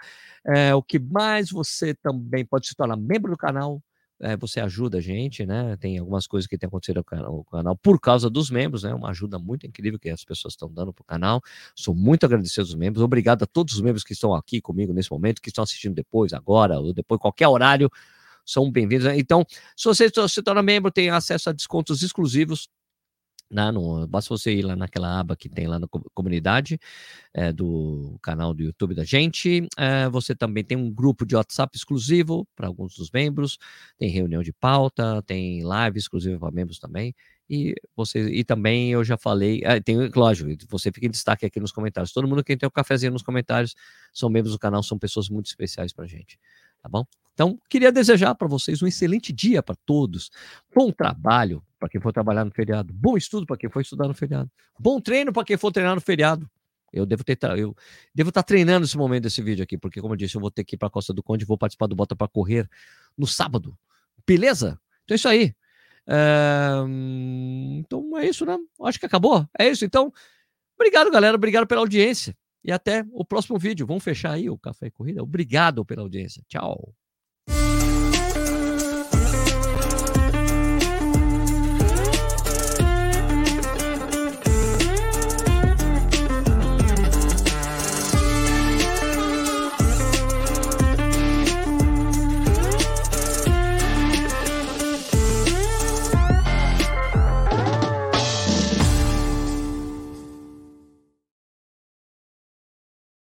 É, 0.45 0.73
o 0.73 0.81
que 0.81 0.97
mais 0.97 1.51
você 1.51 1.93
também 1.93 2.43
pode 2.43 2.67
se 2.67 2.75
tornar 2.75 2.97
membro 2.97 3.31
do 3.31 3.37
canal, 3.37 3.81
é, 4.19 4.35
você 4.35 4.59
ajuda 4.59 4.97
a 4.97 5.01
gente, 5.01 5.45
né? 5.45 5.77
Tem 5.77 5.99
algumas 5.99 6.25
coisas 6.25 6.47
que 6.47 6.57
tem 6.57 6.65
acontecido 6.65 6.95
no 6.97 7.03
canal, 7.03 7.43
canal, 7.43 7.75
por 7.77 7.99
causa 7.99 8.29
dos 8.31 8.49
membros, 8.49 8.81
né? 8.81 8.91
Uma 8.91 9.09
ajuda 9.09 9.37
muito 9.37 9.67
incrível 9.67 9.99
que 9.99 10.09
as 10.09 10.25
pessoas 10.25 10.55
estão 10.55 10.73
dando 10.73 10.91
para 10.91 11.03
o 11.03 11.05
canal. 11.05 11.39
Sou 11.75 11.93
muito 11.93 12.25
agradecido 12.25 12.61
aos 12.61 12.73
membros. 12.73 13.03
Obrigado 13.03 13.43
a 13.43 13.45
todos 13.45 13.75
os 13.75 13.81
membros 13.81 14.03
que 14.03 14.13
estão 14.13 14.33
aqui 14.33 14.59
comigo 14.59 14.91
nesse 14.91 15.11
momento, 15.11 15.39
que 15.39 15.49
estão 15.49 15.63
assistindo 15.63 15.93
depois, 15.93 16.33
agora, 16.33 16.79
ou 16.79 16.93
depois, 16.93 17.21
qualquer 17.21 17.47
horário. 17.47 17.91
São 18.43 18.71
bem-vindos. 18.71 19.05
Então, 19.17 19.45
se 19.75 19.85
você 19.85 20.09
se 20.27 20.41
torna 20.41 20.63
membro, 20.63 20.89
tem 20.89 21.11
acesso 21.11 21.49
a 21.49 21.53
descontos 21.53 22.01
exclusivos 22.01 22.67
né, 23.49 23.71
no, 23.71 24.05
basta 24.07 24.29
você 24.29 24.53
ir 24.53 24.61
lá 24.61 24.75
naquela 24.75 25.19
aba 25.19 25.35
que 25.35 25.49
tem 25.49 25.67
lá 25.67 25.79
na 25.79 25.87
comunidade 26.13 26.79
é, 27.33 27.51
do 27.53 28.17
canal 28.21 28.53
do 28.53 28.63
YouTube 28.63 28.93
da 28.95 29.03
gente. 29.03 29.67
É, 29.77 30.09
você 30.09 30.35
também 30.35 30.63
tem 30.63 30.77
um 30.77 30.91
grupo 30.91 31.25
de 31.25 31.35
WhatsApp 31.35 31.75
exclusivo 31.77 32.47
para 32.55 32.67
alguns 32.67 32.95
dos 32.95 33.09
membros, 33.11 33.57
tem 33.97 34.09
reunião 34.09 34.43
de 34.43 34.53
pauta, 34.53 35.21
tem 35.23 35.63
live 35.63 35.97
exclusiva 35.97 36.39
para 36.39 36.51
membros 36.51 36.79
também. 36.79 37.15
E 37.49 37.73
você 37.95 38.27
e 38.29 38.43
também 38.43 38.91
eu 38.91 39.03
já 39.03 39.17
falei, 39.17 39.61
é, 39.63 39.79
tem, 39.79 39.97
lógico, 40.13 40.49
você 40.69 40.91
fica 40.91 41.07
em 41.07 41.09
destaque 41.09 41.45
aqui 41.45 41.59
nos 41.59 41.71
comentários. 41.71 42.11
Todo 42.11 42.27
mundo 42.27 42.43
que 42.43 42.57
tem 42.57 42.67
o 42.67 42.69
um 42.69 42.71
cafezinho 42.71 43.13
nos 43.13 43.21
comentários 43.23 43.73
são 44.13 44.29
membros 44.29 44.53
do 44.53 44.59
canal, 44.59 44.83
são 44.83 44.99
pessoas 44.99 45.29
muito 45.29 45.47
especiais 45.47 45.93
para 45.93 46.05
gente, 46.05 46.37
tá 46.87 46.89
bom? 46.89 47.05
Então, 47.33 47.59
queria 47.69 47.91
desejar 47.91 48.33
para 48.33 48.47
vocês 48.47 48.81
um 48.81 48.87
excelente 48.87 49.31
dia 49.31 49.61
para 49.61 49.75
todos. 49.85 50.31
Bom 50.73 50.91
trabalho 50.91 51.61
para 51.79 51.87
quem 51.87 52.01
for 52.01 52.11
trabalhar 52.11 52.43
no 52.43 52.51
feriado. 52.51 52.91
Bom 52.91 53.15
estudo 53.15 53.45
para 53.45 53.57
quem 53.57 53.69
for 53.69 53.81
estudar 53.81 54.07
no 54.07 54.13
feriado. 54.13 54.49
Bom 54.79 54.99
treino 54.99 55.31
para 55.31 55.43
quem 55.43 55.55
for 55.55 55.71
treinar 55.71 55.93
no 55.93 56.01
feriado. 56.01 56.49
Eu 56.91 57.05
devo 57.05 57.23
ter 57.23 57.37
eu 57.57 57.75
devo 58.15 58.29
estar 58.29 58.41
tá 58.41 58.47
treinando 58.47 58.85
esse 58.85 58.97
momento 58.97 59.23
desse 59.23 59.41
vídeo 59.41 59.61
aqui, 59.61 59.77
porque 59.77 60.01
como 60.01 60.13
eu 60.13 60.17
disse, 60.17 60.35
eu 60.35 60.41
vou 60.41 60.49
ter 60.49 60.63
que 60.63 60.75
ir 60.75 60.77
para 60.77 60.87
a 60.87 60.91
Costa 60.91 61.13
do 61.13 61.21
Conde, 61.21 61.45
vou 61.45 61.57
participar 61.57 61.85
do 61.85 61.95
Bota 61.95 62.15
para 62.15 62.27
correr 62.27 62.67
no 63.15 63.27
sábado. 63.27 63.77
Beleza? 64.25 64.79
Então 65.03 65.13
é 65.13 65.15
isso 65.15 65.27
aí. 65.27 65.55
É... 66.07 66.71
Então 67.77 68.17
é 68.17 68.25
isso, 68.25 68.45
né? 68.45 68.57
Acho 68.81 68.99
que 68.99 69.05
acabou. 69.05 69.47
É 69.59 69.67
isso. 69.69 69.85
Então, 69.85 70.11
obrigado, 70.75 71.11
galera. 71.11 71.35
Obrigado 71.35 71.67
pela 71.67 71.81
audiência. 71.81 72.35
E 72.67 72.71
até 72.71 73.05
o 73.13 73.23
próximo 73.23 73.57
vídeo. 73.57 73.87
Vamos 73.87 74.03
fechar 74.03 74.33
aí 74.33 74.49
o 74.49 74.57
Café 74.57 74.87
e 74.87 74.91
Corrida. 74.91 75.23
Obrigado 75.23 75.85
pela 75.85 76.01
audiência. 76.01 76.43
Tchau. 76.49 76.93